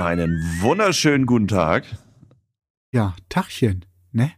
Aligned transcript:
Einen 0.00 0.40
wunderschönen 0.60 1.26
guten 1.26 1.46
Tag. 1.48 1.84
Ja, 2.90 3.14
Tachchen, 3.28 3.84
ne? 4.12 4.32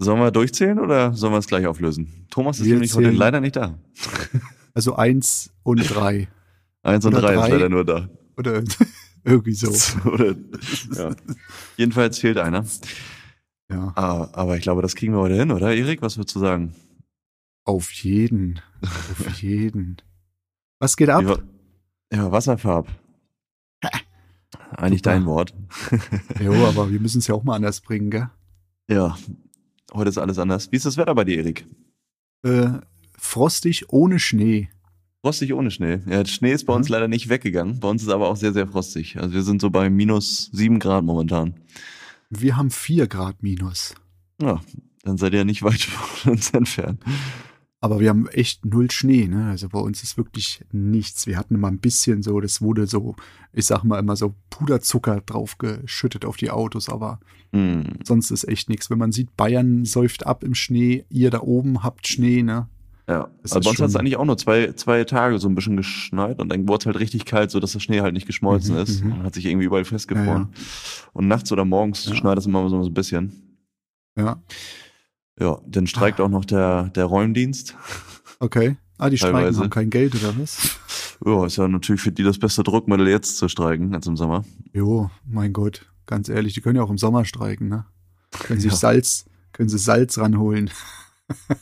Sollen 0.00 0.18
wir 0.20 0.32
durchzählen 0.32 0.80
oder 0.80 1.14
sollen 1.14 1.32
wir 1.32 1.38
es 1.38 1.46
gleich 1.46 1.64
auflösen? 1.66 2.26
Thomas 2.28 2.58
ist 2.58 2.66
Wir 2.66 2.72
nämlich 2.74 2.92
heute 2.94 3.04
zählen. 3.06 3.16
leider 3.16 3.40
nicht 3.40 3.56
da. 3.56 3.78
Also 4.74 4.94
eins 4.96 5.54
und 5.62 5.78
drei. 5.88 6.28
Eins 6.82 7.06
und 7.06 7.14
Oder 7.14 7.22
drei, 7.28 7.34
ist 7.36 7.40
drei. 7.40 7.48
leider 7.48 7.68
nur 7.70 7.82
da. 7.86 8.10
Oder 8.36 8.62
irgendwie 9.24 9.54
so. 9.54 9.70
Oder, 10.10 10.34
ja. 10.94 11.16
Jedenfalls 11.78 12.18
fehlt 12.18 12.36
einer. 12.36 12.62
Ja, 13.70 13.92
Ah, 13.96 14.28
aber 14.34 14.56
ich 14.56 14.62
glaube, 14.62 14.82
das 14.82 14.94
kriegen 14.94 15.14
wir 15.14 15.20
heute 15.20 15.36
hin, 15.36 15.50
oder 15.50 15.74
Erik? 15.74 16.02
Was 16.02 16.18
würdest 16.18 16.36
du 16.36 16.40
sagen? 16.40 16.74
auf 17.64 17.90
jeden. 17.92 18.60
Auf 18.82 19.40
jeden. 19.40 19.96
Was 20.78 20.96
geht 20.98 21.08
ab? 21.08 21.42
Ja, 22.12 22.30
Wasserfarb. 22.30 22.86
Eigentlich 24.76 25.00
Super. 25.00 25.10
dein 25.10 25.26
Wort. 25.26 25.54
Jo, 26.42 26.52
aber 26.66 26.90
wir 26.90 27.00
müssen 27.00 27.18
es 27.18 27.26
ja 27.26 27.34
auch 27.34 27.44
mal 27.44 27.56
anders 27.56 27.80
bringen, 27.80 28.10
gell? 28.10 28.28
Ja, 28.88 29.16
heute 29.92 30.10
ist 30.10 30.18
alles 30.18 30.38
anders. 30.38 30.70
Wie 30.70 30.76
ist 30.76 30.86
das 30.86 30.96
Wetter 30.96 31.14
bei 31.14 31.24
dir, 31.24 31.38
Erik? 31.38 31.66
Äh, 32.44 32.68
frostig 33.18 33.90
ohne 33.92 34.18
Schnee. 34.18 34.68
Frostig 35.22 35.52
ohne 35.54 35.70
Schnee. 35.70 36.00
Ja, 36.06 36.22
der 36.22 36.26
Schnee 36.26 36.52
ist 36.52 36.64
bei 36.66 36.72
uns 36.74 36.88
Mhm. 36.88 36.92
leider 36.92 37.08
nicht 37.08 37.28
weggegangen. 37.28 37.80
Bei 37.80 37.88
uns 37.88 38.02
ist 38.02 38.10
aber 38.10 38.28
auch 38.28 38.36
sehr, 38.36 38.52
sehr 38.52 38.68
frostig. 38.68 39.16
Also 39.18 39.34
wir 39.34 39.42
sind 39.42 39.60
so 39.60 39.70
bei 39.70 39.90
minus 39.90 40.50
sieben 40.52 40.78
Grad 40.78 41.04
momentan. 41.04 41.54
Wir 42.30 42.56
haben 42.56 42.70
vier 42.70 43.06
Grad 43.08 43.42
minus. 43.42 43.94
Ja, 44.40 44.60
dann 45.02 45.16
seid 45.16 45.32
ihr 45.32 45.44
nicht 45.44 45.62
weit 45.62 45.80
von 45.82 46.32
uns 46.32 46.50
entfernt. 46.50 47.00
Aber 47.86 48.00
wir 48.00 48.08
haben 48.10 48.26
echt 48.28 48.64
null 48.64 48.90
Schnee, 48.90 49.26
ne? 49.28 49.48
Also 49.50 49.68
bei 49.68 49.78
uns 49.80 50.02
ist 50.02 50.16
wirklich 50.16 50.62
nichts. 50.72 51.26
Wir 51.26 51.38
hatten 51.38 51.54
immer 51.54 51.68
ein 51.68 51.78
bisschen 51.78 52.22
so, 52.22 52.40
das 52.40 52.60
wurde 52.60 52.86
so, 52.86 53.16
ich 53.52 53.66
sag 53.66 53.84
mal 53.84 53.98
immer 53.98 54.16
so 54.16 54.34
Puderzucker 54.50 55.20
drauf 55.20 55.56
geschüttet 55.58 56.24
auf 56.24 56.36
die 56.36 56.50
Autos, 56.50 56.88
aber 56.88 57.20
Hm. 57.52 57.84
sonst 58.04 58.30
ist 58.30 58.46
echt 58.48 58.68
nichts. 58.68 58.90
Wenn 58.90 58.98
man 58.98 59.12
sieht, 59.12 59.36
Bayern 59.36 59.84
säuft 59.84 60.26
ab 60.26 60.42
im 60.44 60.54
Schnee, 60.54 61.04
ihr 61.10 61.30
da 61.30 61.40
oben 61.40 61.82
habt 61.82 62.06
Schnee, 62.08 62.42
ne? 62.42 62.68
Ja, 63.08 63.30
Das 63.42 63.52
also 63.52 63.64
bei 63.66 63.70
uns 63.70 63.80
hat 63.80 63.88
es 63.90 63.94
eigentlich 63.96 64.16
auch 64.16 64.24
nur 64.24 64.36
zwei, 64.36 64.72
zwei 64.72 65.04
Tage 65.04 65.38
so 65.38 65.48
ein 65.48 65.54
bisschen 65.54 65.76
geschneit 65.76 66.40
und 66.40 66.48
dann 66.50 66.66
wurde 66.66 66.82
es 66.82 66.86
halt 66.86 66.98
richtig 66.98 67.24
kalt, 67.24 67.52
so 67.52 67.60
dass 67.60 67.70
der 67.72 67.78
Schnee 67.78 68.00
halt 68.00 68.14
nicht 68.14 68.26
geschmolzen 68.26 68.74
Mhm, 68.74 68.82
ist 68.82 69.04
mhm. 69.04 69.12
und 69.12 69.22
hat 69.22 69.34
sich 69.34 69.46
irgendwie 69.46 69.66
überall 69.66 69.84
festgefroren. 69.84 70.48
Und 71.12 71.28
nachts 71.28 71.52
oder 71.52 71.64
morgens 71.64 72.04
Ja. 72.06 72.16
schneit 72.16 72.36
es 72.36 72.46
immer 72.46 72.68
so 72.68 72.82
ein 72.82 72.92
bisschen. 72.94 73.58
Ja, 74.18 74.42
Ja, 75.38 75.58
dann 75.66 75.86
streikt 75.86 76.20
auch 76.20 76.28
noch 76.28 76.44
der, 76.44 76.84
der 76.90 77.04
Räumdienst. 77.04 77.76
okay. 78.40 78.76
Ah, 78.98 79.10
die 79.10 79.18
streiken 79.18 79.38
Teilweise. 79.40 79.60
haben 79.60 79.70
kein 79.70 79.90
Geld 79.90 80.14
oder 80.14 80.34
was? 80.38 80.78
Ja, 81.24 81.44
ist 81.44 81.56
ja 81.56 81.68
natürlich 81.68 82.00
für 82.00 82.12
die 82.12 82.22
das 82.22 82.38
beste 82.38 82.62
Druckmittel 82.62 83.08
jetzt 83.08 83.36
zu 83.36 83.48
streiken 83.48 83.94
als 83.94 84.06
im 84.06 84.16
Sommer. 84.16 84.44
Jo, 84.72 85.10
mein 85.26 85.52
Gott, 85.52 85.86
ganz 86.06 86.28
ehrlich, 86.30 86.54
die 86.54 86.60
können 86.62 86.76
ja 86.76 86.82
auch 86.82 86.90
im 86.90 86.98
Sommer 86.98 87.24
streiken, 87.26 87.68
ne? 87.68 87.86
Können 88.30 88.60
sich 88.60 88.72
Ja. 88.72 88.76
Salz, 88.76 89.26
können 89.52 89.68
sie 89.68 89.78
Salz 89.78 90.18
ranholen. 90.18 90.70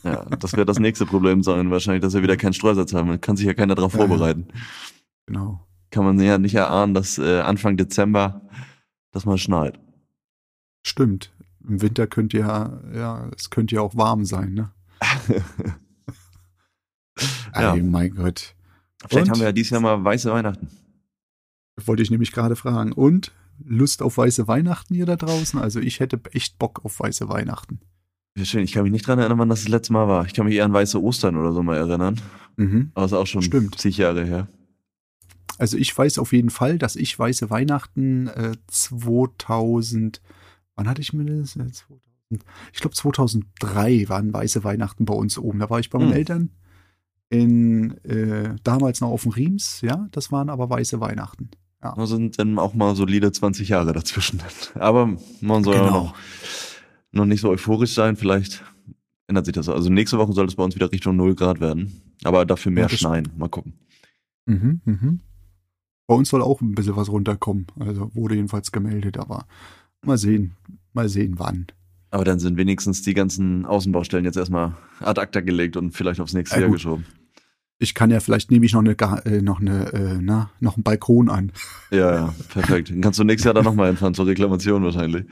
Ja, 0.03 0.25
das 0.39 0.55
wird 0.55 0.69
das 0.69 0.79
nächste 0.79 1.05
Problem 1.05 1.41
sein, 1.41 1.71
wahrscheinlich, 1.71 2.01
dass 2.03 2.13
wir 2.13 2.21
wieder 2.21 2.37
keinen 2.37 2.53
Streusatz 2.53 2.93
haben. 2.93 3.09
Da 3.09 3.17
kann 3.17 3.35
sich 3.35 3.45
ja 3.47 3.53
keiner 3.53 3.75
darauf 3.75 3.93
ja. 3.93 3.99
vorbereiten. 3.99 4.47
Genau. 5.25 5.65
Kann 5.89 6.05
man 6.05 6.19
ja 6.19 6.37
nicht 6.37 6.55
erahnen, 6.55 6.93
dass 6.93 7.17
äh, 7.17 7.39
Anfang 7.39 7.75
Dezember 7.77 8.41
das 9.11 9.25
mal 9.25 9.37
schneit. 9.37 9.79
Stimmt. 10.85 11.31
Im 11.67 11.81
Winter 11.81 12.07
könnte 12.07 12.37
ja, 12.39 12.79
ja, 12.93 13.29
es 13.35 13.49
könnte 13.49 13.75
ja 13.75 13.81
auch 13.81 13.95
warm 13.95 14.25
sein, 14.25 14.53
ne? 14.53 14.71
Ja. 17.55 17.73
Ey, 17.73 17.81
mein 17.81 18.13
Gott. 18.13 18.55
Vielleicht 19.07 19.27
Und? 19.27 19.31
haben 19.31 19.39
wir 19.39 19.47
ja 19.47 19.51
dieses 19.51 19.69
Jahr 19.71 19.81
mal 19.81 20.03
weiße 20.03 20.31
Weihnachten. 20.31 20.67
Wollte 21.85 22.03
ich 22.03 22.11
nämlich 22.11 22.31
gerade 22.31 22.55
fragen. 22.55 22.91
Und 22.91 23.31
Lust 23.63 24.01
auf 24.01 24.17
weiße 24.17 24.47
Weihnachten 24.47 24.95
hier 24.95 25.05
da 25.05 25.15
draußen? 25.15 25.59
Also 25.59 25.79
ich 25.79 25.99
hätte 25.99 26.19
echt 26.33 26.59
Bock 26.59 26.83
auf 26.83 26.99
weiße 26.99 27.29
Weihnachten. 27.29 27.79
Ja, 28.37 28.43
schön. 28.43 28.63
Ich 28.63 28.73
kann 28.73 28.83
mich 28.83 28.91
nicht 28.91 29.07
dran 29.07 29.19
erinnern, 29.19 29.39
wann 29.39 29.49
das 29.49 29.61
das 29.61 29.69
letzte 29.69 29.93
Mal 29.93 30.07
war. 30.07 30.25
Ich 30.25 30.33
kann 30.33 30.45
mich 30.45 30.55
eher 30.55 30.65
an 30.65 30.73
weiße 30.73 31.01
Ostern 31.01 31.37
oder 31.37 31.53
so 31.53 31.63
mal 31.63 31.77
erinnern. 31.77 32.19
Mhm. 32.57 32.91
Aber 32.93 33.05
ist 33.05 33.13
auch 33.13 33.27
schon 33.27 33.41
Stimmt. 33.41 33.77
zig 33.79 33.97
Jahre 33.97 34.25
her. 34.25 34.47
Also 35.57 35.77
ich 35.77 35.97
weiß 35.97 36.17
auf 36.19 36.33
jeden 36.33 36.49
Fall, 36.49 36.77
dass 36.77 36.97
ich 36.97 37.17
weiße 37.17 37.49
Weihnachten 37.49 38.27
äh, 38.27 38.57
2000, 38.67 40.21
wann 40.75 40.87
hatte 40.87 41.01
ich 41.01 41.13
mir 41.13 41.25
das? 41.25 41.51
2000, 41.53 41.81
ich 42.73 42.79
glaube 42.79 42.95
2003 42.95 44.09
waren 44.09 44.33
weiße 44.33 44.63
Weihnachten 44.63 45.05
bei 45.05 45.13
uns 45.13 45.37
oben. 45.37 45.59
Da 45.59 45.69
war 45.69 45.79
ich 45.79 45.89
bei 45.89 45.99
meinen 45.99 46.09
Hm. 46.11 46.17
Eltern 46.17 46.49
in 47.29 47.97
äh, 48.03 48.55
damals 48.63 49.01
noch 49.01 49.09
auf 49.09 49.23
dem 49.23 49.31
Riems, 49.31 49.81
ja, 49.81 50.07
das 50.11 50.31
waren 50.31 50.49
aber 50.49 50.69
weiße 50.69 50.99
Weihnachten. 50.99 51.49
Da 51.81 52.07
sind 52.07 52.39
dann 52.39 52.57
auch 52.57 52.73
mal 52.73 52.95
solide 52.95 53.31
20 53.31 53.69
Jahre 53.69 53.93
dazwischen. 53.93 54.41
Aber 54.73 55.17
man 55.41 55.63
soll 55.63 55.75
ja 55.75 55.83
Genau. 55.85 56.05
noch, 56.05 56.15
noch 57.11 57.25
nicht 57.25 57.41
so 57.41 57.49
euphorisch 57.51 57.93
sein. 57.93 58.15
Vielleicht 58.15 58.63
ändert 59.27 59.45
sich 59.45 59.53
das. 59.53 59.69
Also 59.69 59.91
nächste 59.91 60.17
Woche 60.17 60.33
soll 60.33 60.47
es 60.47 60.55
bei 60.55 60.63
uns 60.63 60.73
wieder 60.73 60.91
Richtung 60.91 61.15
0 61.15 61.35
Grad 61.35 61.59
werden. 61.59 62.01
Aber 62.23 62.43
dafür 62.47 62.71
mehr 62.71 62.87
Ja, 62.87 62.97
schneien. 62.97 63.29
Mal 63.37 63.49
gucken. 63.49 63.73
Mhm, 64.47 64.81
mhm. 64.83 65.19
Bei 66.07 66.15
uns 66.15 66.29
soll 66.29 66.41
auch 66.41 66.59
ein 66.61 66.73
bisschen 66.73 66.95
was 66.95 67.09
runterkommen. 67.09 67.67
Also 67.79 68.09
wurde 68.15 68.33
jedenfalls 68.33 68.71
gemeldet, 68.71 69.19
aber 69.19 69.45
mal 70.05 70.17
sehen, 70.17 70.55
mal 70.93 71.09
sehen 71.09 71.35
wann. 71.37 71.67
Aber 72.11 72.23
dann 72.23 72.39
sind 72.39 72.57
wenigstens 72.57 73.01
die 73.01 73.13
ganzen 73.13 73.65
Außenbaustellen 73.65 74.25
jetzt 74.25 74.37
erstmal 74.37 74.73
ad 75.01 75.19
acta 75.19 75.41
gelegt 75.41 75.75
und 75.75 75.91
vielleicht 75.91 76.19
aufs 76.21 76.33
nächste 76.33 76.55
Ja, 76.55 76.61
Jahr 76.61 76.69
gut. 76.69 76.77
geschoben. 76.77 77.05
Ich 77.77 77.93
kann 77.93 78.09
ja 78.09 78.21
vielleicht 78.21 78.51
nehme 78.51 78.65
ich 78.65 78.73
noch 78.73 78.79
eine, 78.79 78.95
äh, 79.25 79.41
noch 79.41 79.59
eine, 79.59 79.91
äh, 79.91 80.17
na, 80.21 80.49
noch 80.61 80.75
einen 80.77 80.83
Balkon 80.83 81.29
an. 81.29 81.51
Ja, 81.91 82.15
ja, 82.15 82.35
perfekt. 82.47 82.89
Dann 82.89 83.01
kannst 83.01 83.19
du 83.19 83.25
nächstes 83.25 83.45
Jahr 83.45 83.53
dann 83.53 83.65
nochmal 83.65 83.87
hinfahren 83.87 84.13
zur 84.13 84.27
Reklamation 84.27 84.81
wahrscheinlich. 84.83 85.25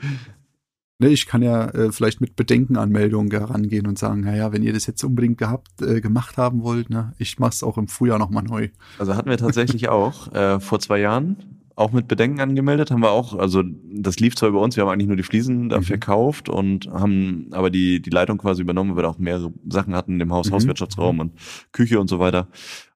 Ne, 0.98 1.08
ich 1.08 1.26
kann 1.26 1.42
ja 1.42 1.70
äh, 1.70 1.90
vielleicht 1.90 2.20
mit 2.20 2.36
Bedenkenanmeldungen 2.36 3.30
herangehen 3.30 3.86
und 3.86 3.98
sagen, 3.98 4.20
naja, 4.20 4.52
wenn 4.52 4.62
ihr 4.62 4.72
das 4.72 4.86
jetzt 4.86 5.02
unbedingt 5.02 5.38
gehabt, 5.38 5.80
äh, 5.82 6.00
gemacht 6.00 6.36
haben 6.36 6.62
wollt, 6.62 6.90
ne, 6.90 7.14
ich 7.18 7.38
mach's 7.38 7.62
auch 7.62 7.78
im 7.78 7.88
Frühjahr 7.88 8.18
nochmal 8.18 8.44
neu. 8.44 8.68
Also 8.98 9.16
hatten 9.16 9.28
wir 9.30 9.38
tatsächlich 9.38 9.88
auch 9.88 10.32
äh, 10.34 10.60
vor 10.60 10.78
zwei 10.80 11.00
Jahren 11.00 11.36
auch 11.76 11.92
mit 11.92 12.06
Bedenken 12.08 12.40
angemeldet, 12.40 12.90
haben 12.90 13.00
wir 13.02 13.10
auch, 13.10 13.36
also 13.38 13.62
das 13.92 14.20
lief 14.20 14.36
zwar 14.36 14.48
über 14.48 14.60
uns, 14.60 14.76
wir 14.76 14.82
haben 14.84 14.90
eigentlich 14.90 15.08
nur 15.08 15.16
die 15.16 15.22
Fliesen 15.24 15.68
da 15.68 15.78
Mhm. 15.78 15.82
verkauft 15.82 16.48
und 16.48 16.86
haben 16.88 17.48
aber 17.50 17.70
die, 17.70 18.00
die 18.00 18.10
Leitung 18.10 18.38
quasi 18.38 18.62
übernommen, 18.62 18.90
weil 18.90 18.98
wir 18.98 19.02
da 19.02 19.08
auch 19.08 19.18
mehrere 19.18 19.52
Sachen 19.68 19.94
hatten 19.94 20.20
im 20.20 20.32
Haus, 20.32 20.48
Mhm. 20.48 20.54
Hauswirtschaftsraum 20.54 21.18
und 21.20 21.32
Küche 21.72 21.98
und 21.98 22.08
so 22.08 22.18
weiter. 22.20 22.48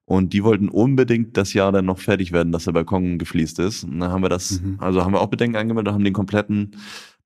Und 0.05 0.33
die 0.33 0.43
wollten 0.43 0.69
unbedingt 0.69 1.37
das 1.37 1.53
Jahr 1.53 1.71
dann 1.71 1.85
noch 1.85 1.99
fertig 1.99 2.31
werden, 2.31 2.51
dass 2.51 2.63
der 2.63 2.71
Balkon 2.71 3.19
gefliest 3.19 3.59
ist. 3.59 3.83
Und 3.83 3.99
dann 3.99 4.11
haben 4.11 4.23
wir 4.23 4.29
das, 4.29 4.61
Mhm. 4.61 4.77
also 4.79 5.03
haben 5.03 5.13
wir 5.13 5.21
auch 5.21 5.27
Bedenken 5.27 5.57
angemeldet 5.57 5.93
haben 5.93 6.03
den 6.03 6.13
kompletten 6.13 6.71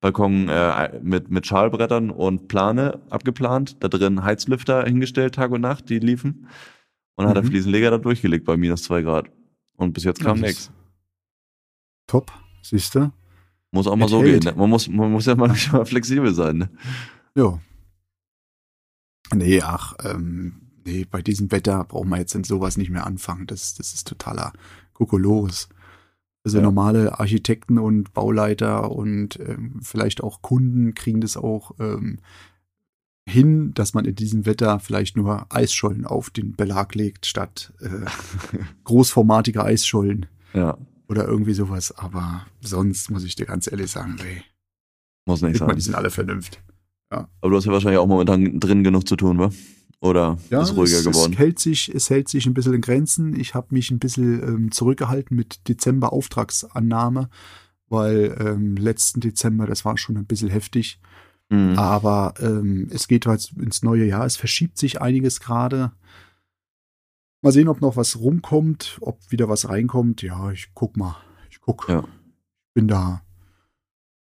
Balkon 0.01 0.49
äh, 0.49 0.99
mit, 1.01 1.31
mit 1.31 1.47
Schalbrettern 1.47 2.09
und 2.09 2.49
Plane 2.49 2.99
abgeplant, 3.09 3.77
da 3.79 3.87
drin 3.87 4.23
Heizlüfter 4.23 4.83
hingestellt, 4.83 5.35
Tag 5.35 5.51
und 5.51 5.61
Nacht, 5.61 5.89
die 5.89 5.99
liefen. 5.99 6.47
Und 7.15 7.23
dann 7.23 7.27
hat 7.29 7.35
der 7.37 7.43
Mhm. 7.43 7.47
Fliesenleger 7.49 7.91
da 7.91 7.99
durchgelegt 7.99 8.43
bei 8.43 8.57
minus 8.57 8.83
zwei 8.83 9.01
Grad. 9.03 9.27
Und 9.77 9.93
bis 9.93 10.03
jetzt 10.03 10.19
kam 10.21 10.39
nichts. 10.41 10.71
Top, 12.13 12.31
siehst 12.61 12.93
du? 12.93 13.11
Muss 13.71 13.87
auch 13.87 13.95
mal 13.95 14.07
so 14.07 14.21
hält. 14.21 14.43
gehen. 14.43 14.53
Ne? 14.53 14.59
Man 14.59 14.69
muss, 14.69 14.87
man 14.87 15.11
muss 15.11 15.25
ja 15.25 15.33
mal, 15.33 15.47
mal 15.71 15.83
flexibel 15.87 16.31
sein. 16.31 16.57
Ne? 16.59 16.69
Ja. 17.35 17.59
Nee, 19.33 19.61
ach, 19.61 19.95
ähm, 20.03 20.69
nee, 20.85 21.05
bei 21.09 21.23
diesem 21.23 21.51
Wetter 21.51 21.83
brauchen 21.85 22.09
wir 22.09 22.19
jetzt 22.19 22.35
in 22.35 22.43
sowas 22.43 22.77
nicht 22.77 22.91
mehr 22.91 23.07
anfangen. 23.07 23.47
Das, 23.47 23.73
das 23.73 23.95
ist 23.95 24.07
totaler 24.07 24.53
Kokolores. 24.93 25.69
Also 26.45 26.57
Ja. 26.57 26.63
normale 26.63 27.19
Architekten 27.19 27.79
und 27.79 28.13
Bauleiter 28.13 28.91
und 28.91 29.39
ähm, 29.39 29.79
vielleicht 29.81 30.21
auch 30.21 30.43
Kunden 30.43 30.93
kriegen 30.93 31.19
das 31.21 31.35
auch 31.35 31.71
ähm, 31.79 32.19
hin, 33.27 33.73
dass 33.73 33.95
man 33.95 34.05
in 34.05 34.13
diesem 34.13 34.45
Wetter 34.45 34.79
vielleicht 34.79 35.17
nur 35.17 35.47
Eisschollen 35.51 36.05
auf 36.05 36.29
den 36.29 36.55
Belag 36.55 36.93
legt, 36.93 37.25
statt 37.25 37.73
äh, 37.79 38.05
großformatige 38.83 39.63
Eisschollen 39.63 40.27
Ja, 40.53 40.77
oder 41.07 41.27
irgendwie 41.27 41.53
sowas. 41.53 41.97
Aber 41.97 42.45
sonst 42.61 43.09
muss 43.11 43.23
ich 43.23 43.35
dir 43.35 43.45
ganz 43.45 43.71
ehrlich 43.71 43.91
sagen, 43.91 44.17
ey, 44.23 44.43
muss 45.25 45.41
nicht 45.41 45.55
ich 45.55 45.61
meine, 45.61 45.75
die 45.75 45.81
sein. 45.81 45.91
sind 45.91 45.95
alle 45.95 46.09
vernünftig. 46.09 46.61
Aber 47.09 47.49
du 47.51 47.55
hast 47.55 47.65
ja 47.65 47.71
wahrscheinlich 47.71 47.99
auch 47.99 48.07
momentan 48.07 48.59
drin 48.59 48.83
genug 48.83 49.07
zu 49.07 49.15
tun, 49.15 49.37
wa? 49.37 49.51
Oder 49.99 50.37
Ja, 50.49 50.61
ist 50.63 50.75
ruhiger 50.75 50.97
es, 50.97 51.05
geworden? 51.05 51.33
Es 51.33 51.39
hält, 51.39 51.59
sich, 51.59 51.93
es 51.93 52.09
hält 52.09 52.27
sich 52.27 52.45
ein 52.45 52.53
bisschen 52.53 52.73
in 52.73 52.81
Grenzen. 52.81 53.39
Ich 53.39 53.53
habe 53.53 53.67
mich 53.69 53.91
ein 53.91 53.99
bisschen 53.99 54.41
ähm, 54.43 54.71
zurückgehalten 54.71 55.37
mit 55.37 55.67
Dezember 55.69 56.11
Auftragsannahme, 56.11 57.29
weil 57.87 58.35
ähm, 58.39 58.75
letzten 58.75 59.21
Dezember, 59.21 59.65
das 59.67 59.85
war 59.85 59.97
schon 59.97 60.17
ein 60.17 60.25
bisschen 60.25 60.49
heftig. 60.49 60.99
Mhm. 61.49 61.77
Aber 61.77 62.33
ähm, 62.39 62.89
es 62.91 63.07
geht 63.07 63.27
halt 63.27 63.53
ins 63.57 63.83
neue 63.83 64.05
Jahr. 64.05 64.25
Es 64.25 64.35
verschiebt 64.35 64.77
sich 64.77 64.99
einiges 64.99 65.39
gerade. 65.39 65.91
Mal 67.43 67.51
sehen, 67.51 67.67
ob 67.67 67.81
noch 67.81 67.97
was 67.97 68.19
rumkommt, 68.19 68.97
ob 69.01 69.19
wieder 69.29 69.49
was 69.49 69.69
reinkommt. 69.69 70.21
Ja, 70.21 70.51
ich 70.51 70.69
guck 70.73 70.95
mal. 70.97 71.17
Ich 71.51 71.59
guck. 71.61 71.87
Ja. 71.89 72.03
Bin 72.73 72.87
da. 72.87 73.21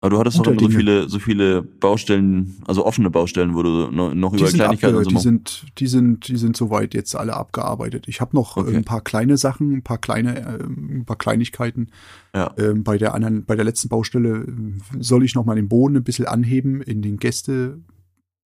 Aber 0.00 0.11
du 0.11 0.19
hattest 0.19 0.38
doch 0.44 0.59
so 0.59 0.69
viele, 0.69 1.09
so 1.09 1.20
viele 1.20 1.62
Baustellen, 1.62 2.56
also 2.67 2.85
offene 2.85 3.09
Baustellen, 3.09 3.55
wo 3.55 3.62
du 3.62 3.88
noch, 3.93 4.14
noch 4.14 4.32
Die 4.32 4.43
über 4.43 4.50
Kleinigkeiten 4.50 4.97
abge, 4.97 5.05
so 5.05 5.11
die, 5.11 5.19
sind, 5.19 5.67
die, 5.79 5.87
sind, 5.87 6.26
die 6.26 6.37
sind 6.38 6.56
soweit 6.56 6.93
jetzt 6.93 7.14
alle 7.14 7.35
abgearbeitet. 7.35 8.09
Ich 8.09 8.20
habe 8.20 8.35
noch 8.35 8.56
Okay. 8.56 8.73
äh, 8.73 8.76
ein 8.79 8.85
paar 8.85 9.03
kleine 9.03 9.37
Sachen, 9.37 9.73
ein 9.73 9.82
paar 9.82 9.99
kleine, 9.99 10.59
ähm, 10.61 11.03
ein 11.03 11.05
paar 11.05 11.19
Kleinigkeiten. 11.19 11.91
Ja. 12.35 12.53
Ähm, 12.59 12.82
bei 12.82 12.99
der 12.99 13.14
anderen, 13.14 13.44
bei 13.44 13.55
der 13.55 13.64
letzten 13.64 13.91
Baustelle 13.91 14.38
äh, 14.41 14.99
soll 14.99 15.23
ich 15.23 15.37
noch 15.37 15.44
mal 15.44 15.55
den 15.55 15.69
Boden 15.69 15.99
ein 15.99 16.03
bisschen 16.03 16.26
anheben 16.26 16.82
in 16.82 17.00
den 17.00 17.19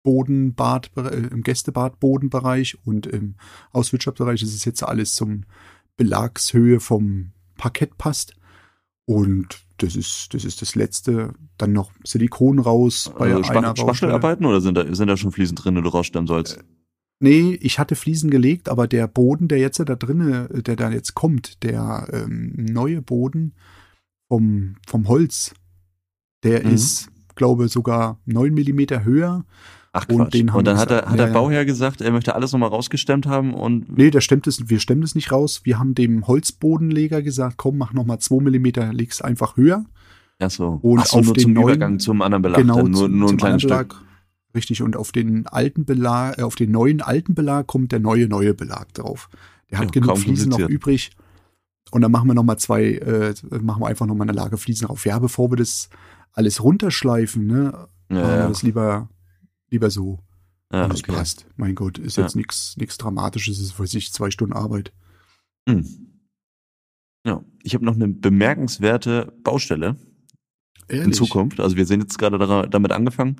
Gästebodenbad, 0.02 0.91
äh, 0.97 1.29
im 1.31 1.43
Gästebadbodenbereich 1.43 2.79
und 2.85 3.06
im 3.06 3.35
Auswirtschaftsbereich 3.73 4.43
ist 4.43 4.55
es 4.55 4.64
jetzt 4.64 4.82
alles 4.82 5.14
zum 5.14 5.44
Belagshöhe 5.97 6.81
vom 6.81 7.32
Parkett 7.56 7.99
passt. 7.99 8.35
Und 9.05 9.64
das 9.79 9.97
ist, 9.97 10.32
das 10.35 10.44
ist 10.44 10.62
das 10.62 10.75
letzte. 10.75 11.35
Dann 11.58 11.73
noch 11.73 11.91
Silikon 12.05 12.58
raus 12.58 13.12
bei 13.19 13.35
Also 13.35 13.37
einer 13.37 13.44
Spach 13.44 13.62
Baustelle. 13.62 13.87
Spachtelarbeiten 13.87 14.47
oder 14.47 14.61
sind 14.61 14.76
da, 14.76 14.94
sind 14.94 15.08
da 15.08 15.17
schon 15.17 15.32
Fliesen 15.32 15.56
drin, 15.56 15.75
die 15.75 15.82
du 15.82 15.88
rausstemmen 15.88 16.26
sollst? 16.26 16.58
Nee, 17.19 17.58
ich 17.61 17.79
hatte 17.79 17.97
Fliesen 17.97 18.31
gelegt, 18.31 18.70
aber 18.70 18.87
der 18.87 19.06
Boden, 19.06 19.49
der 19.49 19.58
jetzt 19.58 19.79
da 19.79 19.85
drinne, 19.85 20.49
der 20.49 20.76
da 20.76 20.91
jetzt 20.91 21.14
kommt, 21.14 21.62
der 21.62 22.08
ähm, 22.12 22.55
neue 22.56 23.02
Boden 23.02 23.52
vom, 24.29 24.76
vom 24.87 25.08
Holz, 25.08 25.55
der 26.44 26.64
Mhm. 26.64 26.73
ist, 26.73 27.11
glaube 27.35 27.69
sogar 27.69 28.19
neun 28.25 28.55
Millimeter 28.55 29.05
höher. 29.05 29.44
Ach 29.93 30.07
Und 30.09 30.17
Quatsch. 30.19 30.35
den 30.35 30.53
haben 30.53 30.59
und 30.59 30.67
dann 30.67 30.77
hat, 30.79 30.89
der, 30.91 30.99
gesagt, 30.99 31.11
hat 31.13 31.19
ja, 31.19 31.27
der. 31.27 31.33
Bauherr 31.33 31.65
gesagt, 31.65 32.01
er 32.01 32.13
möchte 32.13 32.35
alles 32.37 32.53
nochmal 32.53 32.69
rausgestemmt 32.69 33.27
haben 33.27 33.55
und 33.55 33.97
Nee, 33.99 34.11
der 34.13 34.21
stemmt 34.21 34.47
es, 34.47 34.69
wir 34.69 34.79
stemmen 34.79 35.03
es 35.03 35.17
nicht 35.17 35.33
raus. 35.33 35.63
Wir 35.65 35.79
haben 35.81 35.95
dem 35.95 36.27
Holzbodenleger 36.29 37.23
gesagt, 37.23 37.57
komm, 37.57 37.79
mach 37.79 37.93
noch 37.93 38.05
mal 38.07 38.19
zwei 38.21 38.41
Millimeter, 38.41 38.93
leg's 38.93 39.21
einfach 39.21 39.57
höher. 39.57 39.85
ja 40.41 40.49
so. 40.49 40.79
Und 40.83 41.01
Ach 41.01 41.07
so, 41.07 41.19
auf 41.19 41.25
nur 41.25 41.35
den 41.35 41.43
zum 41.43 41.53
neuen- 41.55 41.65
Übergang 41.77 41.99
zum 41.99 42.23
anderen 42.23 42.43
Belag. 42.43 42.61
genau, 42.61 42.77
dann 42.77 42.91
nur, 42.93 43.01
zum, 43.09 43.19
nur 43.19 43.31
ein 43.31 43.37
kleines 43.37 43.63
Stück. 43.63 43.97
Richtig, 44.55 44.83
und 44.83 44.97
auf 44.97 45.11
den 45.13 45.47
alten 45.49 45.85
Belag, 45.85 46.39
äh, 46.39 46.43
auf 46.43 46.55
den 46.57 46.71
neuen 46.71 47.01
alten 47.03 47.35
Belag 47.35 47.67
kommt 47.67 47.91
der 47.93 48.01
neue 48.01 48.29
neue 48.29 48.55
Belag 48.55 48.93
drauf. 48.95 49.29
Der 49.71 49.79
hat 49.79 49.87
Ja, 49.95 50.01
genug 50.01 50.19
Fliesen 50.19 50.51
noch 50.51 50.59
übrig. 50.61 51.11
Und 51.93 52.03
dann 52.03 52.13
machen 52.13 52.29
wir 52.29 52.35
noch 52.35 52.43
mal 52.45 52.57
zwei, 52.59 52.93
äh, 52.95 53.35
machen 53.61 53.83
wir 53.83 53.89
einfach 53.89 54.07
noch 54.07 54.15
mal 54.15 54.23
eine 54.25 54.33
Lage 54.33 54.57
Fliesen 54.57 54.87
drauf. 54.87 55.05
Ja, 55.05 55.19
bevor 55.19 55.51
wir 55.51 55.57
das 55.57 55.89
alles 56.33 56.63
runterschleifen, 56.63 57.47
ne, 57.47 57.63
machen 57.73 57.87
wir 58.09 58.19
Ja, 58.21 58.37
ja. 58.39 58.49
das 58.49 58.63
lieber, 58.63 59.09
lieber 59.71 59.91
so. 59.91 60.21
Und 60.73 60.93
das 60.93 61.01
okay. 61.01 61.13
passt. 61.13 61.47
Mein 61.57 61.75
Gott, 61.75 61.99
ist 61.99 62.17
Ja. 62.17 62.23
jetzt 62.23 62.37
nichts 62.37 62.77
nichts 62.77 62.97
Dramatisches, 62.97 63.59
ist 63.59 63.73
für 63.73 63.87
sich 63.87 64.13
zwei 64.13 64.31
Stunden 64.31 64.53
Arbeit. 64.53 64.93
Hm. 65.69 65.85
Ja, 67.27 67.45
ich 67.63 67.75
habe 67.75 67.85
noch 67.85 67.97
eine 67.97 68.09
bemerkenswerte 68.09 69.33
Baustelle 69.43 69.97
in 70.89 70.99
Ehrlich? 70.99 71.17
Zukunft. 71.17 71.61
Also 71.61 71.77
wir 71.77 71.87
sind 71.87 72.01
jetzt 72.01 72.19
gerade 72.19 72.69
damit 72.69 72.93
angefangen. 72.93 73.37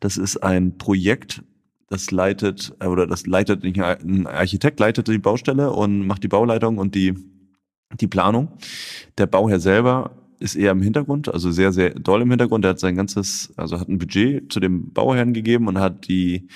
Das 0.00 0.16
ist 0.16 0.42
ein 0.42 0.78
Projekt, 0.78 1.42
das 1.88 2.10
leitet, 2.10 2.74
äh, 2.80 2.86
oder 2.86 3.06
das 3.06 3.26
leitet, 3.26 3.64
nicht 3.64 3.80
ein 3.80 4.26
Architekt 4.26 4.80
leitet 4.80 5.08
die 5.08 5.18
Baustelle 5.18 5.72
und 5.72 6.06
macht 6.06 6.22
die 6.22 6.28
Bauleitung 6.28 6.78
und 6.78 6.94
die, 6.94 7.14
die 8.00 8.06
Planung. 8.08 8.56
Der 9.18 9.26
Bauherr 9.26 9.60
selber 9.60 10.21
ist 10.42 10.54
eher 10.56 10.72
im 10.72 10.82
Hintergrund, 10.82 11.32
also 11.32 11.50
sehr, 11.50 11.72
sehr 11.72 11.90
doll 11.90 12.22
im 12.22 12.30
Hintergrund. 12.30 12.64
Er 12.64 12.70
hat 12.70 12.80
sein 12.80 12.96
ganzes, 12.96 13.52
also 13.56 13.78
hat 13.80 13.88
ein 13.88 13.98
Budget 13.98 14.52
zu 14.52 14.60
dem 14.60 14.92
Bauherrn 14.92 15.32
gegeben 15.32 15.68
und 15.68 15.78
hat 15.78 16.08
die, 16.08 16.48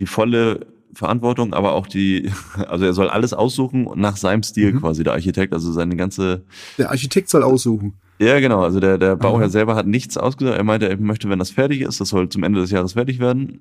die 0.00 0.06
volle 0.06 0.66
Verantwortung, 0.94 1.52
aber 1.52 1.72
auch 1.72 1.86
die, 1.86 2.30
also 2.68 2.84
er 2.86 2.94
soll 2.94 3.08
alles 3.10 3.32
aussuchen 3.34 3.88
nach 3.96 4.16
seinem 4.16 4.42
Stil 4.42 4.72
Mhm. 4.72 4.80
quasi, 4.80 5.04
der 5.04 5.12
Architekt, 5.12 5.52
also 5.52 5.70
seine 5.72 5.96
ganze, 5.96 6.44
Der 6.78 6.90
Architekt 6.90 7.28
soll 7.28 7.42
aussuchen. 7.42 7.94
ja, 8.18 8.40
genau. 8.40 8.62
Also 8.62 8.80
der, 8.80 8.96
der 8.98 9.16
Bauherr 9.16 9.44
Aha. 9.44 9.48
selber 9.50 9.74
hat 9.76 9.86
nichts 9.86 10.16
ausgesagt. 10.16 10.56
Er 10.56 10.64
meinte, 10.64 10.88
er 10.88 10.96
möchte, 10.96 11.28
wenn 11.28 11.38
das 11.38 11.50
fertig 11.50 11.82
ist, 11.82 12.00
das 12.00 12.08
soll 12.08 12.28
zum 12.30 12.42
Ende 12.42 12.60
des 12.60 12.70
Jahres 12.70 12.94
fertig 12.94 13.18
werden, 13.20 13.60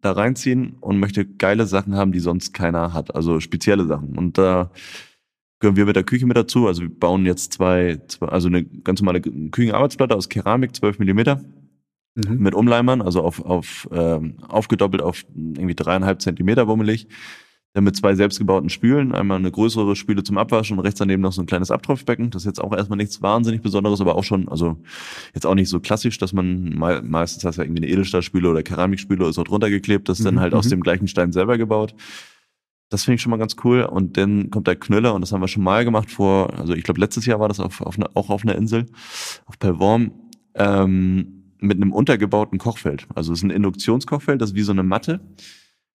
da 0.00 0.12
reinziehen 0.12 0.76
und 0.80 0.98
möchte 1.00 1.26
geile 1.26 1.66
Sachen 1.66 1.94
haben, 1.96 2.12
die 2.12 2.20
sonst 2.20 2.52
keiner 2.54 2.92
hat. 2.94 3.14
Also 3.16 3.40
spezielle 3.40 3.84
Sachen. 3.86 4.16
Und 4.16 4.38
da 4.38 4.70
gehören 5.60 5.76
wir 5.76 5.86
mit 5.86 5.96
der 5.96 6.04
Küche 6.04 6.26
mit 6.26 6.36
dazu. 6.36 6.66
Also 6.66 6.82
wir 6.82 6.90
bauen 6.90 7.26
jetzt 7.26 7.52
zwei, 7.52 8.00
zwei 8.08 8.28
also 8.28 8.48
eine 8.48 8.64
ganz 8.64 9.00
normale 9.00 9.20
Küchenarbeitsplatte 9.20 10.14
aus 10.14 10.28
Keramik, 10.28 10.74
12 10.74 10.98
Millimeter 10.98 11.40
Mhm. 12.18 12.38
mit 12.38 12.54
Umleimern, 12.54 13.00
also 13.00 13.22
auf, 13.22 13.44
auf 13.44 13.88
ähm, 13.92 14.38
aufgedoppelt 14.48 15.02
auf 15.02 15.24
irgendwie 15.36 15.74
dreieinhalb 15.74 16.20
Zentimeter 16.20 16.66
wummelig. 16.66 17.06
Dann 17.74 17.84
mit 17.84 17.94
zwei 17.96 18.14
selbstgebauten 18.14 18.70
Spülen, 18.70 19.12
einmal 19.12 19.38
eine 19.38 19.50
größere 19.52 19.94
Spüle 19.94 20.24
zum 20.24 20.38
Abwaschen 20.38 20.78
und 20.78 20.84
rechts 20.84 20.98
daneben 20.98 21.22
noch 21.22 21.32
so 21.32 21.42
ein 21.42 21.46
kleines 21.46 21.70
Abtropfbecken. 21.70 22.30
Das 22.30 22.42
ist 22.42 22.46
jetzt 22.46 22.60
auch 22.60 22.72
erstmal 22.74 22.96
nichts 22.96 23.20
wahnsinnig 23.20 23.60
Besonderes, 23.60 24.00
aber 24.00 24.16
auch 24.16 24.24
schon, 24.24 24.48
also 24.48 24.78
jetzt 25.34 25.46
auch 25.46 25.54
nicht 25.54 25.68
so 25.68 25.78
klassisch, 25.78 26.18
dass 26.18 26.32
man 26.32 26.70
me 26.70 27.02
meistens 27.04 27.44
hast 27.44 27.56
du 27.56 27.62
ja 27.62 27.66
irgendwie 27.66 27.82
eine 27.84 27.92
Edelstahlspüle 27.92 28.48
oder 28.48 28.62
Keramikspüle 28.62 29.28
ist 29.28 29.36
dort 29.36 29.50
runtergeklebt, 29.50 30.08
das 30.08 30.18
ist 30.18 30.24
dann 30.24 30.36
Mhm, 30.36 30.40
halt 30.40 30.54
aus 30.54 30.64
mhm. 30.64 30.70
dem 30.70 30.80
gleichen 30.80 31.08
Stein 31.08 31.30
selber 31.30 31.58
gebaut. 31.58 31.94
Das 32.90 33.04
finde 33.04 33.16
ich 33.16 33.22
schon 33.22 33.30
mal 33.30 33.36
ganz 33.36 33.56
cool. 33.64 33.82
Und 33.82 34.16
dann 34.16 34.50
kommt 34.50 34.66
der 34.66 34.76
Knüller 34.76 35.14
und 35.14 35.20
das 35.20 35.32
haben 35.32 35.40
wir 35.40 35.48
schon 35.48 35.62
mal 35.64 35.84
gemacht 35.84 36.10
vor, 36.10 36.58
also 36.58 36.72
ich 36.74 36.84
glaube 36.84 37.00
letztes 37.00 37.26
Jahr 37.26 37.38
war 37.40 37.48
das 37.48 37.60
auf, 37.60 37.80
auf 37.82 37.96
eine, 37.96 38.06
auch 38.16 38.30
auf 38.30 38.42
einer 38.44 38.54
Insel, 38.54 38.86
auf 39.46 39.58
Pelvorm, 39.58 40.12
ähm, 40.54 41.34
mit 41.60 41.76
einem 41.76 41.92
untergebauten 41.92 42.58
Kochfeld. 42.58 43.06
Also 43.14 43.32
es 43.32 43.40
ist 43.40 43.42
ein 43.44 43.50
Induktionskochfeld, 43.50 44.40
das 44.40 44.50
ist 44.50 44.56
wie 44.56 44.62
so 44.62 44.72
eine 44.72 44.82
Matte. 44.84 45.20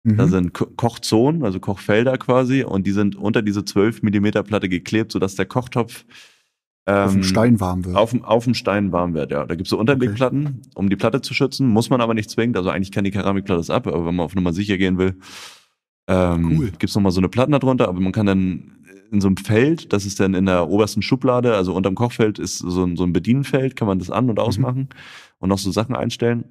Da 0.04 0.26
Mhm. 0.26 0.30
sind 0.30 0.54
Ko 0.54 0.66
Kochzonen, 0.76 1.44
also 1.44 1.58
Kochfelder 1.60 2.16
quasi, 2.16 2.62
und 2.62 2.86
die 2.86 2.92
sind 2.92 3.16
unter 3.16 3.42
diese 3.42 3.64
12 3.64 4.02
Millimeter 4.02 4.42
Platte 4.44 4.68
geklebt, 4.68 5.10
sodass 5.12 5.34
der 5.34 5.44
Kochtopf 5.46 6.04
Auf 6.86 7.10
dem 7.12 7.18
ähm, 7.18 7.22
Stein 7.24 7.60
warm 7.60 7.84
wird. 7.84 7.96
auf 7.96 8.12
dem, 8.12 8.24
auf 8.24 8.44
dem 8.44 8.54
Stein 8.54 8.92
warm 8.92 9.12
wird, 9.14 9.32
ja. 9.32 9.44
Da 9.44 9.56
gibt's 9.56 9.70
so 9.70 9.78
Unterlegplatten, 9.78 10.62
um 10.74 10.88
die 10.88 10.96
Platte 10.96 11.20
zu 11.20 11.34
schützen. 11.34 11.66
Muss 11.66 11.90
man 11.90 12.00
aber 12.00 12.14
nicht 12.14 12.30
zwingend. 12.30 12.56
Also 12.56 12.70
eigentlich 12.70 12.92
kann 12.92 13.04
die 13.04 13.10
Keramikplatte 13.10 13.58
das 13.58 13.68
ab, 13.70 13.86
aber 13.88 14.06
wenn 14.06 14.14
man 14.14 14.24
auf 14.24 14.34
Nummer 14.36 14.52
sicher 14.54 14.78
gehen 14.78 14.96
will, 14.96 15.16
ähm, 16.08 16.56
Cool. 16.58 16.70
gibt's 16.78 16.94
noch 16.96 17.02
mal 17.02 17.10
so 17.12 17.20
eine 17.20 17.28
Platten 17.28 17.52
da 17.52 17.58
drunter. 17.60 17.88
Aber 17.88 18.00
man 18.00 18.12
kann 18.12 18.26
dann 18.26 18.72
in 19.12 19.20
so 19.20 19.28
einem 19.28 19.36
Feld, 19.38 19.92
das 19.92 20.04
ist 20.04 20.20
dann 20.20 20.34
in 20.34 20.46
der 20.46 20.68
obersten 20.68 21.00
Schublade, 21.02 21.54
also 21.54 21.74
unterm 21.74 21.94
Kochfeld 21.94 22.38
ist 22.38 22.58
so 22.58 22.84
ein, 22.84 22.96
so 22.96 23.04
ein 23.04 23.12
Bedienfeld, 23.12 23.74
kann 23.76 23.86
man 23.88 23.98
das 23.98 24.10
an- 24.10 24.24
Mhm. 24.24 24.30
und 24.30 24.38
ausmachen 24.40 24.88
und 25.38 25.48
noch 25.48 25.58
so 25.58 25.70
Sachen 25.70 25.94
einstellen. 25.96 26.44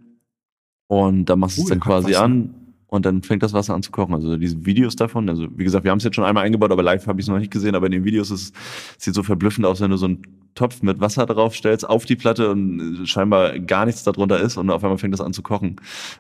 Und 0.88 1.26
dann 1.26 1.40
machst 1.40 1.58
du 1.58 1.62
es 1.64 1.66
Cool, 1.66 1.70
dann 1.72 1.80
hat 1.82 2.04
quasi 2.04 2.16
an 2.16 2.54
und 2.88 3.06
dann 3.06 3.22
fängt 3.22 3.44
das 3.44 3.52
Wasser 3.54 3.74
an 3.76 3.84
zu 3.84 3.92
kochen. 3.92 4.14
Also 4.16 4.38
diese 4.38 4.66
Videos 4.66 4.96
davon, 4.96 5.28
also 5.30 5.48
wie 5.56 5.66
gesagt, 5.66 5.84
wir 5.84 5.92
haben 5.92 5.98
es 5.98 6.04
jetzt 6.06 6.16
schon 6.16 6.24
einmal 6.24 6.46
eingebaut, 6.46 6.72
aber 6.72 6.82
live 6.82 7.06
habe 7.08 7.20
ich 7.20 7.26
es 7.26 7.30
noch 7.30 7.38
nicht 7.38 7.52
gesehen, 7.52 7.76
aber 7.76 7.88
in 7.88 7.92
den 7.92 8.06
Videos 8.06 8.32
ist, 8.32 8.56
sieht 8.98 9.14
so 9.14 9.22
verblüffend 9.24 9.66
aus, 9.68 9.82
wenn 9.82 9.92
du 9.92 9.98
so 9.98 10.06
einen 10.06 10.22
Topf 10.56 10.82
mit 10.82 11.00
Wasser 11.02 11.26
draufstellst 11.26 11.88
auf 11.88 12.06
die 12.06 12.16
Platte 12.16 12.50
und 12.50 13.06
scheinbar 13.06 13.60
gar 13.60 13.86
nichts 13.86 14.04
darunter 14.04 14.40
ist 14.40 14.58
und 14.58 14.70
auf 14.72 14.84
einmal 14.84 14.98
fängt 14.98 15.14
das 15.14 15.22
an 15.22 15.34
zu 15.34 15.44
kochen. 15.44 15.76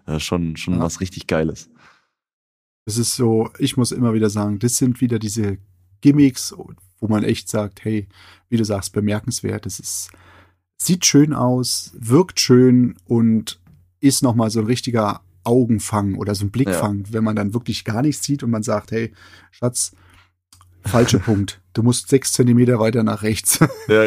Ist 0.06 0.24
schon, 0.24 0.58
schon 0.58 0.76
Ja. 0.76 0.82
was 0.82 1.00
richtig 1.02 1.26
Geiles. 1.28 1.70
Das 2.88 2.98
ist 2.98 3.18
so, 3.18 3.50
ich 3.60 3.76
muss 3.76 3.92
immer 3.92 4.14
wieder 4.14 4.30
sagen, 4.30 4.60
das 4.60 4.78
sind 4.78 5.02
wieder 5.02 5.20
diese 5.20 5.58
Gimmicks, 6.00 6.56
wo 7.02 7.08
man 7.10 7.26
echt 7.26 7.50
sagt, 7.50 7.84
hey, 7.84 8.08
wie 8.48 8.56
du 8.56 8.64
sagst, 8.64 8.94
bemerkenswert. 8.94 9.66
Das 9.66 9.82
ist, 9.82 10.10
sieht 10.78 11.06
schön 11.06 11.34
aus, 11.34 11.92
wirkt 12.00 12.40
schön 12.40 12.96
und 13.04 13.60
ist 14.00 14.24
nochmal 14.24 14.52
so 14.52 14.62
ein 14.62 14.68
richtiger 14.68 15.20
Augenfang 15.44 16.16
oder 16.16 16.34
so 16.34 16.46
ein 16.46 16.52
Blickfang, 16.52 17.04
wenn 17.12 17.26
man 17.26 17.36
dann 17.36 17.54
wirklich 17.54 17.84
gar 17.84 18.02
nichts 18.02 18.24
sieht 18.24 18.42
und 18.42 18.52
man 18.52 18.64
sagt, 18.64 18.92
hey, 18.92 19.12
Schatz, 19.52 19.92
falscher 20.88 21.20
Punkt. 21.20 21.62
Du 21.74 21.84
musst 21.84 22.10
sechs 22.10 22.34
Zentimeter 22.34 22.80
weiter 22.80 23.04
nach 23.04 23.22
rechts. 23.24 23.60
Ja, 23.88 24.06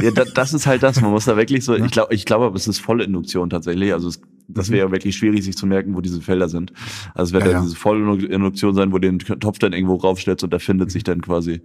ja 0.00 0.10
da, 0.12 0.24
das 0.24 0.54
ist 0.54 0.66
halt 0.66 0.82
das. 0.82 1.00
Man 1.00 1.10
muss 1.10 1.24
da 1.26 1.36
wirklich 1.36 1.64
so, 1.64 1.74
Ja. 1.74 1.84
ich 1.84 1.90
glaube, 1.90 2.14
ich 2.14 2.24
glaube, 2.24 2.46
aber 2.46 2.56
es 2.56 2.68
ist 2.68 2.78
volle 2.80 3.04
Induktion 3.04 3.50
tatsächlich. 3.50 3.92
Also 3.92 4.08
es, 4.08 4.20
das 4.48 4.68
Mhm. 4.70 4.74
wäre 4.74 4.92
wirklich 4.92 5.16
schwierig, 5.16 5.44
sich 5.44 5.56
zu 5.56 5.66
merken, 5.66 5.94
wo 5.94 6.00
diese 6.00 6.20
Felder 6.22 6.48
sind. 6.48 6.72
Also 7.14 7.30
es 7.30 7.32
wird 7.32 7.44
Ja, 7.44 7.48
dann 7.52 7.56
ja. 7.62 7.62
diese 7.64 7.76
volle 7.76 8.24
Induktion 8.26 8.74
sein, 8.74 8.92
wo 8.92 8.98
du 8.98 9.08
den 9.08 9.18
Topf 9.18 9.58
dann 9.58 9.72
irgendwo 9.72 9.96
raufstellst 9.96 10.44
und 10.44 10.52
der 10.52 10.60
findet 10.60 10.90
sich 10.90 11.04
dann 11.04 11.20
quasi 11.20 11.60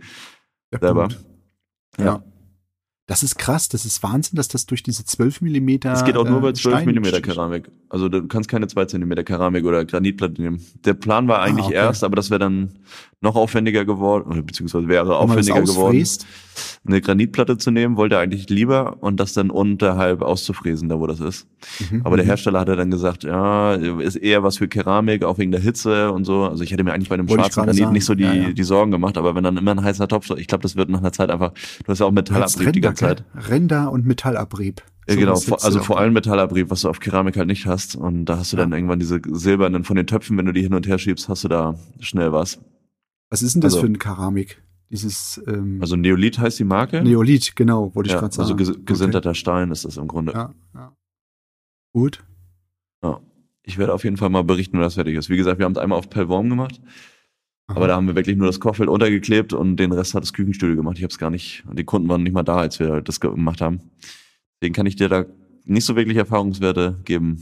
Der 0.72 0.80
selber. 0.80 1.08
Ja. 1.98 2.06
Ja. 2.06 2.24
Das 3.06 3.22
ist 3.22 3.38
krass, 3.38 3.68
das 3.68 3.84
ist 3.86 4.02
Wahnsinn, 4.02 4.38
dass 4.38 4.48
das 4.48 4.66
durch 4.66 4.82
diese 4.82 5.04
12 5.04 5.42
Millimeter. 5.42 5.92
Es 5.92 6.06
geht 6.06 6.16
auch 6.16 6.28
nur 6.28 6.38
äh, 6.38 6.42
bei 6.42 6.52
12 6.54 6.60
Stein 6.76 6.86
Millimeter. 6.86 7.20
Keramik. 7.20 7.70
Also 7.90 8.08
du 8.08 8.26
kannst 8.28 8.50
keine 8.50 8.68
2 8.68 8.86
Zentimeter 8.86 9.24
Keramik 9.26 9.66
oder 9.66 9.84
Granitplatte 9.84 10.42
nehmen. 10.42 10.62
Der 10.86 10.94
Plan 10.94 11.28
war 11.28 11.42
eigentlich 11.42 11.66
Ah, 11.66 11.68
okay. 11.70 11.76
erst, 11.76 12.04
aber 12.06 12.16
das 12.16 12.30
wäre 12.30 12.40
dann 12.40 12.72
noch 13.20 13.36
aufwendiger 13.36 13.86
geworden, 13.86 14.30
oder 14.30 14.42
beziehungsweise 14.42 14.88
wäre 14.90 15.16
aufwendiger 15.18 15.62
geworden. 15.62 16.06
eine 16.86 17.00
Granitplatte 17.02 17.58
zu 17.58 17.72
nehmen, 17.72 17.96
wollte 17.96 18.16
er 18.16 18.22
eigentlich 18.22 18.50
lieber 18.50 18.98
und 19.02 19.18
das 19.20 19.32
dann 19.34 19.50
unterhalb 19.50 20.22
auszufräsen, 20.22 20.90
da 20.90 21.00
wo 21.00 21.08
das 21.08 21.20
ist. 21.22 21.48
Mhm. 21.90 22.02
Aber 22.04 22.18
der 22.18 22.26
Hersteller 22.26 22.60
hatte 22.60 22.76
dann 22.76 22.92
gesagt, 22.92 23.24
ja, 23.24 23.76
ist 23.76 24.16
eher 24.18 24.44
was 24.44 24.58
für 24.58 24.68
Keramik, 24.68 25.24
auch 25.24 25.38
wegen 25.38 25.52
der 25.52 25.62
Hitze 25.62 26.12
und 26.12 26.26
so. 26.26 26.44
Also 26.44 26.64
ich 26.64 26.72
hätte 26.72 26.84
mir 26.84 26.92
eigentlich 26.94 27.10
bei 27.10 27.16
dem 27.18 27.30
Wollte 27.30 27.44
schwarzen 27.44 27.64
Granit 27.66 27.92
nicht 27.94 28.06
so 28.06 28.14
die, 28.14 28.24
Ja, 28.24 28.34
ja. 28.34 28.52
die 28.52 28.64
Sorgen 28.64 28.92
gemacht, 28.92 29.18
aber 29.18 29.36
wenn 29.36 29.44
dann 29.46 29.56
immer 29.58 29.72
ein 29.72 29.84
heißer 29.84 30.08
Topf, 30.10 30.30
ich 30.32 30.48
glaube, 30.48 30.64
das 30.64 30.76
wird 30.76 30.90
nach 30.90 31.00
einer 31.00 31.14
Zeit 31.14 31.30
einfach, 31.30 31.54
du 31.54 31.88
hast 31.88 32.00
ja 32.00 32.06
auch 32.06 32.12
Metallabrieb 32.12 32.82
ganze 32.94 33.24
Zeit. 33.34 33.50
Ränder 33.50 33.92
und 33.92 34.06
Metallabrieb. 34.06 34.82
Ja, 35.08 35.14
So 35.16 35.20
genau, 35.20 35.36
vor, 35.36 35.64
also 35.64 35.80
vor 35.82 36.00
allem 36.00 36.14
Metallabrieb, 36.14 36.70
was 36.70 36.82
du 36.82 36.90
auf 36.90 37.00
Keramik 37.00 37.36
halt 37.38 37.48
nicht 37.48 37.66
hast. 37.66 37.96
Und 37.96 38.26
da 38.26 38.38
hast 38.38 38.54
du 38.54 38.58
dann 38.58 38.72
irgendwann 38.72 39.00
diese 39.00 39.20
silbernen 39.32 39.84
von 39.84 39.96
den 39.98 40.08
Töpfen, 40.08 40.38
wenn 40.38 40.46
du 40.46 40.54
die 40.54 40.62
hin 40.62 40.74
und 40.74 40.88
her 40.88 40.98
schiebst, 40.98 41.28
hast 41.30 41.44
du 41.44 41.48
da 41.50 41.76
schnell 42.00 42.32
was. 42.32 42.60
Was 43.30 43.42
ist 43.42 43.54
denn 43.56 43.62
das 43.62 43.74
also- 43.74 43.82
für 43.82 43.88
eine 43.88 43.98
Keramik? 43.98 44.62
Dieses 44.90 45.42
ähm, 45.48 45.80
Also 45.82 45.96
Neolith 45.96 46.38
heißt 46.38 46.60
die 46.60 46.64
Marke. 46.66 47.02
Neolith, 47.04 47.56
genau, 47.56 47.96
wollte 47.96 48.10
ich 48.10 48.14
ja, 48.14 48.20
gerade 48.20 48.34
sagen. 48.34 48.44
also 48.44 48.56
ges 48.56 48.70
Okay. 48.70 48.82
gesinterter 48.86 49.34
Stein 49.34 49.72
ist 49.72 49.86
das 49.86 49.98
im 49.98 50.08
Grunde. 50.08 50.34
Ja, 50.34 50.54
ja. 50.76 50.96
Gut. 51.94 52.24
Ja. 53.04 53.20
Ich 53.64 53.78
werde 53.80 53.94
auf 53.94 54.04
jeden 54.04 54.18
Fall 54.18 54.30
mal 54.30 54.44
berichten, 54.44 54.74
wenn 54.78 54.84
das 54.84 54.94
fertig 54.96 55.16
ist. 55.16 55.30
Wie 55.30 55.38
gesagt, 55.38 55.58
wir 55.58 55.66
haben 55.66 55.72
es 55.72 55.78
einmal 55.80 55.98
auf 55.98 56.10
Pellworm 56.10 56.48
gemacht, 56.50 56.80
Aha. 57.67 57.77
aber 57.77 57.88
da 57.88 57.96
haben 57.96 58.08
wir 58.08 58.15
wirklich 58.15 58.36
nur 58.36 58.48
das 58.48 58.60
Kochfeld 58.60 58.89
untergeklebt 58.89 59.53
und 59.53 59.77
den 59.77 59.93
Rest 59.93 60.13
hat 60.13 60.24
das 60.24 60.34
Küchenstudio 60.34 60.75
gemacht. 60.75 60.98
Ich 60.98 61.03
habe 61.03 61.12
es 61.12 61.17
gar 61.17 61.29
nicht, 61.29 61.63
die 61.72 61.86
Kunden 61.86 62.10
waren 62.10 62.24
nicht 62.24 62.34
mal 62.34 62.43
da, 62.43 62.58
als 62.58 62.79
wir 62.79 63.01
das 63.01 63.20
gemacht 63.20 63.62
haben. 63.62 63.79
Deswegen 64.62 64.74
kann 64.74 64.86
ich 64.86 64.98
dir 64.98 65.08
da 65.10 65.25
nicht 65.65 65.86
so 65.86 65.96
wirklich 65.96 66.17
Erfahrungswerte 66.17 67.00
geben. 67.05 67.41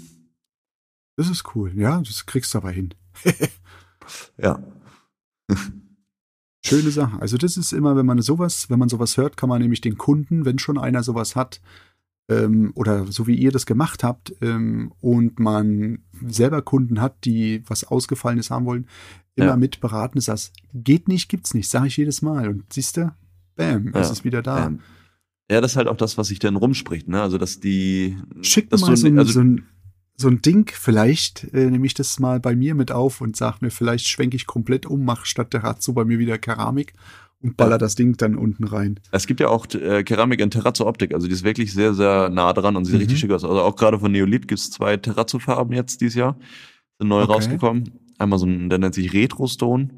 Das 1.17 1.29
ist 1.29 1.55
cool. 1.55 1.71
Ja, 1.75 2.01
das 2.01 2.25
kriegst 2.25 2.53
du 2.53 2.59
aber 2.59 2.71
hin. 2.71 2.93
Ja. 4.37 4.61
Schöne 6.65 6.91
Sache. 6.91 7.19
Also 7.21 7.37
das 7.37 7.57
ist 7.57 7.71
immer, 7.71 7.95
wenn 7.95 8.05
man 8.05 8.21
sowas, 8.21 8.69
wenn 8.69 8.79
man 8.79 8.89
sowas 8.89 9.17
hört, 9.17 9.37
kann 9.37 9.49
man 9.49 9.61
nämlich 9.61 9.81
den 9.81 9.97
Kunden, 9.97 10.45
wenn 10.45 10.59
schon 10.59 10.77
einer 10.77 11.03
sowas 11.03 11.35
hat, 11.35 11.61
ähm, 12.31 12.71
oder 12.75 13.05
so 13.11 13.27
wie 13.27 13.35
ihr 13.35 13.51
das 13.51 13.65
gemacht 13.65 14.03
habt, 14.03 14.33
ähm, 14.41 14.91
und 15.01 15.39
man 15.39 15.99
selber 16.27 16.61
Kunden 16.61 17.01
hat, 17.01 17.25
die 17.25 17.63
was 17.67 17.83
Ausgefallenes 17.83 18.49
haben 18.51 18.65
wollen, 18.65 18.87
immer 19.35 19.47
Ja. 19.49 19.57
mit 19.57 19.79
beraten, 19.81 20.17
ist 20.17 20.27
das 20.27 20.51
geht 20.73 21.07
nicht, 21.07 21.29
gibt's 21.29 21.53
nicht, 21.53 21.69
sage 21.69 21.87
ich 21.87 21.97
jedes 21.97 22.21
Mal. 22.21 22.47
Und 22.49 22.71
siehst 22.73 22.97
du, 22.97 23.13
bam, 23.55 23.87
es 23.93 24.07
Ja. 24.07 24.11
ist 24.13 24.23
wieder 24.23 24.41
da. 24.41 24.71
Ja, 25.49 25.59
das 25.61 25.71
ist 25.71 25.77
halt 25.77 25.87
auch 25.87 25.97
das, 25.97 26.17
was 26.17 26.27
sich 26.27 26.39
dann 26.39 26.55
rumspricht, 26.55 27.07
ne? 27.09 27.21
Also 27.21 27.37
dass 27.37 27.59
die 27.59 28.17
Schick 28.41 28.65
mir 28.65 28.69
dass 28.71 28.81
mal 28.81 28.95
so 28.95 29.07
ein, 29.07 29.17
also, 29.19 29.33
so 29.33 29.41
ein, 29.41 29.65
so 30.15 30.27
ein 30.29 30.41
Ding, 30.41 30.71
vielleicht 30.73 31.45
äh, 31.53 31.69
nehme 31.69 31.85
ich 31.85 31.93
das 31.93 32.19
mal 32.19 32.39
bei 32.39 32.55
mir 32.55 32.75
mit 32.75 32.91
auf 32.91 33.19
und 33.21 33.35
sag 33.35 33.61
mir, 33.61 33.71
vielleicht 33.71 34.07
schwenke 34.07 34.35
ich 34.37 34.45
komplett 34.45 34.85
um, 34.85 35.03
mache 35.03 35.25
statt 35.25 35.51
Terrazzo 35.51 35.91
bei 35.93 36.05
mir 36.05 36.19
wieder 36.19 36.37
Keramik 36.37 36.93
und 37.41 37.57
baller 37.57 37.71
Ja. 37.71 37.77
das 37.79 37.95
Ding 37.95 38.15
dann 38.17 38.35
unten 38.35 38.63
rein. 38.65 38.99
Es 39.11 39.25
gibt 39.27 39.39
ja 39.39 39.47
auch 39.49 39.65
äh, 39.73 40.03
Keramik 40.03 40.39
in 40.41 40.51
Terrazzo-Optik, 40.51 41.13
also 41.13 41.27
die 41.27 41.33
ist 41.33 41.43
wirklich 41.43 41.73
sehr, 41.73 41.93
sehr 41.93 42.29
nah 42.29 42.53
dran 42.53 42.75
und 42.75 42.85
sieht 42.85 42.95
Mhm. 42.95 42.99
richtig 43.01 43.19
schick 43.19 43.31
aus. 43.31 43.43
Also 43.43 43.61
auch 43.61 43.75
gerade 43.75 43.99
von 43.99 44.11
Neolith 44.11 44.47
gibt's 44.47 44.69
zwei 44.71 44.97
Terrazzo-Farben 44.97 45.73
jetzt 45.73 46.01
dieses 46.01 46.15
Jahr, 46.15 46.37
sind 46.99 47.07
neu 47.09 47.23
Okay. 47.23 47.33
rausgekommen. 47.33 47.91
Einmal 48.19 48.37
so 48.39 48.45
ein, 48.45 48.69
der 48.69 48.77
nennt 48.77 48.93
sich 48.93 49.11
Retro-Stone. 49.13 49.89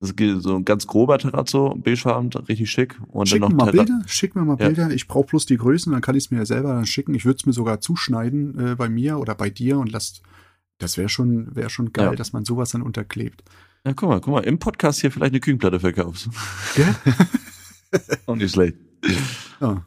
Das 0.00 0.10
ist 0.12 0.42
so 0.44 0.54
ein 0.54 0.64
ganz 0.64 0.86
grober 0.86 1.18
Terrazzo, 1.18 1.74
beigefarben, 1.74 2.30
richtig 2.48 2.70
schick. 2.70 3.00
Und 3.08 3.28
Schick 3.28 3.40
mir 3.40 3.48
dann 3.48 3.56
mal 3.56 3.64
noch 3.64 3.72
Terra- 3.72 3.84
Bilder, 3.84 4.02
schick 4.06 4.36
mir 4.36 4.44
mal 4.44 4.56
Ja. 4.60 4.68
Bilder. 4.68 4.90
Ich 4.92 5.08
brauche 5.08 5.26
bloß 5.26 5.46
die 5.46 5.56
Größen, 5.56 5.90
dann 5.90 6.02
kann 6.02 6.14
ich 6.14 6.24
es 6.26 6.30
mir 6.30 6.36
ja 6.38 6.46
selber 6.46 6.68
dann 6.74 6.86
schicken. 6.86 7.14
Ich 7.14 7.24
würde 7.24 7.38
es 7.40 7.46
mir 7.46 7.52
sogar 7.52 7.80
zuschneiden 7.80 8.56
äh, 8.60 8.74
bei 8.76 8.88
mir 8.88 9.18
oder 9.18 9.34
bei 9.34 9.50
dir 9.50 9.78
und 9.78 9.90
lass. 9.90 10.22
Das 10.78 10.96
wäre 10.98 11.08
schon, 11.08 11.56
wäre 11.56 11.68
schon 11.70 11.92
geil, 11.92 12.10
Ja. 12.10 12.14
dass 12.14 12.32
man 12.32 12.44
sowas 12.44 12.70
dann 12.70 12.82
unterklebt. 12.82 13.42
Ja, 13.84 13.92
guck 13.94 14.08
mal, 14.08 14.20
guck 14.20 14.34
mal, 14.34 14.44
im 14.44 14.58
Podcast 14.58 15.00
hier 15.00 15.10
vielleicht 15.10 15.32
eine 15.32 15.40
Küchenplatte 15.40 15.80
verkaufst. 15.80 16.28
Gell? 16.74 16.94
Auch 18.26 18.36
nicht 18.36 18.52
schlecht. 18.52 18.76
Ja. 19.60 19.86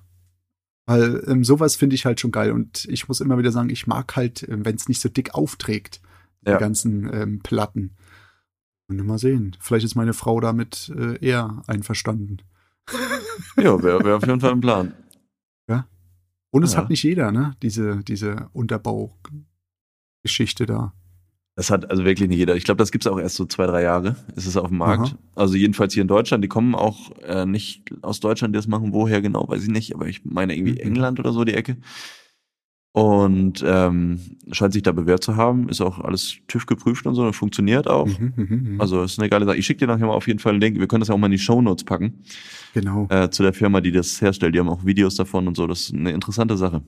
Weil 0.86 1.24
ähm, 1.27 1.43
sowas 1.43 1.75
finde 1.75 1.95
ich 1.95 2.05
halt 2.05 2.19
schon 2.19 2.31
geil. 2.31 2.51
Und 2.51 2.86
ich 2.86 3.07
muss 3.07 3.21
immer 3.21 3.38
wieder 3.38 3.51
sagen, 3.51 3.69
ich 3.69 3.86
mag 3.88 4.15
halt, 4.15 4.48
ähm, 4.50 4.65
wenn 4.65 4.75
es 4.75 4.88
nicht 4.88 5.01
so 5.01 5.10
dick 5.10 5.33
aufträgt, 5.36 6.01
Ja. 6.45 6.53
die 6.53 6.60
ganzen 6.60 7.12
ähm, 7.13 7.39
Platten. 7.41 7.95
Und 8.88 9.05
mal 9.05 9.19
sehen. 9.19 9.55
Vielleicht 9.60 9.86
ist 9.86 9.95
meine 9.95 10.13
Frau 10.13 10.39
damit 10.41 10.91
äh, 10.98 11.17
eher 11.25 11.63
einverstanden. 11.67 12.38
Ja, 13.57 13.81
wäre 13.83 14.03
wär 14.03 14.15
auf 14.17 14.25
jeden 14.25 14.41
Fall 14.41 14.51
ein 14.51 14.62
Plan. 14.62 14.93
Und 16.53 16.63
es 16.63 16.74
Ja. 16.74 16.79
hat 16.79 16.89
nicht 16.89 17.03
jeder, 17.03 17.31
ne? 17.31 17.55
Diese, 17.62 18.03
diese 18.03 18.50
Unterbaugeschichte 18.51 20.65
da. 20.65 20.93
Das 21.61 21.69
hat 21.69 21.91
also 21.91 22.03
wirklich 22.05 22.27
nicht 22.27 22.39
jeder. 22.39 22.55
Ich 22.55 22.63
glaube, 22.63 22.79
das 22.79 22.91
gibt's 22.91 23.05
auch 23.05 23.19
erst 23.19 23.35
so 23.35 23.45
zwei, 23.45 23.67
drei 23.67 23.83
Jahre. 23.83 24.15
Ist 24.35 24.47
es 24.47 24.57
auf 24.57 24.69
dem 24.69 24.79
Markt. 24.79 25.09
Aha. 25.09 25.17
Also 25.35 25.53
jedenfalls 25.55 25.93
hier 25.93 26.01
in 26.01 26.07
Deutschland. 26.07 26.43
Die 26.43 26.47
kommen 26.47 26.73
auch 26.73 27.11
äh, 27.21 27.45
nicht 27.45 27.83
aus 28.01 28.19
Deutschland, 28.19 28.55
die 28.55 28.57
das 28.57 28.65
machen. 28.67 28.93
Woher 28.93 29.21
genau, 29.21 29.47
weiß 29.47 29.61
ich 29.61 29.69
nicht. 29.69 29.93
Aber 29.93 30.07
ich 30.07 30.25
meine 30.25 30.55
irgendwie 30.55 30.71
Mhm. 30.71 30.87
England 30.87 31.19
oder 31.19 31.31
so 31.31 31.43
die 31.43 31.53
Ecke. 31.53 31.77
Und 32.93 33.63
ähm, 33.65 34.19
scheint 34.51 34.73
sich 34.73 34.81
da 34.81 34.91
bewährt 34.91 35.23
zu 35.23 35.35
haben. 35.35 35.69
Ist 35.69 35.81
auch 35.81 35.99
alles 35.99 36.37
TÜV 36.47 36.65
geprüft 36.65 37.05
und 37.05 37.13
so. 37.13 37.25
Und 37.27 37.33
funktioniert 37.33 37.87
auch. 37.87 38.07
Mhm, 38.07 38.33
mhm. 38.35 38.81
Also 38.81 39.03
ist 39.03 39.19
eine 39.19 39.29
geile 39.29 39.45
Sache. 39.45 39.57
Ich 39.57 39.67
schicke 39.67 39.85
dir 39.85 39.87
nachher 39.93 40.07
mal 40.07 40.13
auf 40.15 40.25
jeden 40.27 40.39
Fall 40.39 40.53
einen 40.53 40.61
Link. 40.61 40.79
Wir 40.79 40.87
können 40.87 41.01
das 41.01 41.09
ja 41.09 41.13
auch 41.13 41.19
mal 41.19 41.27
in 41.27 41.33
die 41.33 41.37
Shownotes 41.37 41.83
packen. 41.85 42.23
genau. 42.73 43.05
Äh, 43.11 43.29
zu 43.29 43.43
der 43.43 43.53
Firma, 43.53 43.81
die 43.81 43.91
das 43.91 44.19
herstellt. 44.19 44.55
Die 44.55 44.59
haben 44.59 44.67
auch 44.69 44.83
Videos 44.83 45.15
davon 45.15 45.47
und 45.47 45.55
so. 45.55 45.67
Das 45.67 45.81
ist 45.81 45.93
eine 45.93 46.09
interessante 46.11 46.57
Sache. 46.57 46.81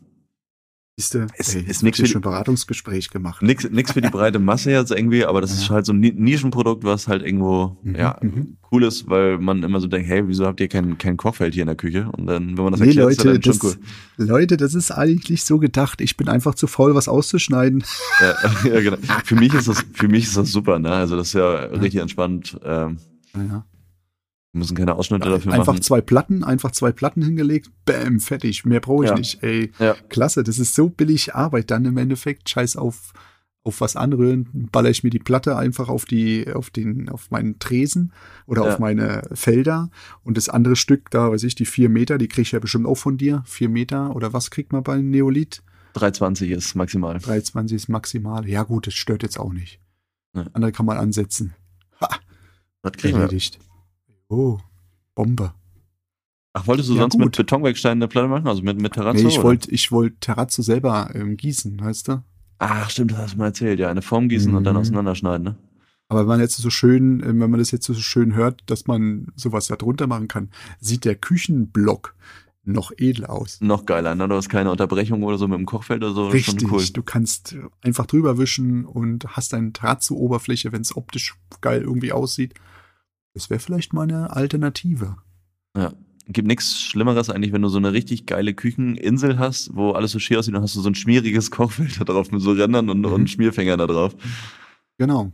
Siehste, 0.95 1.25
es 1.39 1.55
ey, 1.55 1.63
ist 1.63 1.81
wird 1.81 1.95
für 1.95 2.05
schon 2.05 2.19
ein 2.19 2.21
Beratungsgespräch 2.21 3.09
gemacht. 3.09 3.41
Nix, 3.41 3.67
nix 3.67 3.93
für 3.93 4.01
die 4.01 4.09
breite 4.11 4.37
Masse 4.37 4.69
jetzt 4.69 4.91
irgendwie, 4.91 5.25
aber 5.25 5.41
das 5.41 5.51
ist 5.53 5.67
Ja. 5.67 5.73
halt 5.75 5.87
so 5.87 5.91
ein 5.93 5.99
Ni- 5.99 6.13
Nischenprodukt, 6.15 6.83
was 6.83 7.07
halt 7.07 7.23
irgendwo 7.25 7.77
Mhm, 7.81 7.95
ja 7.95 8.15
mhm. 8.21 8.57
cool 8.71 8.83
ist, 8.83 9.09
weil 9.09 9.39
man 9.39 9.63
immer 9.63 9.79
so 9.79 9.87
denkt, 9.87 10.07
hey, 10.07 10.27
wieso 10.27 10.45
habt 10.45 10.59
ihr 10.59 10.67
kein, 10.67 10.99
kein 10.99 11.17
Kochfeld 11.17 11.55
hier 11.55 11.63
in 11.63 11.67
der 11.67 11.75
Küche? 11.75 12.09
Und 12.15 12.27
dann, 12.27 12.55
wenn 12.57 12.63
man 12.63 12.73
das 12.73 12.79
Nee, 12.81 12.89
erklärt, 12.89 13.09
ist 13.09 13.23
Leute, 13.23 13.39
das 13.39 13.57
das, 13.57 13.71
dann 13.79 13.81
schon 14.19 14.27
Leute, 14.27 14.55
das 14.57 14.75
ist 14.75 14.91
eigentlich 14.91 15.43
so 15.43 15.57
gedacht. 15.57 15.99
Ich 15.99 16.15
bin 16.15 16.29
einfach 16.29 16.53
zu 16.53 16.67
faul, 16.67 16.93
was 16.93 17.07
auszuschneiden. 17.07 17.83
cool. 18.21 18.35
Ja, 18.43 18.73
ja, 18.75 18.81
genau. 18.81 18.97
Für 19.25 19.35
mich 19.35 19.51
ist 19.55 19.67
das, 19.67 19.83
für 19.93 20.07
mich 20.07 20.25
ist 20.25 20.37
das 20.37 20.51
super, 20.51 20.77
ne? 20.77 20.91
Also 20.91 21.15
das 21.17 21.29
ist 21.29 21.33
ja 21.33 21.53
richtig 21.55 22.01
entspannt. 22.01 22.55
Ähm, 22.63 22.97
Naja. 23.33 23.65
Wir 24.53 24.59
müssen 24.59 24.77
keine 24.77 24.95
Ausschnitte 24.95 25.27
dafür 25.29 25.51
Einfach 25.51 25.73
machen. 25.73 25.81
zwei 25.81 25.99
Platten, 26.01 26.43
einfach 26.43 26.71
zwei 26.71 26.91
Platten 26.91 27.23
hingelegt, 27.23 27.71
bam, 27.85 28.19
fertig. 28.19 28.65
Mehr 28.65 28.79
brauche 28.79 29.03
ich 29.05 29.09
Ja. 29.09 29.15
nicht. 29.17 29.43
Ey, 29.43 29.71
Ja. 29.79 29.95
klasse, 30.09 30.43
das 30.43 30.59
ist 30.59 30.75
so 30.75 30.89
billig 30.89 31.33
Arbeit 31.35 31.71
dann 31.71 31.85
im 31.85 31.97
Endeffekt. 31.97 32.49
Scheiß 32.49 32.75
auf, 32.75 33.13
auf 33.63 33.81
was 33.81 33.95
anrühren, 33.95 34.47
baller 34.71 34.89
ich 34.91 35.03
mir 35.03 35.09
die 35.09 35.19
Platte 35.19 35.57
einfach 35.57 35.89
auf 35.89 36.05
die, 36.05 36.51
auf 36.53 36.69
den, 36.69 37.09
auf 37.09 37.31
meinen 37.31 37.57
Tresen 37.59 38.13
oder 38.45 38.63
Ja. 38.65 38.73
auf 38.73 38.79
meine 38.79 39.23
Felder. 39.33 39.89
Und 40.23 40.37
das 40.37 40.49
andere 40.49 40.75
Stück, 40.75 41.09
da 41.09 41.31
weiß 41.31 41.43
ich, 41.43 41.55
die 41.55 41.65
vier 41.65 41.89
Meter, 41.89 42.17
die 42.19 42.27
krieg 42.27 42.43
ich 42.43 42.51
ja 42.51 42.59
bestimmt 42.59 42.85
auch 42.85 42.95
von 42.97 43.17
dir. 43.17 43.41
Vier 43.47 43.69
Meter 43.69 44.15
oder 44.15 44.33
was 44.33 44.51
kriegt 44.51 44.71
man 44.71 44.83
bei 44.83 45.01
Neolith? 45.01 45.63
320 45.93 46.51
ist 46.51 46.75
maximal. 46.75 47.17
320 47.17 47.75
ist 47.75 47.87
maximal. 47.89 48.47
Ja 48.47 48.63
gut, 48.63 48.85
das 48.87 48.93
stört 48.93 49.23
jetzt 49.23 49.39
auch 49.39 49.53
nicht. 49.53 49.79
Ja. 50.35 50.45
Andere 50.53 50.71
kann 50.71 50.85
man 50.85 50.97
ansetzen. 50.97 51.53
Das 52.81 52.91
kriegen 52.93 53.15
wir. 53.15 53.23
Erledigt. 53.23 53.59
Oh, 54.29 54.59
Bombe. 55.15 55.53
Ach, 56.53 56.67
wolltest 56.67 56.89
du 56.89 56.93
Ja, 56.93 57.01
sonst 57.01 57.13
gut. 57.13 57.25
mit 57.25 57.37
Betonwerksteinen 57.37 58.01
eine 58.03 58.07
Platte 58.07 58.27
machen? 58.27 58.47
Also 58.47 58.61
mit, 58.61 58.79
mit 58.79 58.93
Terrazzo? 58.93 59.21
Nee, 59.23 59.27
ich 59.29 59.41
wollte 59.43 59.71
ich 59.71 59.91
wollt 59.91 60.21
Terrazzo 60.21 60.61
selber 60.61 61.09
ähm, 61.13 61.35
gießen, 61.37 61.79
weißt 61.79 62.07
du? 62.09 62.23
Ach, 62.59 62.89
stimmt, 62.89 63.11
das 63.11 63.19
hast 63.19 63.33
du 63.33 63.37
mal 63.39 63.45
erzählt. 63.47 63.79
Ja, 63.79 63.89
eine 63.89 64.01
Form 64.01 64.29
gießen 64.29 64.53
und 64.53 64.63
dann 64.63 64.75
Mhm. 64.75 64.81
auseinanderschneiden, 64.81 65.43
ne? 65.43 65.55
Aber 66.09 66.21
wenn 66.21 66.27
man 66.27 66.39
jetzt 66.41 66.55
so 66.57 66.69
schön, 66.69 67.21
äh, 67.21 67.27
wenn 67.27 67.37
man 67.49 67.57
das 67.59 67.71
jetzt 67.71 67.85
so 67.85 67.93
schön 67.95 68.35
hört, 68.35 68.61
dass 68.67 68.85
man 68.87 69.27
sowas 69.35 69.67
da 69.67 69.75
drunter 69.75 70.05
machen 70.05 70.27
kann, 70.27 70.49
sieht 70.79 71.05
der 71.05 71.15
Küchenblock 71.15 72.15
noch 72.65 72.91
edel 72.97 73.25
aus. 73.25 73.59
Noch 73.59 73.85
geiler, 73.85 74.13
ne? 74.15 74.27
Du 74.27 74.35
hast 74.35 74.47
keine 74.47 74.69
Unterbrechung 74.71 75.23
oder 75.23 75.37
so 75.37 75.47
mit 75.47 75.57
dem 75.57 75.65
Kochfeld 75.65 76.03
oder 76.03 76.13
so. 76.13 76.27
Richtig, 76.29 76.61
Schon 76.61 76.71
cool. 76.71 76.85
du 76.85 77.01
kannst 77.03 77.55
einfach 77.81 78.05
drüber 78.05 78.37
wischen 78.37 78.85
und 78.85 79.25
hast 79.35 79.53
eine 79.55 79.73
Terrazzo-Oberfläche, 79.73 80.71
wenn 80.71 80.81
es 80.81 80.95
optisch 80.95 81.35
geil 81.61 81.81
irgendwie 81.81 82.11
aussieht. 82.13 82.53
Das 83.33 83.49
wäre 83.49 83.59
vielleicht 83.59 83.93
mal 83.93 84.03
eine 84.03 84.31
Alternative. 84.35 85.17
Ja. 85.75 85.93
Gibt 86.27 86.47
nichts 86.47 86.79
Schlimmeres 86.79 87.29
eigentlich, 87.29 87.51
wenn 87.51 87.61
du 87.63 87.67
so 87.67 87.77
eine 87.79 87.91
richtig 87.91 88.25
geile 88.25 88.53
Kücheninsel 88.53 89.37
hast, 89.39 89.75
wo 89.75 89.91
alles 89.91 90.11
so 90.11 90.19
schier 90.19 90.39
aussieht, 90.39 90.55
dann 90.55 90.61
hast 90.63 90.73
du 90.75 90.79
so 90.81 90.89
ein 90.89 90.95
schmieriges 90.95 91.51
Kochfeld 91.51 91.99
da 91.99 92.05
drauf 92.05 92.31
mit 92.31 92.41
so 92.41 92.51
Rändern 92.53 92.89
und, 92.89 92.99
Mhm. 92.99 93.05
und 93.11 93.29
Schmierfängern 93.29 93.77
da 93.79 93.87
drauf. 93.87 94.15
Genau, 94.97 95.33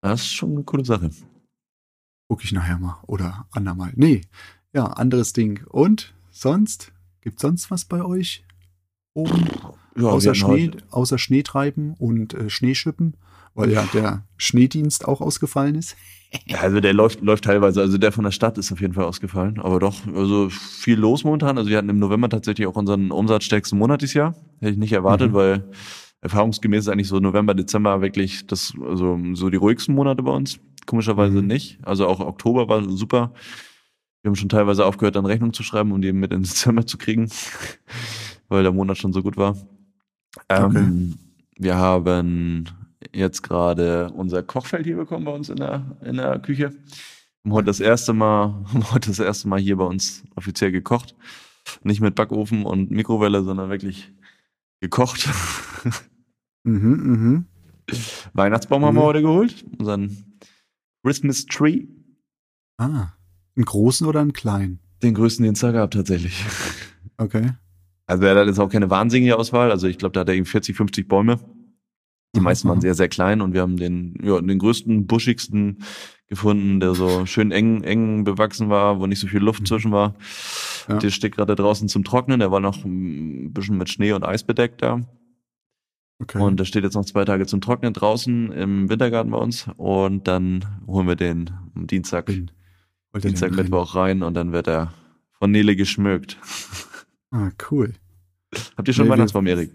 Das 0.00 0.22
ist 0.22 0.32
schon 0.32 0.52
eine 0.52 0.64
coole 0.64 0.84
Sache. 0.84 1.10
gucke 2.28 2.42
ich 2.44 2.52
nachher 2.52 2.78
mal 2.78 2.98
oder 3.06 3.46
andermal. 3.52 3.92
Nee, 3.94 4.22
ja, 4.72 4.86
anderes 4.86 5.32
Ding. 5.34 5.64
Und 5.68 6.14
sonst? 6.30 6.92
Gibt 7.20 7.38
sonst 7.38 7.70
was 7.70 7.84
bei 7.84 8.02
euch? 8.04 8.44
Oben? 9.14 9.46
Ja, 9.96 10.08
außer, 10.08 10.34
Schnee, 10.34 10.70
außer 10.90 11.18
Schneetreiben 11.18 11.94
und 11.94 12.34
äh, 12.34 12.48
Schneeschippen, 12.48 13.16
weil 13.54 13.70
ja 13.72 13.84
der 13.92 14.24
Schneedienst 14.36 15.06
auch 15.06 15.20
ausgefallen 15.20 15.74
ist. 15.74 15.96
Ja, 16.46 16.60
also 16.60 16.80
der 16.80 16.92
läuft, 16.94 17.20
läuft 17.22 17.44
teilweise. 17.44 17.80
Also 17.80 17.98
der 17.98 18.12
von 18.12 18.24
der 18.24 18.30
Stadt 18.30 18.56
ist 18.58 18.70
auf 18.72 18.80
jeden 18.80 18.92
Fall 18.94 19.04
ausgefallen. 19.04 19.58
Aber 19.60 19.80
doch, 19.80 20.06
also 20.14 20.48
viel 20.48 20.96
los 20.98 21.24
momentan. 21.24 21.58
Also 21.58 21.70
wir 21.70 21.76
hatten 21.78 21.88
im 21.88 21.98
November 21.98 22.28
tatsächlich 22.28 22.66
auch 22.68 22.76
unseren 22.76 23.10
umsatzstärksten 23.10 23.78
Monat 23.78 24.02
dieses 24.02 24.14
Jahr. 24.14 24.34
Hätte 24.60 24.72
ich 24.72 24.78
nicht 24.78 24.92
erwartet, 24.92 25.30
Mhm. 25.30 25.34
weil 25.34 25.64
erfahrungsgemäß 26.20 26.84
ist 26.84 26.88
eigentlich 26.88 27.08
so 27.08 27.18
November, 27.18 27.54
Dezember 27.54 28.00
wirklich 28.00 28.46
das, 28.46 28.74
also 28.86 29.18
so 29.34 29.50
die 29.50 29.56
ruhigsten 29.56 29.94
Monate 29.94 30.22
bei 30.22 30.30
uns. 30.30 30.60
Komischerweise 30.86 31.40
Mhm. 31.42 31.46
nicht. 31.48 31.78
Also 31.82 32.06
auch 32.06 32.20
Oktober 32.20 32.68
war 32.68 32.88
super. 32.88 33.32
Wir 34.22 34.28
haben 34.28 34.36
schon 34.36 34.48
teilweise 34.50 34.84
aufgehört, 34.84 35.16
dann 35.16 35.26
Rechnung 35.26 35.52
zu 35.52 35.62
schreiben, 35.62 35.92
um 35.92 36.00
die 36.02 36.12
mit 36.12 36.32
ins 36.32 36.54
Zimmer 36.56 36.86
zu 36.86 36.96
kriegen, 36.98 37.28
weil 38.48 38.62
der 38.62 38.72
Monat 38.72 38.98
schon 38.98 39.12
so 39.12 39.22
gut 39.22 39.36
war. 39.36 39.56
Ähm, 40.48 40.64
Okay. 40.66 41.26
Wir 41.62 41.76
haben 41.76 42.64
jetzt 43.12 43.42
gerade 43.42 44.10
unser 44.12 44.42
Kochfeld 44.42 44.86
hier 44.86 44.96
bekommen 44.96 45.24
bei 45.24 45.32
uns 45.32 45.48
in 45.48 45.56
der, 45.56 45.96
in 46.04 46.16
der 46.16 46.38
Küche. 46.38 46.70
Haben 47.44 47.52
heute 47.52 47.66
das 47.66 47.80
erste 47.80 48.12
Mal, 48.12 48.64
haben 48.72 48.90
heute 48.92 49.08
das 49.10 49.18
erste 49.18 49.48
Mal 49.48 49.60
hier 49.60 49.76
bei 49.76 49.84
uns 49.84 50.24
offiziell 50.36 50.72
gekocht. 50.72 51.14
Nicht 51.82 52.00
mit 52.00 52.14
Backofen 52.14 52.64
und 52.64 52.90
Mikrowelle, 52.90 53.42
sondern 53.44 53.70
wirklich 53.70 54.12
gekocht. 54.80 55.28
Mhm, 56.62 56.90
mhm. 56.90 57.44
Weihnachtsbaum 58.34 58.84
haben 58.84 58.94
wir 58.94 59.00
Cool. 59.00 59.06
heute 59.06 59.22
geholt. 59.22 59.64
Unseren 59.78 60.38
Christmas 61.02 61.46
Tree. 61.46 61.86
Ah. 62.76 63.12
Einen 63.56 63.64
großen 63.64 64.06
oder 64.06 64.20
einen 64.20 64.34
kleinen? 64.34 64.78
Den 65.02 65.14
größten, 65.14 65.42
den 65.44 65.54
es 65.54 65.60
da 65.60 65.72
gab, 65.72 65.90
tatsächlich. 65.90 66.44
Okay. 67.16 67.52
Also 68.06 68.24
er 68.24 68.34
hat 68.38 68.46
jetzt 68.46 68.58
auch 68.58 68.68
keine 68.68 68.90
wahnsinnige 68.90 69.36
Auswahl. 69.36 69.70
Also 69.70 69.86
ich 69.86 69.96
glaube, 69.96 70.12
da 70.12 70.20
hat 70.20 70.28
er 70.28 70.34
irgendwie 70.34 70.50
40, 70.50 70.76
50 70.76 71.08
Bäume. 71.08 71.40
Die 72.34 72.40
meisten 72.40 72.68
waren 72.68 72.78
aha. 72.78 72.82
sehr, 72.82 72.94
sehr 72.94 73.08
klein 73.08 73.40
und 73.40 73.54
wir 73.54 73.62
haben 73.62 73.76
den, 73.76 74.14
ja, 74.22 74.40
den 74.40 74.58
größten, 74.58 75.06
buschigsten 75.06 75.78
gefunden, 76.28 76.78
der 76.78 76.94
so 76.94 77.26
schön 77.26 77.50
eng, 77.50 77.82
eng 77.82 78.22
bewachsen 78.22 78.70
war, 78.70 79.00
wo 79.00 79.06
nicht 79.06 79.18
so 79.18 79.26
viel 79.26 79.40
Luft 79.40 79.66
zwischen 79.66 79.90
war. 79.90 80.14
Ja. 80.88 80.98
Der 80.98 81.10
steht 81.10 81.34
gerade 81.34 81.56
draußen 81.56 81.88
zum 81.88 82.04
Trocknen. 82.04 82.38
Der 82.38 82.52
war 82.52 82.60
noch 82.60 82.84
ein 82.84 83.52
bisschen 83.52 83.76
mit 83.76 83.88
Schnee 83.88 84.12
und 84.12 84.24
Eis 84.24 84.44
bedeckt 84.44 84.80
da. 84.80 85.00
Okay. 86.20 86.40
Und 86.40 86.60
der 86.60 86.66
steht 86.66 86.84
jetzt 86.84 86.94
noch 86.94 87.04
zwei 87.04 87.24
Tage 87.24 87.46
zum 87.46 87.60
Trocknen 87.60 87.94
draußen 87.94 88.52
im 88.52 88.88
Wintergarten 88.88 89.32
bei 89.32 89.38
uns. 89.38 89.66
Und 89.76 90.28
dann 90.28 90.64
holen 90.86 91.08
wir 91.08 91.16
den 91.16 91.50
am 91.74 91.88
Dienstag, 91.88 92.26
den 92.26 92.50
Dienstag? 93.16 93.52
Mittwoch 93.52 93.96
rein 93.96 94.22
und 94.22 94.34
dann 94.34 94.52
wird 94.52 94.68
er 94.68 94.92
von 95.32 95.50
Nele 95.50 95.74
geschmückt. 95.74 96.38
Ah, 97.32 97.50
cool. 97.70 97.94
Habt 98.76 98.88
ihr 98.88 98.94
schon 98.94 99.06
Nee, 99.06 99.12
Weihnachtsbaum, 99.12 99.46
Erik? 99.46 99.72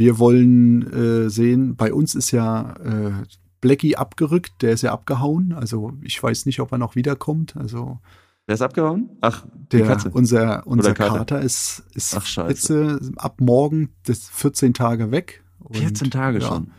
Wir 0.00 0.18
wollen 0.18 0.90
äh, 0.92 1.28
sehen, 1.28 1.76
bei 1.76 1.92
uns 1.92 2.14
ist 2.14 2.30
ja 2.30 2.72
äh, 2.76 3.12
Blackie 3.60 3.96
abgerückt, 3.96 4.62
der 4.62 4.72
ist 4.72 4.80
ja 4.80 4.92
abgehauen. 4.92 5.52
Also 5.52 5.92
ich 6.00 6.22
weiß 6.22 6.46
nicht, 6.46 6.60
ob 6.60 6.72
er 6.72 6.78
noch 6.78 6.96
wiederkommt. 6.96 7.54
Also 7.54 7.98
Wer 8.46 8.54
ist 8.54 8.62
abgehauen? 8.62 9.10
Ach, 9.20 9.44
der, 9.70 9.86
Katze. 9.86 10.08
unser, 10.08 10.66
unser 10.66 10.94
Kater. 10.94 11.18
Kater 11.18 11.40
ist, 11.42 11.82
ist 11.92 12.16
Ach, 12.16 12.24
scheiße. 12.24 12.98
jetzt, 12.98 13.18
ab 13.18 13.42
morgen 13.42 13.90
das 14.06 14.26
14 14.30 14.72
Tage 14.72 15.10
weg. 15.10 15.44
Und, 15.58 15.76
14 15.76 16.10
Tage 16.10 16.38
ja, 16.38 16.48
schon. 16.48 16.70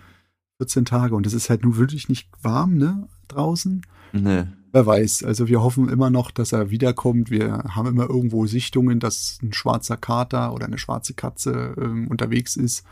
14 0.58 0.86
Tage 0.86 1.14
und 1.14 1.28
es 1.28 1.34
ist 1.34 1.52
halt 1.52 1.64
nur 1.64 1.78
wirklich 1.78 2.10
nicht 2.10 2.28
warm, 2.42 2.74
ne, 2.74 3.08
draußen. 3.28 3.84
Nee. 4.14 4.46
Wer 4.74 4.86
weiß, 4.88 5.26
also 5.26 5.48
wir 5.48 5.62
hoffen 5.62 5.90
immer 5.90 6.10
noch, 6.10 6.32
dass 6.32 6.54
er 6.54 6.72
wiederkommt. 6.72 7.30
Wir 7.30 7.66
haben 7.76 7.88
immer 7.88 8.10
irgendwo 8.10 8.48
Sichtungen, 8.48 9.00
dass 9.00 9.38
ein 9.44 9.54
schwarzer 9.54 9.98
Kater 9.98 10.54
oder 10.56 10.66
eine 10.66 10.80
schwarze 10.80 11.14
Katze 11.14 11.76
ähm, 11.78 12.08
unterwegs 12.08 12.56
ist. 12.56 12.84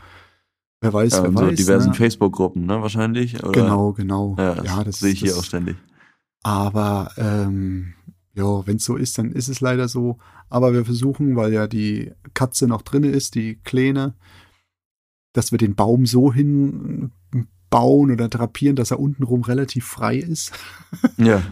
Wer 0.80 0.92
weiß, 0.92 1.12
Ja, 1.12 1.22
wer 1.24 1.30
so 1.32 1.46
weiß. 1.48 1.56
diversen 1.56 1.88
ne? 1.90 1.94
Facebook-Gruppen, 1.94 2.64
ne, 2.66 2.80
wahrscheinlich? 2.80 3.42
Oder? 3.42 3.52
Genau, 3.52 3.92
genau. 3.92 4.34
Ja, 4.38 4.54
das, 4.54 4.64
ja, 4.66 4.84
das 4.84 5.00
sehe 5.00 5.12
ich 5.12 5.20
hier 5.20 5.30
das, 5.30 5.38
auch 5.38 5.44
ständig. 5.44 5.76
Aber 6.42 7.10
ähm, 7.18 7.92
ja, 8.34 8.66
wenn 8.66 8.76
es 8.76 8.84
so 8.84 8.96
ist, 8.96 9.18
dann 9.18 9.30
ist 9.32 9.48
es 9.48 9.60
leider 9.60 9.88
so. 9.88 10.18
Aber 10.48 10.72
wir 10.72 10.84
versuchen, 10.86 11.36
weil 11.36 11.52
ja 11.52 11.66
die 11.66 12.12
Katze 12.32 12.66
noch 12.66 12.80
drinne 12.82 13.08
ist, 13.08 13.34
die 13.34 13.56
Kleine, 13.56 14.14
dass 15.34 15.52
wir 15.52 15.58
den 15.58 15.74
Baum 15.74 16.06
so 16.06 16.32
hinbauen 16.32 17.12
oder 18.10 18.28
drapieren, 18.28 18.74
dass 18.76 18.90
er 18.90 19.00
untenrum 19.00 19.42
relativ 19.42 19.84
frei 19.86 20.16
ist. 20.16 20.52
Ja. 21.18 21.42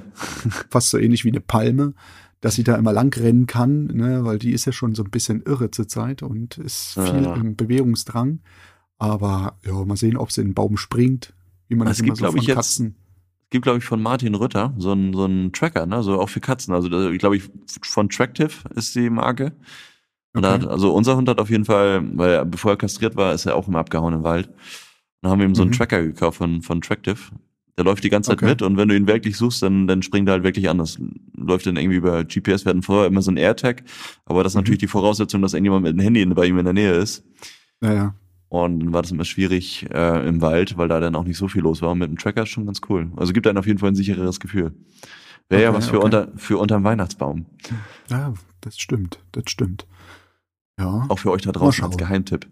Fast 0.70 0.90
so 0.90 0.98
ähnlich 0.98 1.24
wie 1.24 1.28
eine 1.30 1.40
Palme, 1.40 1.92
dass 2.40 2.54
sie 2.54 2.64
da 2.64 2.74
immer 2.76 2.92
lang 2.92 3.14
rennen 3.16 3.46
kann, 3.46 3.84
ne, 3.86 4.24
weil 4.24 4.38
die 4.38 4.52
ist 4.52 4.64
ja 4.64 4.72
schon 4.72 4.94
so 4.96 5.04
ein 5.04 5.10
bisschen 5.10 5.42
irre 5.42 5.70
zurzeit 5.70 6.22
und 6.22 6.56
ist 6.58 6.96
Ja, 6.96 7.04
viel 7.04 7.22
ja. 7.22 7.34
im 7.34 7.54
Bewegungsdrang. 7.54 8.40
Aber 8.98 9.58
ja, 9.64 9.72
mal 9.84 9.96
sehen, 9.96 10.16
ob 10.16 10.32
sie 10.32 10.40
in 10.40 10.48
den 10.48 10.54
Baum 10.54 10.76
springt, 10.76 11.32
wie 11.68 11.76
man 11.76 11.86
Es 11.86 11.92
das 11.92 12.00
immer 12.00 12.06
gibt, 12.14 12.18
so 12.18 12.26
von 12.26 12.36
ich, 12.36 12.46
jetzt- 12.46 12.56
Katzen. 12.56 12.96
Es 13.44 13.50
gibt, 13.50 13.62
glaube 13.62 13.78
ich, 13.78 13.84
von 13.84 14.02
Martin 14.02 14.34
Rütter 14.34 14.74
so 14.76 14.92
einen 14.92 15.14
so 15.14 15.24
einen 15.24 15.52
Tracker, 15.52 15.86
ne, 15.86 16.02
so 16.02 16.20
auch 16.20 16.28
für 16.28 16.40
Katzen. 16.40 16.74
Also, 16.74 16.88
da- 16.90 17.10
ich 17.10 17.18
glaube, 17.18 17.36
ich, 17.36 17.44
von 17.82 18.08
Tractive 18.10 18.50
ist 18.74 18.94
die 18.94 19.08
Marke. 19.08 19.52
Und 20.34 20.42
da 20.42 20.54
Okay. 20.54 20.64
hat, 20.64 20.70
also 20.70 20.92
unser 20.94 21.16
Hund 21.16 21.28
hat 21.28 21.40
auf 21.40 21.48
jeden 21.48 21.64
Fall, 21.64 22.02
weil 22.18 22.30
er, 22.30 22.44
bevor 22.44 22.72
er 22.72 22.76
kastriert 22.76 23.16
war, 23.16 23.32
ist 23.32 23.46
er 23.46 23.56
auch 23.56 23.66
immer 23.66 23.78
abgehauen 23.78 24.12
im 24.14 24.22
Wald. 24.22 24.50
Dann 25.22 25.30
haben 25.30 25.38
wir 25.40 25.46
ihm 25.46 25.54
so 25.54 25.62
einen 25.62 25.70
Mhm. 25.70 25.76
Tracker 25.76 26.02
gekauft 26.02 26.36
von, 26.38 26.60
von 26.60 26.80
Tractive. 26.82 27.16
Der 27.78 27.84
läuft 27.84 28.04
die 28.04 28.10
ganze 28.10 28.28
Zeit 28.30 28.38
Okay. 28.38 28.46
mit 28.50 28.60
und 28.62 28.76
wenn 28.76 28.88
du 28.88 28.96
ihn 28.96 29.06
wirklich 29.06 29.36
suchst, 29.36 29.62
dann, 29.62 29.86
dann 29.86 30.02
springt 30.02 30.28
er 30.28 30.32
halt 30.32 30.42
wirklich 30.44 30.68
an. 30.68 30.78
Das 30.78 30.98
läuft 31.36 31.64
dann 31.66 31.76
irgendwie 31.76 31.96
über 31.96 32.24
GPS. 32.24 32.64
Wir 32.66 32.70
hatten 32.70 32.82
vorher 32.82 33.06
immer 33.06 33.22
so 33.22 33.30
einen 33.30 33.36
AirTag, 33.38 33.84
aber 34.26 34.42
das 34.42 34.52
ist 34.52 34.56
Mhm. 34.56 34.60
natürlich 34.60 34.80
die 34.80 34.86
Voraussetzung, 34.88 35.40
dass 35.40 35.54
irgendjemand 35.54 35.84
mit 35.84 35.92
dem 35.94 36.00
Handy 36.00 36.24
bei 36.26 36.44
ihm 36.46 36.58
in 36.58 36.64
der 36.64 36.74
Nähe 36.74 36.92
ist. 36.92 37.24
Naja, 37.80 38.14
Und 38.48 38.80
dann 38.80 38.92
war 38.92 39.02
das 39.02 39.10
immer 39.10 39.24
schwierig 39.26 39.86
äh, 39.90 40.26
im 40.26 40.40
Wald, 40.40 40.76
weil 40.78 40.88
da 40.88 41.00
dann 41.00 41.14
auch 41.14 41.24
nicht 41.24 41.36
so 41.36 41.48
viel 41.48 41.62
los 41.62 41.82
war. 41.82 41.90
Und 41.90 41.98
mit 41.98 42.08
dem 42.10 42.16
Tracker 42.18 42.44
ist 42.44 42.48
schon 42.48 42.64
ganz 42.66 42.80
cool. 42.88 43.10
Also 43.16 43.32
gibt 43.32 43.46
einem 43.46 43.58
auf 43.58 43.66
jeden 43.66 43.78
Fall 43.78 43.90
ein 43.90 43.94
sichereres 43.94 44.40
Gefühl. 44.40 44.72
Wäre 45.50 45.62
ja 45.62 45.68
Okay, 45.70 45.78
was 45.78 45.88
für 45.88 45.96
okay. 45.98 46.04
unter 46.04 46.28
für 46.36 46.58
unterm 46.58 46.84
Weihnachtsbaum. 46.84 47.46
ja, 48.08 48.32
das 48.62 48.78
stimmt, 48.78 49.22
das 49.32 49.44
stimmt. 49.48 49.86
Ja, 50.78 51.06
Auch 51.08 51.18
für 51.18 51.30
euch 51.30 51.42
da 51.42 51.52
draußen 51.52 51.84
als. 51.84 51.96
Geheimtipp. 51.96 52.46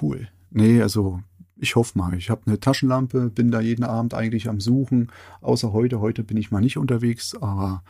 cool. 0.00 0.28
Nee, 0.50 0.80
also 0.80 1.20
ich 1.56 1.76
hoffe 1.76 1.98
mal. 1.98 2.14
Ich 2.14 2.30
habe 2.30 2.42
eine 2.46 2.58
Taschenlampe, 2.60 3.30
bin 3.30 3.50
da 3.50 3.60
jeden 3.60 3.84
Abend 3.84 4.14
eigentlich 4.14 4.48
am 4.48 4.60
Suchen. 4.60 5.10
Außer 5.42 5.72
heute. 5.72 6.00
Heute 6.00 6.22
bin 6.24 6.36
ich 6.38 6.50
mal 6.50 6.60
nicht 6.60 6.78
unterwegs, 6.78 7.34
aber 7.34 7.82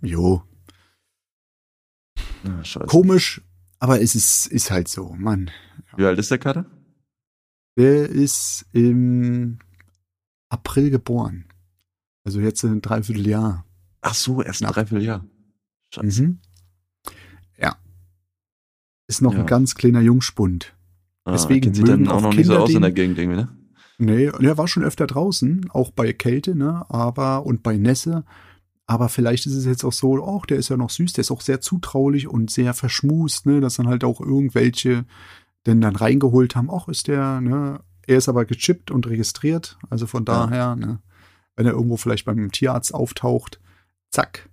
jo, 0.00 0.42
scheiße. 2.62 2.86
komisch. 2.86 3.42
Aber 3.82 4.00
es 4.00 4.14
ist, 4.14 4.46
ist 4.46 4.70
halt 4.70 4.86
so, 4.86 5.12
Mann. 5.18 5.50
Wie 5.96 6.04
alt 6.04 6.16
ist 6.16 6.30
der 6.30 6.38
Kater? 6.38 6.66
Der 7.76 8.08
ist 8.08 8.64
im 8.70 9.58
April 10.48 10.90
geboren. 10.90 11.46
Also 12.22 12.38
jetzt 12.38 12.62
ein 12.62 12.80
Dreivierteljahr. 12.80 13.66
Ach 14.00 14.14
so, 14.14 14.40
erst 14.40 14.62
ein. 14.64 14.70
Dreivierteljahr. 14.70 15.24
Scheiße. 15.92 16.22
Mhm. 16.22 16.38
Ja. 17.58 17.74
Ist 19.08 19.20
noch 19.20 19.34
Ja. 19.34 19.40
ein 19.40 19.46
ganz 19.46 19.74
kleiner 19.74 20.00
Jungspund. 20.00 20.76
Ah, 21.24 21.32
Deswegen 21.32 21.74
sich 21.74 21.84
dann 21.84 22.06
auch 22.06 22.22
noch 22.22 22.34
nicht 22.34 22.46
so 22.46 22.58
aus 22.58 22.70
in 22.70 22.82
der 22.82 22.92
Gegend 22.92 23.18
irgendwie, 23.18 23.40
ne? 23.40 23.48
Nee, 23.98 24.26
er 24.26 24.58
war 24.58 24.68
schon 24.68 24.84
öfter 24.84 25.08
draußen, 25.08 25.70
auch 25.70 25.90
bei 25.90 26.12
Kälte, 26.12 26.54
ne, 26.54 26.86
aber, 26.88 27.44
und 27.46 27.64
bei 27.64 27.76
Nässe. 27.78 28.24
Aber 28.86 29.08
vielleicht 29.08 29.46
ist 29.46 29.54
es 29.54 29.64
jetzt 29.64 29.84
auch 29.84 29.92
so, 29.92 30.24
ach, 30.26 30.46
der 30.46 30.58
ist 30.58 30.68
ja 30.68 30.76
noch 30.76 30.90
süß, 30.90 31.12
der 31.12 31.22
ist 31.22 31.30
auch 31.30 31.40
sehr 31.40 31.60
zutraulich 31.60 32.28
und 32.28 32.50
sehr 32.50 32.74
verschmust, 32.74 33.46
ne, 33.46 33.60
dass 33.60 33.76
dann 33.76 33.88
halt 33.88 34.04
auch 34.04 34.20
irgendwelche 34.20 35.04
denn 35.66 35.80
dann 35.80 35.94
reingeholt 35.94 36.56
haben, 36.56 36.68
ach, 36.70 36.88
ist 36.88 37.06
der, 37.06 37.40
ne, 37.40 37.80
er 38.06 38.18
ist 38.18 38.28
aber 38.28 38.44
gechippt 38.44 38.90
und 38.90 39.06
registriert, 39.06 39.78
also 39.90 40.06
von 40.08 40.24
Ja. 40.26 40.46
daher, 40.46 40.76
ne, 40.76 40.98
wenn 41.54 41.66
er 41.66 41.72
irgendwo 41.72 41.96
vielleicht 41.96 42.24
beim 42.24 42.50
Tierarzt 42.50 42.92
auftaucht, 42.92 43.60
zack, 44.10 44.50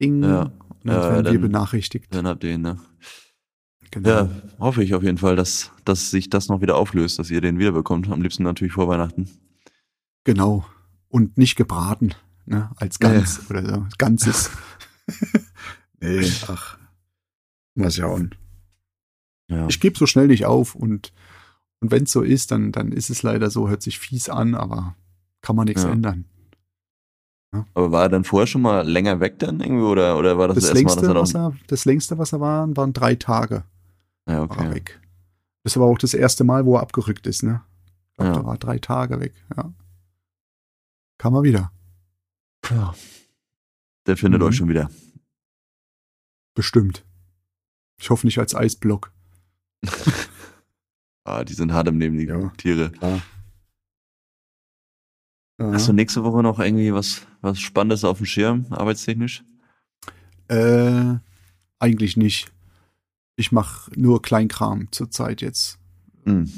ding, 0.00 0.22
Ja. 0.22 0.52
dann 0.84 0.94
Ja, 1.02 1.10
werden 1.10 1.32
wir 1.32 1.40
benachrichtigt. 1.40 2.14
Dann 2.14 2.26
habt 2.28 2.44
ihr 2.44 2.52
ihn, 2.54 2.62
ne? 2.62 2.78
Genau. 3.90 4.08
Ja, 4.08 4.28
hoffe 4.60 4.84
ich 4.84 4.94
auf 4.94 5.02
jeden 5.02 5.18
Fall, 5.18 5.34
dass, 5.34 5.72
dass 5.84 6.10
sich 6.12 6.30
das 6.30 6.48
noch 6.48 6.60
wieder 6.60 6.76
auflöst, 6.76 7.18
dass 7.18 7.28
ihr 7.30 7.40
den 7.40 7.58
wiederbekommt. 7.58 8.08
Am 8.08 8.22
liebsten 8.22 8.44
natürlich 8.44 8.72
vor 8.72 8.86
Weihnachten. 8.86 9.28
Genau. 10.22 10.64
Und 11.08 11.36
nicht 11.38 11.56
gebraten, 11.56 12.14
ne, 12.50 12.70
als 12.76 12.98
ganz 12.98 13.42
oder 13.48 13.66
so, 13.66 13.86
ganzes. 13.98 14.50
nee, 16.00 16.30
ach. 16.48 16.78
Mal 17.74 17.90
schauen. 17.90 18.34
Ja. 19.48 19.66
Ich 19.68 19.80
gebe 19.80 19.98
so 19.98 20.06
schnell 20.06 20.26
nicht 20.28 20.46
auf 20.46 20.74
und, 20.74 21.12
und 21.80 21.90
wenn 21.90 22.04
es 22.04 22.12
so 22.12 22.22
ist, 22.22 22.50
dann, 22.50 22.72
dann 22.72 22.92
ist 22.92 23.10
es 23.10 23.22
leider 23.22 23.50
so, 23.50 23.68
hört 23.68 23.82
sich 23.82 23.98
fies 23.98 24.28
an, 24.28 24.54
aber 24.54 24.96
kann 25.40 25.56
man 25.56 25.66
nichts 25.66 25.82
Ja. 25.84 25.90
ändern. 25.90 26.24
Aber 27.74 27.90
war 27.90 28.02
er 28.02 28.08
dann 28.08 28.22
vorher 28.24 28.46
schon 28.46 28.62
mal 28.62 28.88
länger 28.88 29.18
weg 29.18 29.40
dann 29.40 29.60
irgendwie 29.60 29.82
oder, 29.82 30.16
oder 30.18 30.38
war 30.38 30.46
das 30.48 30.56
Das, 30.56 30.70
das, 30.70 30.80
erste 30.80 31.00
Mal, 31.00 31.06
längste, 31.06 31.14
dass 31.14 31.34
er 31.34 31.42
was 31.44 31.54
er, 31.54 31.60
das 31.66 31.84
längste, 31.84 32.18
was 32.18 32.32
er 32.32 32.40
war, 32.40 32.76
waren 32.76 32.92
drei 32.92 33.16
Tage 33.16 33.64
ja, 34.28 34.34
war 34.48 34.58
er 34.58 34.66
okay. 34.66 34.74
weg. 34.74 35.00
Das 35.64 35.76
war 35.76 35.86
auch 35.86 35.98
das 35.98 36.14
erste 36.14 36.44
Mal, 36.44 36.64
wo 36.64 36.76
er 36.76 36.82
abgerückt 36.82 37.26
ist, 37.26 37.42
ne? 37.42 37.62
Ich 37.86 38.16
glaub, 38.16 38.28
Ja. 38.28 38.34
Da 38.34 38.46
war 38.46 38.56
drei 38.58 38.78
Tage 38.78 39.18
weg, 39.20 39.32
ja. 39.56 39.72
Kam 41.18 41.34
er 41.34 41.42
wieder. 41.42 41.72
Ja. 42.70 42.94
Der 44.06 44.16
findet 44.16 44.40
Mhm. 44.40 44.46
euch 44.46 44.56
schon 44.56 44.68
wieder. 44.68 44.90
Bestimmt. 46.54 47.04
Ich 48.00 48.10
hoffe 48.10 48.26
nicht 48.26 48.38
als 48.38 48.54
Eisblock. 48.54 49.12
Ah, 51.24 51.44
die 51.44 51.52
sind 51.52 51.72
hart 51.72 51.86
im 51.86 52.00
Leben, 52.00 52.16
die 52.18 52.24
Ja. 52.24 52.48
Tiere. 52.56 52.90
Klar. 52.90 53.22
Hast 55.60 55.86
du 55.86 55.92
nächste 55.92 56.24
Woche 56.24 56.42
noch 56.42 56.58
irgendwie 56.58 56.92
was, 56.94 57.26
was 57.42 57.60
Spannendes 57.60 58.04
auf 58.04 58.16
dem 58.16 58.26
Schirm, 58.26 58.66
arbeitstechnisch? 58.70 59.44
Äh, 60.48 61.16
eigentlich 61.78 62.16
nicht. 62.16 62.50
Ich 63.36 63.52
mache 63.52 63.92
nur 63.94 64.22
Kleinkram 64.22 64.90
zurzeit 64.90 65.42
jetzt. 65.42 65.78
Hm. 66.24 66.50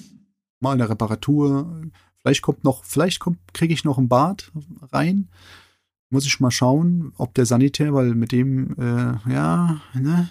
Mal 0.60 0.72
eine 0.74 0.88
Reparatur. 0.88 1.82
Vielleicht 2.20 2.42
kommt 2.42 2.62
noch, 2.62 2.84
vielleicht 2.84 3.18
kommt, 3.18 3.40
kriege 3.52 3.74
ich 3.74 3.84
noch 3.84 3.98
ein 3.98 4.08
Bad 4.08 4.52
rein. 4.92 5.28
Muss 6.12 6.26
ich 6.26 6.40
mal 6.40 6.50
schauen, 6.50 7.12
ob 7.16 7.34
der 7.34 7.46
Sanitär, 7.46 7.94
weil 7.94 8.14
mit 8.14 8.32
dem, 8.32 8.76
äh, 8.78 9.32
ja, 9.32 9.80
ne, 9.94 10.28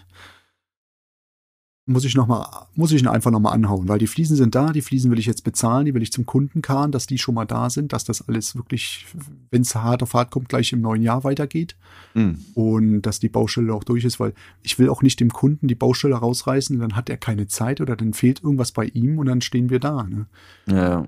muss 1.87 2.05
ich 2.05 2.15
noch 2.15 2.27
mal, 2.27 2.67
muss 2.75 2.91
ich 2.91 3.01
ihn 3.01 3.07
einfach 3.07 3.31
noch 3.31 3.39
mal 3.39 3.51
anhauen, 3.51 3.87
weil 3.87 3.97
die 3.97 4.07
Fliesen 4.07 4.37
sind 4.37 4.53
da, 4.53 4.71
die 4.71 4.83
Fliesen 4.83 5.09
will 5.09 5.17
ich 5.17 5.25
jetzt 5.25 5.43
bezahlen, 5.43 5.85
die 5.85 5.93
will 5.95 6.03
ich 6.03 6.11
zum 6.11 6.27
Kunden 6.27 6.61
karren, 6.61 6.91
dass 6.91 7.07
die 7.07 7.17
schon 7.17 7.33
mal 7.33 7.45
da 7.45 7.71
sind, 7.71 7.93
dass 7.93 8.03
das 8.03 8.27
alles 8.27 8.55
wirklich, 8.55 9.07
wenn 9.49 9.63
es 9.63 9.73
hart 9.75 10.03
auf 10.03 10.13
hart 10.13 10.29
kommt, 10.29 10.49
gleich 10.49 10.71
im 10.71 10.81
neuen 10.81 11.01
Jahr 11.01 11.23
weitergeht 11.23 11.75
Hm. 12.13 12.37
und 12.53 13.01
dass 13.01 13.19
die 13.19 13.29
Baustelle 13.29 13.73
auch 13.73 13.83
durch 13.83 14.05
ist, 14.05 14.19
weil 14.19 14.33
ich 14.61 14.77
will 14.77 14.89
auch 14.89 15.01
nicht 15.01 15.19
dem 15.19 15.33
Kunden 15.33 15.67
die 15.67 15.75
Baustelle 15.75 16.15
rausreißen, 16.15 16.77
dann 16.79 16.95
hat 16.95 17.09
er 17.09 17.17
keine 17.17 17.47
Zeit 17.47 17.81
oder 17.81 17.95
dann 17.95 18.13
fehlt 18.13 18.43
irgendwas 18.43 18.71
bei 18.71 18.85
ihm 18.85 19.17
und 19.17 19.25
dann 19.25 19.41
stehen 19.41 19.71
wir 19.71 19.79
da. 19.79 20.03
Ne? 20.03 20.27
Ja, 20.67 21.07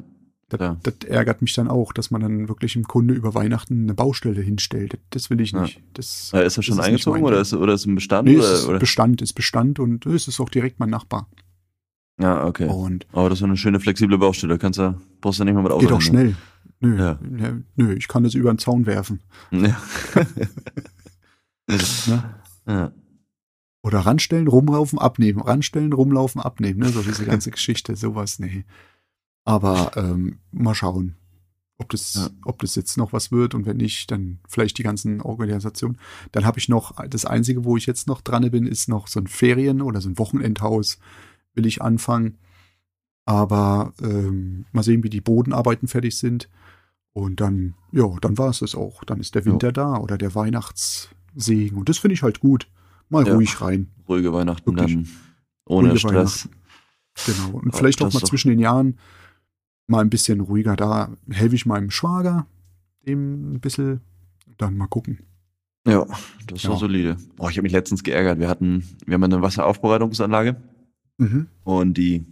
Das, 0.57 0.59
Ja. 0.59 0.77
das 0.83 0.95
ärgert 1.09 1.41
mich 1.41 1.53
dann 1.53 1.67
auch, 1.67 1.93
dass 1.93 2.11
man 2.11 2.21
dann 2.21 2.47
wirklich 2.47 2.73
dem 2.73 2.83
Kunde 2.83 3.13
über 3.13 3.33
Weihnachten 3.33 3.83
eine 3.83 3.93
Baustelle 3.93 4.41
hinstellt. 4.41 4.97
Das, 5.09 5.29
will 5.29 5.41
ich 5.41 5.51
Ja. 5.51 5.61
nicht. 5.63 5.81
Das, 5.93 6.31
Äh, 6.33 6.45
ist 6.45 6.57
er 6.57 6.63
schon 6.63 6.75
nicht 6.77 6.85
eingezogen 6.85 7.23
oder 7.23 7.39
ist, 7.41 7.53
oder 7.53 7.73
ist 7.73 7.85
im 7.85 7.95
Bestand? 7.95 8.27
Nee, 8.27 8.37
oder, 8.37 8.53
ist 8.53 8.65
oder? 8.67 8.79
Bestand 8.79 9.21
ist 9.21 9.33
Bestand 9.33 9.79
und 9.79 10.05
es 10.05 10.27
ist 10.27 10.39
auch 10.39 10.49
direkt 10.49 10.79
mein 10.79 10.89
Nachbar. 10.89 11.27
Ja, 12.19 12.45
okay. 12.45 12.67
Und 12.67 13.07
Aber 13.11 13.29
das 13.29 13.39
ist 13.39 13.43
eine 13.43 13.57
schöne 13.57 13.79
flexible 13.79 14.17
Baustelle. 14.17 14.57
Kannst 14.59 14.77
du, 14.79 14.99
brauchst 15.21 15.39
du 15.39 15.43
nicht 15.45 15.53
mal 15.55 15.63
mit 15.63 15.71
Auto 15.71 15.79
geht 15.87 15.91
auch 15.91 16.01
schnell. 16.01 16.35
Nö, 16.79 16.97
Ja. 16.97 17.19
ja, 17.37 17.53
nö, 17.75 17.93
ich 17.93 18.07
kann 18.07 18.23
das 18.23 18.33
über 18.35 18.53
den 18.53 18.59
Zaun 18.59 18.85
werfen. 18.85 19.19
Ne? 19.51 19.75
Ne? 21.67 22.23
Ja. 22.67 22.91
Oder 23.83 23.99
ranstellen, 23.99 24.47
rumlaufen, 24.47 24.99
abnehmen. 24.99 25.41
Ranstellen, 25.41 25.93
rumlaufen, 25.93 26.41
abnehmen. 26.41 26.79
Ne? 26.79 26.89
So 26.89 27.01
diese 27.01 27.25
ganze 27.33 27.51
Geschichte, 27.51 27.95
sowas, 27.95 28.39
nee. 28.39 28.65
Aber 29.45 29.91
ähm, 29.97 30.39
mal 30.51 30.73
schauen, 30.75 31.15
ob 31.77 31.89
das, 31.89 32.13
Ja. 32.13 32.29
ob 32.45 32.59
das 32.61 32.75
jetzt 32.75 32.97
noch 32.97 33.11
was 33.13 33.31
wird 33.31 33.53
und 33.55 33.65
wenn 33.65 33.77
nicht, 33.77 34.09
dann 34.11 34.39
vielleicht 34.47 34.77
die 34.77 34.83
ganzen 34.83 35.21
Organisationen. 35.21 35.97
Dann 36.31 36.45
habe 36.45 36.59
ich 36.59 36.69
noch, 36.69 36.93
das 37.07 37.25
Einzige, 37.25 37.65
wo 37.65 37.75
ich 37.75 37.85
jetzt 37.85 38.07
noch 38.07 38.21
dran 38.21 38.49
bin, 38.51 38.65
ist 38.65 38.87
noch 38.87 39.07
so 39.07 39.19
ein 39.19 39.27
Ferien- 39.27 39.81
oder 39.81 39.99
so 40.01 40.09
ein 40.09 40.17
Wochenendhaus, 40.17 40.97
will 41.55 41.65
ich 41.65 41.81
anfangen. 41.81 42.37
Aber 43.25 43.93
ähm, 44.01 44.65
mal 44.71 44.83
sehen, 44.83 45.03
wie 45.03 45.09
die 45.09 45.21
Bodenarbeiten 45.21 45.87
fertig 45.87 46.17
sind. 46.17 46.49
Und 47.13 47.39
dann, 47.41 47.75
ja, 47.91 48.07
dann 48.21 48.37
war 48.37 48.49
es 48.49 48.59
das 48.59 48.75
auch. 48.75 49.03
Dann 49.03 49.19
ist 49.19 49.35
der 49.35 49.45
Winter 49.45 49.71
da 49.71 49.97
oder 49.97 50.17
der 50.17 50.35
Weihnachtssegen. 50.35 51.77
Und 51.77 51.89
das 51.89 51.97
finde 51.99 52.13
ich 52.15 52.23
halt 52.23 52.39
gut. 52.39 52.67
Mal 53.09 53.27
Ja. 53.27 53.35
ruhig 53.35 53.61
rein. 53.61 53.91
Ruhige 54.09 54.33
Weihnachten 54.33 54.65
Wirklich. 54.75 54.93
dann. 54.95 55.07
Ohne 55.65 55.87
Ruhige 55.89 55.99
Stress. 55.99 56.49
Genau. 57.25 57.57
Und 57.59 57.71
Ja, 57.71 57.77
vielleicht 57.77 58.01
auch 58.01 58.11
mal 58.13 58.23
zwischen 58.23 58.49
den 58.49 58.59
Jahren 58.59 58.97
mal 59.87 59.99
ein 60.01 60.09
bisschen 60.09 60.39
ruhiger. 60.41 60.75
Da 60.75 61.15
helfe 61.29 61.55
ich 61.55 61.65
meinem 61.65 61.91
Schwager 61.91 62.47
dem 63.07 63.53
ein 63.55 63.59
bisschen. 63.59 64.01
Dann 64.57 64.77
mal 64.77 64.87
gucken. 64.87 65.19
Ja, 65.87 66.05
das 66.47 66.59
ist 66.59 66.63
Ja. 66.63 66.75
solide. 66.77 67.17
Boah, 67.35 67.49
ich 67.49 67.57
habe 67.57 67.63
mich 67.63 67.71
letztens 67.73 68.03
geärgert. 68.03 68.39
Wir 68.39 68.47
hatten, 68.47 68.83
wir 69.05 69.15
haben 69.15 69.23
eine 69.23 69.41
Wasseraufbereitungsanlage 69.41 70.55
Mhm. 71.17 71.47
und 71.63 71.97
die 71.97 72.23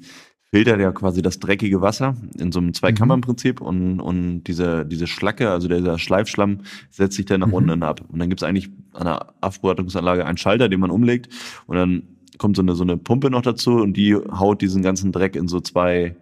filtert 0.54 0.80
ja 0.80 0.92
quasi 0.92 1.22
das 1.22 1.40
dreckige 1.40 1.82
Wasser 1.82 2.16
in 2.38 2.52
so 2.52 2.60
einem 2.60 2.74
Zweikammernprinzip 2.74 3.60
und, 3.62 4.00
und 4.00 4.44
diese, 4.44 4.86
diese 4.86 5.08
Schlacke, 5.08 5.50
also 5.50 5.68
dieser 5.68 5.98
Schleifschlamm, 5.98 6.60
setzt 6.90 7.16
sich 7.16 7.26
dann 7.26 7.40
nach 7.42 7.48
Mhm. 7.48 7.54
unten 7.54 7.84
ab. 7.84 8.02
Und 8.08 8.20
dann 8.20 8.30
gibt's 8.30 8.44
eigentlich 8.44 8.70
an 8.94 9.06
der 9.06 9.34
Aufbereitungsanlage 9.42 10.26
einen 10.26 10.38
Schalter, 10.38 10.70
den 10.70 10.80
man 10.80 10.92
umlegt 10.92 11.30
und 11.68 11.76
dann 11.78 12.04
kommt 12.38 12.56
so 12.56 12.62
eine, 12.62 12.76
so 12.76 12.84
eine 12.84 12.98
Pumpe 12.98 13.30
noch 13.30 13.42
dazu 13.44 13.76
und 13.78 13.94
die 13.96 14.16
haut 14.16 14.62
diesen 14.62 14.82
ganzen 14.82 15.12
Dreck 15.12 15.36
in 15.36 15.48
so 15.48 15.60
zwei, 15.62 16.16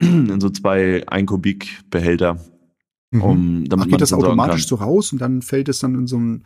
in 0.00 0.40
so 0.40 0.50
zwei 0.50 1.04
ein 1.06 1.26
Kubik 1.26 1.68
Behälter, 1.90 2.38
Mhm. 3.12 3.22
um, 3.22 3.64
damit 3.68 3.72
Ach, 3.72 3.76
man 3.78 3.88
geht 3.88 4.00
das 4.00 4.12
entsorgen 4.12 4.38
automatisch 4.40 4.66
so 4.68 4.76
raus 4.76 5.12
und 5.12 5.20
dann 5.20 5.42
fällt 5.42 5.68
es 5.68 5.80
dann 5.80 5.94
in 5.94 6.06
so 6.06 6.16
ein. 6.16 6.44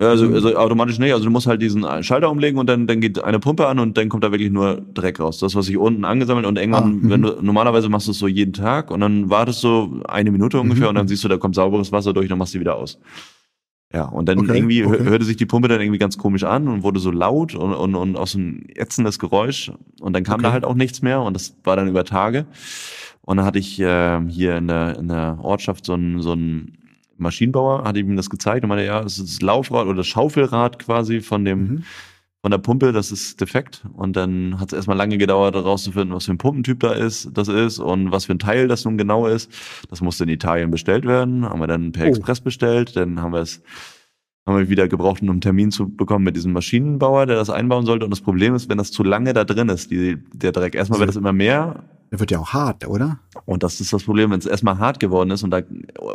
Ja, 0.00 0.08
also, 0.08 0.26
Mhm. 0.26 0.34
also 0.34 0.56
automatisch 0.56 0.98
nicht. 0.98 1.12
Also 1.12 1.26
du 1.26 1.30
musst 1.30 1.46
halt 1.46 1.62
diesen 1.62 1.84
Schalter 2.02 2.30
umlegen 2.30 2.58
und 2.58 2.66
dann, 2.66 2.88
dann 2.88 3.00
geht 3.00 3.22
eine 3.22 3.38
Pumpe 3.38 3.68
an 3.68 3.78
und 3.78 3.96
dann 3.96 4.08
kommt 4.08 4.24
da 4.24 4.32
wirklich 4.32 4.50
nur 4.50 4.82
Dreck 4.94 5.20
raus. 5.20 5.38
Das, 5.38 5.54
was 5.54 5.66
sich 5.66 5.76
unten 5.76 6.04
angesammelt 6.04 6.46
und 6.46 6.58
irgendwann, 6.58 6.82
Ah, 6.82 6.86
mhm. 6.86 7.10
wenn 7.10 7.22
du, 7.22 7.36
normalerweise 7.40 7.88
machst 7.88 8.08
du 8.08 8.10
es 8.10 8.18
so 8.18 8.26
jeden 8.26 8.52
Tag 8.52 8.90
und 8.90 8.98
dann 9.00 9.30
wartest 9.30 9.62
du 9.62 10.02
eine 10.08 10.32
Minute 10.32 10.58
ungefähr 10.58 10.84
Mhm. 10.84 10.88
und 10.88 10.94
dann 10.96 11.08
siehst 11.08 11.22
du, 11.22 11.28
da 11.28 11.36
kommt 11.36 11.54
sauberes 11.54 11.92
Wasser 11.92 12.12
durch, 12.12 12.28
dann 12.28 12.38
machst 12.38 12.54
du 12.54 12.58
wieder 12.60 12.74
aus. 12.74 12.98
Ja, 13.92 14.04
und 14.04 14.26
dann 14.28 14.38
Okay, 14.38 14.56
irgendwie 14.56 14.84
okay. 14.84 15.04
hörte 15.04 15.24
sich 15.24 15.36
die 15.36 15.44
Pumpe 15.46 15.68
dann 15.68 15.80
irgendwie 15.80 15.98
ganz 15.98 16.16
komisch 16.16 16.44
an 16.44 16.66
und 16.68 16.82
wurde 16.82 16.98
so 16.98 17.10
laut 17.10 17.54
und, 17.54 17.74
und, 17.74 17.94
und 17.94 18.16
auch 18.16 18.26
so 18.26 18.38
ein 18.38 18.66
ätzendes 18.74 19.18
Geräusch 19.18 19.70
und 20.00 20.14
dann 20.14 20.24
kam 20.24 20.34
Okay. 20.34 20.44
da 20.44 20.52
halt 20.52 20.64
auch 20.64 20.74
nichts 20.74 21.02
mehr 21.02 21.20
und 21.20 21.34
das 21.34 21.54
war 21.64 21.76
dann 21.76 21.88
über 21.88 22.04
Tage. 22.04 22.46
Und 23.20 23.36
dann 23.36 23.46
hatte 23.46 23.58
ich 23.58 23.78
äh, 23.78 24.20
hier 24.28 24.56
in 24.56 24.66
der, 24.66 24.98
in 24.98 25.08
der 25.08 25.38
Ortschaft 25.42 25.84
so 25.86 25.92
einen, 25.92 26.20
so 26.20 26.32
einen 26.32 26.78
Maschinenbauer, 27.18 27.84
hatte 27.84 28.00
ihm 28.00 28.16
das 28.16 28.30
gezeigt 28.30 28.64
und 28.64 28.68
meinte, 28.70 28.84
ja, 28.84 29.00
es 29.00 29.18
ist 29.18 29.34
das 29.34 29.42
Laufrad 29.42 29.86
oder 29.86 29.98
das 29.98 30.06
Schaufelrad 30.08 30.78
quasi 30.78 31.20
von 31.20 31.44
dem, 31.44 31.58
Mhm. 31.60 31.82
Von 32.42 32.50
der 32.50 32.58
Pumpe, 32.58 32.92
das 32.92 33.10
ist 33.12 33.40
defekt. 33.40 33.84
Und 33.94 34.16
dann 34.16 34.58
hat 34.60 34.72
es 34.72 34.76
erstmal 34.76 34.96
lange 34.96 35.16
gedauert, 35.16 35.54
herauszufinden, 35.54 36.14
was 36.14 36.24
für 36.26 36.32
ein 36.32 36.38
Pumpentyp 36.38 36.80
da 36.80 36.92
ist, 36.92 37.30
das 37.32 37.48
ist 37.48 37.78
und 37.78 38.10
was 38.12 38.24
für 38.26 38.32
ein 38.32 38.38
Teil 38.40 38.68
das 38.68 38.84
nun 38.84 38.98
genau 38.98 39.26
ist. 39.26 39.50
Das 39.88 40.00
musste 40.00 40.24
in 40.24 40.30
Italien 40.30 40.70
bestellt 40.70 41.04
werden, 41.06 41.44
haben 41.48 41.60
wir 41.60 41.68
dann 41.68 41.92
per 41.92 42.04
Oh. 42.04 42.08
Express 42.08 42.40
bestellt, 42.40 42.96
dann 42.96 43.20
haben 43.22 43.32
wir 43.32 43.40
es 43.40 43.62
haben 44.44 44.58
wir 44.58 44.68
wieder 44.68 44.88
gebraucht, 44.88 45.22
um 45.22 45.30
einen 45.30 45.40
Termin 45.40 45.70
zu 45.70 45.88
bekommen 45.88 46.24
mit 46.24 46.34
diesem 46.34 46.52
Maschinenbauer, 46.52 47.26
der 47.26 47.36
das 47.36 47.48
einbauen 47.48 47.86
sollte. 47.86 48.04
Und 48.06 48.10
das 48.10 48.20
Problem 48.20 48.56
ist, 48.56 48.68
wenn 48.68 48.76
das 48.76 48.90
zu 48.90 49.04
lange 49.04 49.32
da 49.34 49.44
drin 49.44 49.68
ist, 49.68 49.92
die, 49.92 50.18
der 50.34 50.50
Dreck, 50.50 50.74
erstmal 50.74 50.98
wird 50.98 51.10
das 51.10 51.14
immer 51.14 51.32
mehr 51.32 51.84
Der 52.10 52.18
wird 52.18 52.32
ja 52.32 52.40
auch 52.40 52.52
hart, 52.52 52.84
oder? 52.88 53.20
und 53.44 53.62
das 53.62 53.80
ist 53.80 53.92
das 53.92 54.02
Problem, 54.02 54.32
wenn 54.32 54.40
es 54.40 54.46
erstmal 54.46 54.78
hart 54.78 54.98
geworden 54.98 55.30
ist 55.30 55.44
und 55.44 55.52
da, 55.52 55.60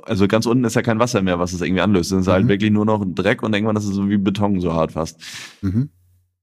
also 0.04 0.28
ganz 0.28 0.46
unten 0.46 0.66
ist 0.66 0.76
ja 0.76 0.82
kein 0.82 1.00
Wasser 1.00 1.22
mehr, 1.22 1.40
was 1.40 1.54
es 1.54 1.62
irgendwie 1.62 1.80
anlöst. 1.82 2.12
Es 2.12 2.20
ist 2.20 2.28
halt 2.28 2.44
Mhm. 2.44 2.50
wirklich 2.50 2.72
nur 2.72 2.84
noch 2.86 3.06
Dreck 3.08 3.44
und 3.44 3.54
irgendwann 3.54 3.78
ist 3.78 3.86
es 3.86 3.96
so 3.96 4.10
wie 4.10 4.18
Beton 4.18 4.60
so 4.60 4.74
hart 4.74 4.92
fast. 4.92 5.22
Mhm. 5.62 5.88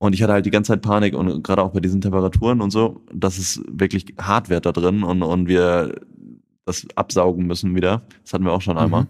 Und 0.04 0.12
ich 0.12 0.22
hatte 0.22 0.34
halt 0.34 0.44
die 0.44 0.50
ganze 0.50 0.68
Zeit 0.68 0.82
Panik 0.82 1.14
und 1.14 1.42
gerade 1.42 1.62
auch 1.62 1.72
bei 1.72 1.80
diesen 1.80 2.02
Temperaturen 2.02 2.60
und 2.60 2.70
so, 2.70 3.00
dass 3.10 3.38
es 3.38 3.62
wirklich 3.66 4.04
hart 4.20 4.50
wird 4.50 4.66
da 4.66 4.72
drin 4.72 5.02
und, 5.02 5.22
und 5.22 5.48
wir 5.48 5.94
das 6.66 6.86
absaugen 6.94 7.46
müssen 7.46 7.74
wieder. 7.74 8.02
Das 8.22 8.34
hatten 8.34 8.44
wir 8.44 8.52
auch 8.52 8.60
schon 8.60 8.76
einmal. 8.76 9.04
Mhm. 9.04 9.08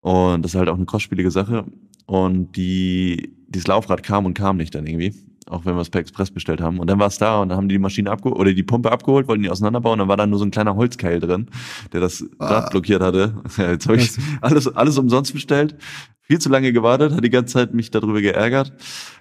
Und 0.00 0.42
das 0.42 0.54
ist 0.54 0.58
halt 0.58 0.70
auch 0.70 0.76
eine 0.76 0.86
kostspielige 0.86 1.30
Sache. 1.30 1.66
Und 2.06 2.56
die, 2.56 3.36
dieses 3.48 3.66
Laufrad 3.66 4.02
kam 4.02 4.24
und 4.24 4.32
kam 4.32 4.56
nicht 4.56 4.74
dann 4.74 4.86
irgendwie. 4.86 5.14
Auch 5.48 5.64
wenn 5.64 5.74
wir 5.74 5.80
es 5.80 5.90
per 5.90 6.00
Express 6.00 6.30
bestellt 6.30 6.60
haben. 6.60 6.78
Und 6.78 6.88
dann 6.88 6.98
war 6.98 7.06
es 7.06 7.18
da 7.18 7.40
und 7.40 7.48
dann 7.48 7.56
haben 7.58 7.68
die 7.68 7.74
die 7.76 7.78
Maschine 7.78 8.10
abgeholt 8.10 8.38
oder 8.38 8.52
die 8.52 8.62
Pumpe 8.62 8.90
abgeholt, 8.92 9.28
wollten 9.28 9.42
die 9.42 9.50
auseinanderbauen. 9.50 9.94
Und 9.94 10.00
dann 10.00 10.08
war 10.08 10.16
da 10.16 10.26
nur 10.26 10.38
so 10.38 10.44
ein 10.44 10.50
kleiner 10.50 10.76
Holzkeil 10.76 11.20
drin, 11.20 11.48
der 11.92 12.00
das 12.00 12.22
Rad 12.38 12.66
Ah. 12.66 12.68
blockiert 12.70 13.02
hatte. 13.02 13.34
Ja, 13.56 13.70
Jetzt 13.70 13.86
habe 13.86 13.96
ich 13.98 14.10
alles, 14.40 14.68
alles 14.68 14.98
umsonst 14.98 15.32
bestellt. 15.32 15.76
Viel 16.20 16.38
zu 16.38 16.48
lange 16.50 16.72
gewartet, 16.72 17.12
hat 17.14 17.24
die 17.24 17.30
ganze 17.30 17.54
Zeit 17.54 17.72
mich 17.72 17.90
darüber 17.90 18.20
geärgert. 18.20 18.72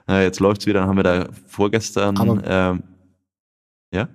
Äh, 0.09 0.23
jetzt 0.23 0.39
läuft's 0.41 0.65
wieder, 0.65 0.81
dann 0.81 0.89
haben 0.89 0.97
wir 0.97 1.03
da 1.03 1.29
vorgestern, 1.47 2.17
Aber- 2.17 2.43
ähm, 2.45 2.83
ja? 3.93 4.09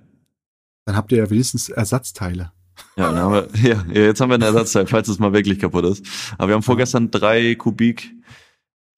Dann 0.85 0.95
habt 0.95 1.11
ihr 1.11 1.17
ja 1.19 1.29
wenigstens 1.29 1.69
Ersatzteile. 1.69 2.51
Ja, 2.97 3.11
dann 3.11 3.17
haben 3.17 3.33
wir, 3.33 3.47
ja, 3.69 3.83
ja, 3.91 4.01
jetzt 4.01 4.21
haben 4.21 4.29
wir 4.29 4.35
einen 4.35 4.43
Ersatzteil, 4.43 4.85
falls 4.85 5.07
es 5.07 5.17
mal 5.19 5.33
wirklich 5.33 5.57
kaputt 5.59 5.85
ist. 5.85 6.05
Aber 6.37 6.49
wir 6.49 6.55
haben 6.55 6.63
vorgestern 6.63 7.09
drei 7.09 7.55
Kubik 7.55 8.11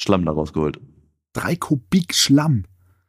Schlamm 0.01 0.25
da 0.25 0.31
rausgeholt. 0.33 0.79
Drei 1.33 1.55
Kubik 1.55 2.13
Schlamm. 2.15 2.63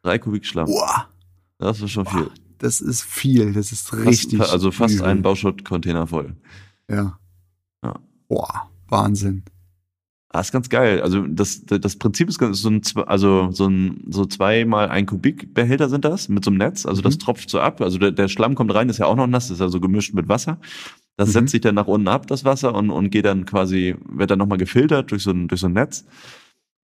Drei 0.07 0.19
Kubik 0.19 0.45
Schlamm. 0.45 0.67
Boah, 0.67 1.09
Das 1.57 1.81
ist 1.81 1.91
schon 1.91 2.05
viel. 2.05 2.29
das 2.59 2.79
ist 2.79 3.03
viel. 3.03 3.51
Das 3.51 3.73
ist 3.73 3.89
Fast, 3.89 4.05
richtig. 4.05 4.39
also 4.39 4.71
fast 4.71 4.95
übel. 4.95 5.05
ein 5.07 5.21
Bauschuttcontainer 5.21 6.07
voll. 6.07 6.33
Ja. 6.89 7.19
Ja. 7.83 7.99
Boah, 8.29 8.69
Wahnsinn. 8.87 9.43
Ah, 10.29 10.39
ist 10.39 10.53
ganz 10.53 10.69
geil. 10.69 11.01
Also 11.01 11.27
das, 11.27 11.65
das 11.65 11.97
Prinzip 11.97 12.29
ist 12.29 12.39
ganz- 12.39 12.61
so 12.61 12.69
ein, 12.69 12.81
also 13.05 13.49
so 13.51 13.67
ein, 13.67 14.05
so 14.09 14.25
zweimal 14.25 14.87
ein 14.87 15.05
Kubik 15.05 15.53
Behälter 15.53 15.89
sind 15.89 16.05
das 16.05 16.29
mit 16.29 16.45
so 16.45 16.51
einem 16.51 16.59
Netz. 16.59 16.85
Also 16.85 17.01
das 17.01 17.15
Mhm. 17.15 17.19
tropft 17.19 17.49
so 17.49 17.59
ab. 17.59 17.81
Also 17.81 17.97
der, 17.97 18.11
der 18.13 18.29
Schlamm 18.29 18.55
kommt 18.55 18.73
rein, 18.73 18.87
ist 18.87 18.99
ja 18.99 19.07
auch 19.07 19.15
noch 19.17 19.27
nass, 19.27 19.49
ist 19.49 19.59
also 19.59 19.81
gemischt 19.81 20.13
mit 20.13 20.29
Wasser. 20.29 20.57
Das 21.17 21.27
Mhm. 21.29 21.33
setzt 21.33 21.51
sich 21.51 21.59
dann 21.61 21.75
nach 21.75 21.87
unten 21.87 22.07
ab, 22.07 22.27
das 22.27 22.45
Wasser, 22.45 22.73
und, 22.75 22.91
und 22.91 23.09
geht 23.09 23.25
dann 23.25 23.45
quasi, 23.45 23.95
wird 24.07 24.31
dann 24.31 24.39
nochmal 24.39 24.57
gefiltert 24.57 25.11
durch 25.11 25.23
so 25.23 25.31
ein, 25.31 25.49
durch 25.49 25.59
so 25.59 25.67
ein 25.67 25.73
Netz 25.73 26.05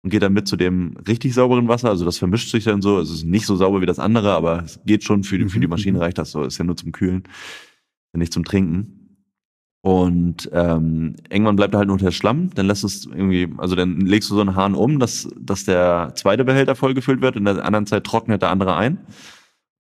und 0.04 0.10
geht 0.10 0.22
dann 0.22 0.34
mit 0.34 0.48
zu 0.48 0.58
dem 0.58 0.98
richtig 1.08 1.34
sauberen 1.34 1.68
Wasser. 1.68 1.89
Also 1.89 2.06
das 2.06 2.18
vermischt 2.18 2.52
sich 2.52 2.66
dann 2.66 2.82
so. 2.82 3.00
Es 3.00 3.10
ist 3.10 3.24
nicht 3.24 3.46
so 3.46 3.56
sauber 3.56 3.82
wie 3.82 3.86
das 3.86 4.00
andere, 4.00 4.34
aber 4.34 4.63
es 4.63 4.80
geht 4.86 5.04
schon 5.04 5.24
für 5.24 5.38
die, 5.38 5.48
für 5.48 5.60
die 5.60 5.68
Mhm, 5.68 5.72
Maschine 5.72 5.98
mhm. 5.98 6.04
reicht 6.04 6.18
das 6.18 6.32
so. 6.32 6.44
Ist 6.44 6.58
ja 6.58 6.66
nur 6.66 6.76
zum 6.78 6.92
Kühlen, 6.92 7.24
nicht 8.13 8.34
zum 8.34 8.44
Trinken. 8.44 9.00
Und 9.82 10.50
ähm, 10.54 11.16
irgendwann 11.30 11.58
bleibt 11.58 11.74
da 11.74 11.80
halt 11.80 11.89
nur 11.89 11.98
der 11.98 12.12
Schlamm, 12.12 12.52
dann 12.56 12.68
lässt 12.68 12.86
es 12.86 13.06
irgendwie, 13.06 13.50
also 13.58 13.76
dann 13.76 14.00
legst 14.00 14.30
du 14.30 14.36
so 14.36 14.39
einen 14.39 14.56
Hahn 14.56 14.76
um, 14.76 14.98
dass, 14.98 15.28
dass 15.38 15.66
der 15.66 16.13
zweite 16.16 16.46
Behälter 16.46 16.76
vollgefüllt 16.76 17.20
wird, 17.20 17.36
in 17.36 17.44
der 17.44 17.66
anderen 17.66 17.86
Zeit 17.86 18.06
trocknet 18.06 18.42
der 18.42 18.50
andere 18.50 18.78
ein. 18.78 19.00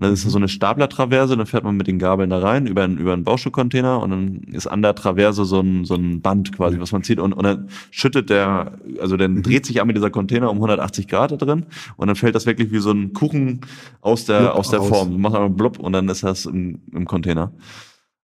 Und 0.03 0.07
dann 0.07 0.13
ist 0.15 0.25
das 0.25 0.33
so 0.33 0.37
eine 0.37 0.49
Staplertraverse, 0.49 1.37
dann 1.37 1.45
fährt 1.45 1.63
man 1.63 1.77
mit 1.77 1.87
den 1.87 1.97
Gabeln 1.97 2.29
da 2.29 2.39
rein 2.39 2.67
über 2.67 2.83
einen, 2.83 2.97
über 2.97 3.13
einen 3.13 3.23
Bauschuhcontainer 3.23 4.01
und 4.01 4.09
dann 4.09 4.41
ist 4.51 4.67
an 4.67 4.81
der 4.81 4.95
Traverse 4.95 5.45
so 5.45 5.61
ein, 5.61 5.85
so 5.85 5.95
ein 5.95 6.19
Band 6.19 6.51
quasi, 6.51 6.77
was 6.77 6.91
man 6.91 7.03
zieht 7.03 7.19
und, 7.19 7.31
und 7.31 7.43
dann 7.43 7.69
schüttet 7.89 8.29
der, 8.29 8.73
also 8.99 9.15
dann 9.15 9.35
Mhm. 9.35 9.43
dreht 9.43 9.65
sich 9.65 9.79
einmal 9.79 9.93
dieser 9.93 10.09
Container 10.09 10.49
um 10.49 10.57
180 10.57 11.07
Grad 11.07 11.31
da 11.31 11.37
drin 11.37 11.67
und 11.95 12.07
dann 12.07 12.17
fällt 12.17 12.35
das 12.35 12.45
wirklich 12.45 12.69
wie 12.73 12.79
so 12.79 12.91
ein 12.91 13.13
Kuchen 13.13 13.61
aus 14.01 14.25
der, 14.25 14.41
Blub 14.41 14.55
aus 14.55 14.69
der. 14.71 14.81
Form. 14.81 15.11
Du 15.11 15.17
machst 15.17 15.35
einmal 15.35 15.49
blub 15.49 15.79
und 15.79 15.93
dann 15.93 16.09
ist 16.09 16.23
das 16.23 16.47
im, 16.47 16.81
im 16.91 17.05
Container. 17.05 17.53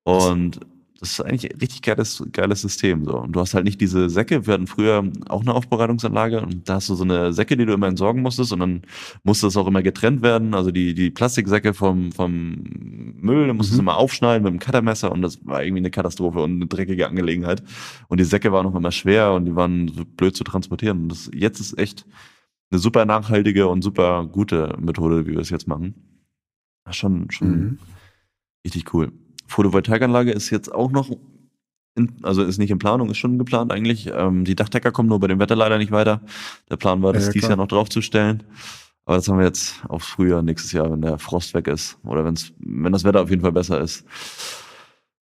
Und 0.05 0.61
das 1.03 1.11
ist 1.19 1.21
eigentlich 1.21 1.53
ein 1.53 1.59
richtig 1.61 1.83
geiles, 1.83 2.23
geiles 2.31 2.61
System. 2.63 3.05
So. 3.05 3.19
Und 3.19 3.33
du 3.33 3.41
hast 3.41 3.55
halt 3.55 3.65
nicht 3.65 3.81
diese 3.81 4.09
Säcke. 4.09 4.47
Wir 4.47 4.55
hatten 4.55 4.69
früher 4.69 5.05
auch 5.29 5.41
eine 5.41 5.53
Aufbereitungsanlage 5.53 6.41
und 6.41 6.69
da 6.69 6.75
hast 6.75 6.89
du 6.89 6.95
so 6.95 7.03
eine 7.03 7.33
Säcke, 7.33 7.57
die 7.57 7.67
du 7.67 7.73
immer 7.73 7.89
entsorgen 7.89 8.23
musstest 8.23 8.53
und 8.53 8.61
dann 8.61 8.83
musste 9.25 9.47
das 9.47 9.57
auch 9.57 9.67
immer 9.67 9.83
getrennt 9.83 10.23
werden. 10.23 10.55
Also 10.55 10.71
die, 10.71 10.95
die 10.95 11.11
Plastiksäcke 11.11 11.75
vom, 11.75 12.13
vom 12.13 12.63
Müll, 13.21 13.49
da 13.49 13.53
musstest 13.53 13.79
du 13.79 13.83
Mhm. 13.83 13.89
immer 13.89 13.97
aufschneiden 13.97 14.45
mit 14.45 14.53
dem 14.53 14.61
Cuttermesser 14.61 15.11
und 15.11 15.23
das 15.23 15.45
war 15.45 15.65
irgendwie 15.65 15.81
eine 15.81 15.91
Katastrophe 15.91 16.41
und 16.41 16.53
eine 16.53 16.67
dreckige 16.67 17.09
Angelegenheit. 17.09 17.65
Und 18.07 18.21
die 18.21 18.25
Säcke 18.25 18.53
waren 18.53 18.67
auch 18.67 18.75
immer 18.77 18.93
schwer 18.93 19.33
und 19.33 19.45
die 19.47 19.57
waren 19.57 19.89
so 19.89 20.05
blöd 20.05 20.37
zu 20.37 20.45
transportieren. 20.45 21.03
Und 21.03 21.09
das, 21.09 21.29
jetzt 21.35 21.59
ist 21.59 21.77
echt 21.79 22.07
eine 22.71 22.79
super 22.79 23.05
nachhaltige 23.07 23.67
und 23.67 23.83
super 23.83 24.25
gute 24.27 24.77
Methode, 24.81 25.27
wie 25.27 25.33
wir 25.33 25.41
es 25.41 25.51
jetzt 25.51 25.67
machen. 25.67 25.95
Schon, 26.91 27.31
schon 27.31 27.49
Mhm. 27.51 27.79
richtig 28.65 28.95
cool. 28.95 29.11
Photovoltaikanlage 29.53 30.33
ist 30.33 30.51
jetzt 30.51 30.73
auch 30.73 30.91
noch, 30.91 31.11
in, 31.95 32.13
also 32.23 32.43
ist 32.43 32.59
nicht 32.59 32.71
in 32.71 32.79
Planung, 32.79 33.11
ist 33.11 33.19
schon 33.19 33.39
geplant 33.39 33.71
eigentlich. 33.73 34.11
Ähm, 34.13 34.45
die 34.45 34.57
Dachdecker 34.57 34.93
kommen 34.93 35.09
nur 35.09 35.21
bei 35.21 35.27
dem 35.29 35.39
Wetter 35.39 35.57
leider 35.57 35.79
nicht 35.79 35.93
weiter. 35.93 36.23
Der 36.71 36.77
Plan 36.77 37.03
war, 37.03 37.13
das 37.13 37.25
Ja, 37.25 37.29
ja, 37.29 37.33
dies. 37.33 37.49
Jahr 37.49 37.57
noch 37.57 37.69
draufzustellen. 37.69 38.43
Aber 39.05 39.17
das 39.17 39.29
haben 39.29 39.39
wir 39.39 39.47
jetzt 39.47 39.85
aufs 39.89 40.07
Frühjahr 40.07 40.43
nächstes 40.43 40.73
Jahr, 40.73 40.91
wenn 40.91 41.03
der 41.03 41.19
Frost 41.19 41.55
weg 41.55 41.67
ist. 41.67 41.99
Oder 42.05 42.25
wenn's, 42.25 42.53
wenn 42.59 42.93
das 42.93 43.05
Wetter 43.05 43.21
auf 43.23 43.31
jeden 43.31 43.43
Fall 43.43 43.53
besser 43.53 43.81
ist. 43.81 44.05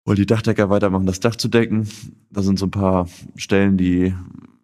Wollen 0.05 0.17
die 0.17 0.27
Dachdecker 0.27 0.69
weitermachen, 0.69 1.07
das 1.07 1.21
Dach 1.21 1.37
zu 1.37 1.49
decken. 1.49 1.89
Da 2.31 2.43
sind 2.43 2.59
so 2.59 2.67
ein 2.67 2.71
paar 2.71 3.09
Stellen, 3.37 3.77
die 3.77 4.15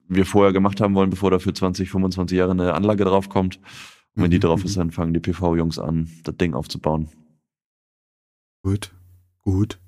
wir 0.09 0.27
vorher 0.27 0.53
gemacht 0.53 0.81
haben 0.81 0.94
wollen, 0.94 1.11
bevor 1.11 1.31
da 1.31 1.38
für 1.38 1.53
20, 1.55 1.90
25 1.90 2.37
Jahre 2.37 2.50
eine 2.53 2.74
Anlage 2.74 3.05
draufkommt. 3.05 3.57
Und 4.16 4.22
wenn 4.22 4.31
die 4.31 4.38
Mhm, 4.38 4.42
drauf 4.42 4.61
mhm. 4.61 4.66
ist, 4.66 4.77
dann 4.77 4.90
fangen 4.90 5.14
die 5.14 5.20
PV-Jungs 5.20 5.79
an, 5.79 6.09
das 6.24 6.37
Ding 6.37 6.55
aufzubauen. 6.55 7.09
Gut, 8.62 8.92
gut. 9.44 9.78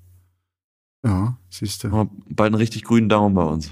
Ja, 1.03 1.37
siehst 1.49 1.83
du. 1.83 1.89
Bald 2.29 2.47
einen 2.47 2.55
richtig 2.55 2.83
grünen 2.83 3.09
Daumen 3.09 3.35
bei 3.35 3.43
uns. 3.43 3.71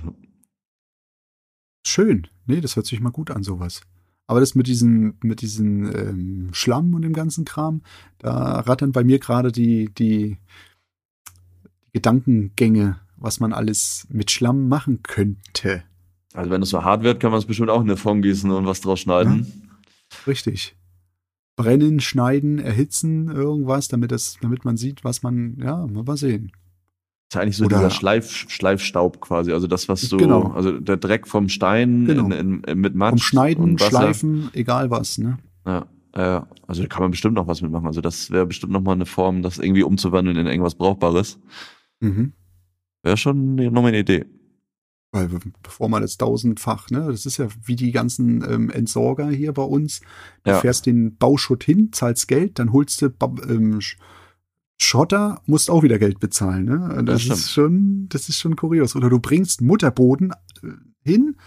Schön. 1.86 2.28
Nee, 2.46 2.62
das 2.62 2.76
hört 2.76 2.86
sich 2.86 3.00
mal 3.00 3.12
gut 3.12 3.32
an, 3.32 3.44
sowas. 3.44 3.82
Aber 4.28 4.40
das 4.40 4.56
mit 4.56 4.68
diesem, 4.68 5.16
mit 5.22 5.42
diesem 5.42 5.96
ähm, 5.96 6.50
Schlamm 6.54 6.94
und 6.94 7.04
dem 7.04 7.14
ganzen 7.14 7.46
Kram, 7.46 7.82
da 8.18 8.60
rattern 8.62 8.92
bei 8.92 9.04
mir 9.04 9.20
gerade 9.20 9.52
die, 9.52 9.94
die, 9.94 10.38
die 11.86 11.94
Gedankengänge, 11.94 13.00
was 13.18 13.40
man 13.40 13.54
alles 13.54 14.08
mit 14.10 14.32
Schlamm 14.32 14.68
machen 14.68 15.04
könnte. 15.04 15.84
Also 16.34 16.50
wenn 16.50 16.64
es 16.64 16.70
so 16.70 16.84
hart 16.84 17.04
wird, 17.04 17.20
kann 17.20 17.32
man 17.32 17.40
es 17.40 17.46
bestimmt 17.46 17.70
auch 17.70 17.82
in 17.82 17.90
eine 17.90 17.98
Form 17.98 18.22
gießen 18.22 18.50
und 18.50 18.66
was 18.66 18.82
draus 18.82 19.00
schneiden. 19.00 19.70
Richtig. 20.26 20.76
Brennen, 21.56 22.00
schneiden, 22.00 22.60
erhitzen, 22.60 23.30
irgendwas, 23.30 23.88
damit 23.88 24.12
das, 24.12 24.38
damit 24.42 24.66
man 24.66 24.78
sieht, 24.78 25.04
was 25.04 25.24
man, 25.24 25.58
ja, 25.62 25.86
mal 25.88 26.18
sehen. 26.18 26.52
ist 27.30 27.36
ja 27.36 27.42
eigentlich 27.42 27.58
so 27.58 27.66
Oder- 27.66 27.78
dieser 27.78 27.90
Schleif, 27.92 28.30
Schleifstaub 28.50 29.22
quasi. 29.22 29.52
Also 29.54 29.68
das, 29.68 29.88
was 29.88 30.02
so, 30.02 30.18
Genau. 30.18 30.52
also 30.52 30.80
der 30.80 30.98
Dreck 30.98 31.28
vom 31.28 31.48
Stein 31.50 32.06
Genau. 32.06 32.26
in, 32.36 32.62
in, 32.64 32.80
mit 32.80 32.94
Matsch 32.96 33.34
und 33.34 33.80
Wasser. 33.80 33.90
schleifen, 33.90 34.50
egal 34.54 34.90
was, 34.92 35.18
ne? 35.18 35.38
Ja, 35.66 35.86
ja, 36.16 36.48
also 36.68 36.82
da 36.82 36.88
kann 36.88 37.02
man 37.02 37.12
bestimmt 37.12 37.36
noch 37.36 37.48
was 37.48 37.62
mitmachen. 37.62 37.88
Also 37.88 38.02
das 38.02 38.32
wäre 38.32 38.46
bestimmt 38.46 38.72
noch 38.74 38.82
mal 38.82 38.94
eine 38.94 39.06
Form, 39.06 39.42
das 39.42 39.58
irgendwie 39.58 39.84
umzuwandeln 39.84 40.38
in 40.38 40.48
irgendwas 40.48 40.76
Brauchbares. 40.76 41.40
Mhm. 42.02 42.34
Wäre 43.04 43.18
schon 43.18 43.56
nochmal 43.56 43.88
eine 43.88 44.00
Idee. 44.00 44.26
Weil 45.16 45.30
be- 45.30 45.40
bevor 45.64 45.88
man 45.90 46.02
das 46.02 46.18
tausendfach, 46.18 46.90
ne, 46.90 47.08
das 47.10 47.26
ist 47.26 47.38
ja 47.38 47.48
wie 47.64 47.76
die 47.76 47.92
ganzen 47.92 48.44
ähm, 48.44 48.70
Entsorger 48.70 49.30
hier 49.30 49.54
bei 49.54 49.64
uns. 49.64 50.02
Du 50.44 50.52
Ja. 50.52 50.60
fährst 50.60 50.86
den 50.86 51.16
Bauschutt 51.16 51.64
hin, 51.64 51.90
zahlst 51.94 52.28
Geld, 52.28 52.60
dann 52.60 52.74
holst 52.74 53.02
du 53.02 53.06
ähm, 53.08 53.80
Sch- 53.80 53.96
Schotter, 54.78 55.42
musst 55.46 55.70
auch 55.70 55.84
wieder 55.84 56.00
Geld 56.00 56.20
bezahlen. 56.20 56.66
Ne? 56.66 57.02
Das, 57.06 57.22
stimmt. 57.22 57.38
ist 57.38 57.52
schon, 57.52 58.06
das 58.10 58.28
ist 58.28 58.40
schon 58.40 58.56
kurios. 58.58 58.96
Oder 58.96 59.10
du 59.10 59.20
bringst 59.20 59.62
Mutterboden 59.62 60.32
äh, 60.64 60.68
hin 61.02 61.38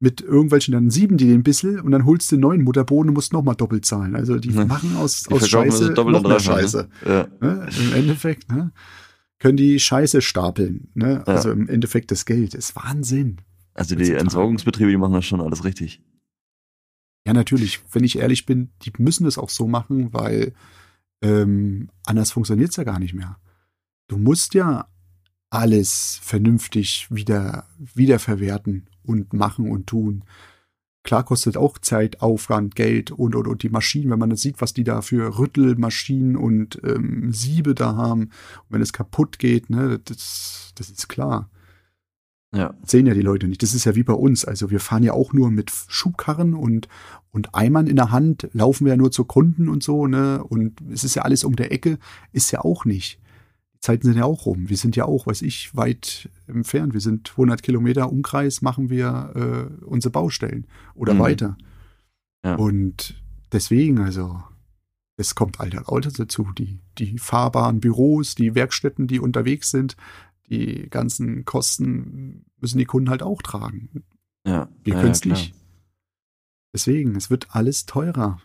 mit 0.00 0.20
irgendwelchen, 0.20 0.72
dann 0.72 0.90
sieben 0.90 1.16
die 1.16 1.28
den 1.28 1.42
bissel 1.42 1.78
und 1.80 1.92
dann 1.92 2.04
holst 2.06 2.32
du 2.32 2.36
den 2.36 2.40
neuen 2.40 2.64
Mutterboden 2.64 3.10
und 3.10 3.14
musst 3.14 3.32
nochmal 3.32 3.54
doppelt 3.56 3.84
zahlen. 3.84 4.16
Also 4.16 4.38
die 4.38 4.48
Ne. 4.50 4.64
machen 4.64 4.96
aus, 4.96 5.24
Die 5.24 5.34
aus 5.34 5.46
Scheiße 5.48 5.90
noch 5.92 6.04
mehr 6.06 6.20
dreifach, 6.22 6.40
Scheiße. 6.40 6.88
Ne? 7.04 7.28
Ja. 7.40 7.46
Ne? 7.46 7.68
Im 7.88 7.92
Endeffekt, 7.94 8.50
ne? 8.50 8.72
Können 9.42 9.56
die 9.56 9.80
Scheiße 9.80 10.22
stapeln. 10.22 10.86
Ne? 10.94 11.14
Ja. 11.14 11.34
Also 11.34 11.50
im 11.50 11.68
Endeffekt 11.68 12.12
das 12.12 12.26
Geld. 12.26 12.54
ist 12.54 12.76
Wahnsinn. 12.76 13.38
Also 13.74 13.96
die. 13.96 14.12
Entsorgungsbetriebe, 14.12 14.88
die 14.88 14.96
machen 14.96 15.14
das 15.14 15.24
schon 15.24 15.40
alles 15.40 15.64
richtig. 15.64 16.00
Ja, 17.26 17.32
natürlich, 17.32 17.80
wenn 17.90 18.04
ich 18.04 18.20
ehrlich 18.20 18.46
bin, 18.46 18.70
die 18.82 18.92
müssen 18.98 19.26
es 19.26 19.38
auch 19.38 19.50
so 19.50 19.66
machen, 19.66 20.12
weil 20.12 20.52
ähm, 21.22 21.88
anders 22.06 22.30
funktioniert's 22.30 22.76
ja 22.76 22.84
gar 22.84 23.00
nicht 23.00 23.14
mehr. 23.14 23.36
Du 24.06 24.16
musst 24.16 24.54
ja 24.54 24.86
alles 25.50 26.20
vernünftig 26.22 27.08
wieder 27.10 27.66
wiederverwerten 27.80 28.86
und 29.02 29.32
machen 29.32 29.68
und 29.72 29.88
tun. 29.88 30.22
Klar 31.04 31.24
kostet 31.24 31.56
auch 31.56 31.78
Zeit, 31.78 32.22
Aufwand, 32.22 32.76
Geld 32.76 33.10
und, 33.10 33.34
und, 33.34 33.48
und 33.48 33.62
die 33.62 33.70
Maschinen, 33.70 34.10
wenn 34.10 34.18
man 34.18 34.30
das 34.30 34.40
sieht, 34.40 34.60
was 34.60 34.72
die 34.72 34.84
da 34.84 35.02
für 35.02 35.38
Rüttelmaschinen 35.38 36.36
und 36.36 36.80
ähm, 36.84 37.32
Siebe 37.32 37.74
da 37.74 37.96
haben. 37.96 38.22
Und 38.22 38.70
wenn 38.70 38.82
es 38.82 38.92
kaputt 38.92 39.38
geht, 39.38 39.68
ne, 39.68 40.00
das, 40.04 40.72
das 40.76 40.90
ist 40.90 41.08
klar. 41.08 41.50
Ja. 42.54 42.74
sehen 42.84 43.06
ja 43.06 43.14
die 43.14 43.22
Leute 43.22 43.48
nicht. 43.48 43.62
Das 43.62 43.72
ist 43.72 43.86
ja 43.86 43.94
wie 43.94 44.02
bei 44.02 44.12
uns. 44.12 44.44
Also 44.44 44.70
wir 44.70 44.78
fahren 44.78 45.02
ja 45.02 45.14
auch 45.14 45.32
nur 45.32 45.50
mit 45.50 45.72
Schubkarren 45.88 46.52
und, 46.54 46.86
und 47.30 47.54
Eimern 47.54 47.86
in 47.86 47.96
der 47.96 48.10
Hand, 48.10 48.48
laufen 48.52 48.84
wir 48.84 48.92
ja 48.92 48.96
nur 48.98 49.10
zu 49.10 49.24
Kunden 49.24 49.70
und 49.70 49.82
so, 49.82 50.06
ne? 50.06 50.44
Und 50.44 50.82
es 50.92 51.02
ist 51.02 51.14
ja 51.14 51.22
alles 51.22 51.44
um 51.44 51.56
der 51.56 51.72
Ecke, 51.72 51.98
ist 52.32 52.50
ja 52.50 52.60
auch 52.60 52.84
nicht. 52.84 53.21
Zeiten 53.82 54.06
sind 54.06 54.16
ja 54.16 54.24
auch 54.24 54.46
rum. 54.46 54.68
Wir 54.68 54.76
sind 54.76 54.94
ja 54.94 55.04
auch, 55.06 55.26
weiß 55.26 55.42
ich, 55.42 55.74
weit 55.74 56.30
entfernt. 56.46 56.94
Wir 56.94 57.00
sind 57.00 57.30
100 57.30 57.62
Kilometer 57.64 58.10
Umkreis, 58.10 58.62
machen 58.62 58.90
wir 58.90 59.32
äh, 59.34 59.84
unsere 59.84 60.12
Baustellen 60.12 60.68
oder 60.94 61.14
Mhm. 61.14 61.18
weiter. 61.18 61.58
Ja. 62.44 62.54
Und 62.54 63.20
deswegen, 63.50 63.98
also, 63.98 64.40
es 65.16 65.34
kommt 65.34 65.58
all 65.58 65.68
das 65.70 65.88
Autos 65.88 66.12
dazu. 66.14 66.48
Die, 66.56 66.78
die 66.98 67.18
fahrbaren 67.18 67.80
Büros, 67.80 68.36
die 68.36 68.54
Werkstätten, 68.54 69.08
die 69.08 69.18
unterwegs 69.18 69.70
sind, 69.70 69.96
die 70.48 70.88
ganzen 70.88 71.44
Kosten 71.44 72.44
müssen 72.60 72.78
die 72.78 72.84
Kunden 72.84 73.10
halt 73.10 73.22
auch 73.24 73.42
tragen. 73.42 74.04
Ja. 74.46 74.68
Wir 74.84 74.94
ja, 74.94 75.00
können 75.00 75.12
es 75.12 75.24
nicht. 75.24 75.54
Deswegen, 76.72 77.16
es 77.16 77.30
wird 77.30 77.48
alles 77.54 77.84
teurer. 77.86 78.40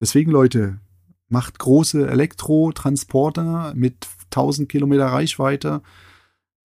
Deswegen, 0.00 0.30
Leute, 0.30 0.80
macht 1.30 1.58
große 1.58 2.06
Elektrotransporter 2.08 3.72
mit 3.74 4.06
1000 4.26 4.68
Kilometer 4.68 5.06
Reichweite, 5.06 5.80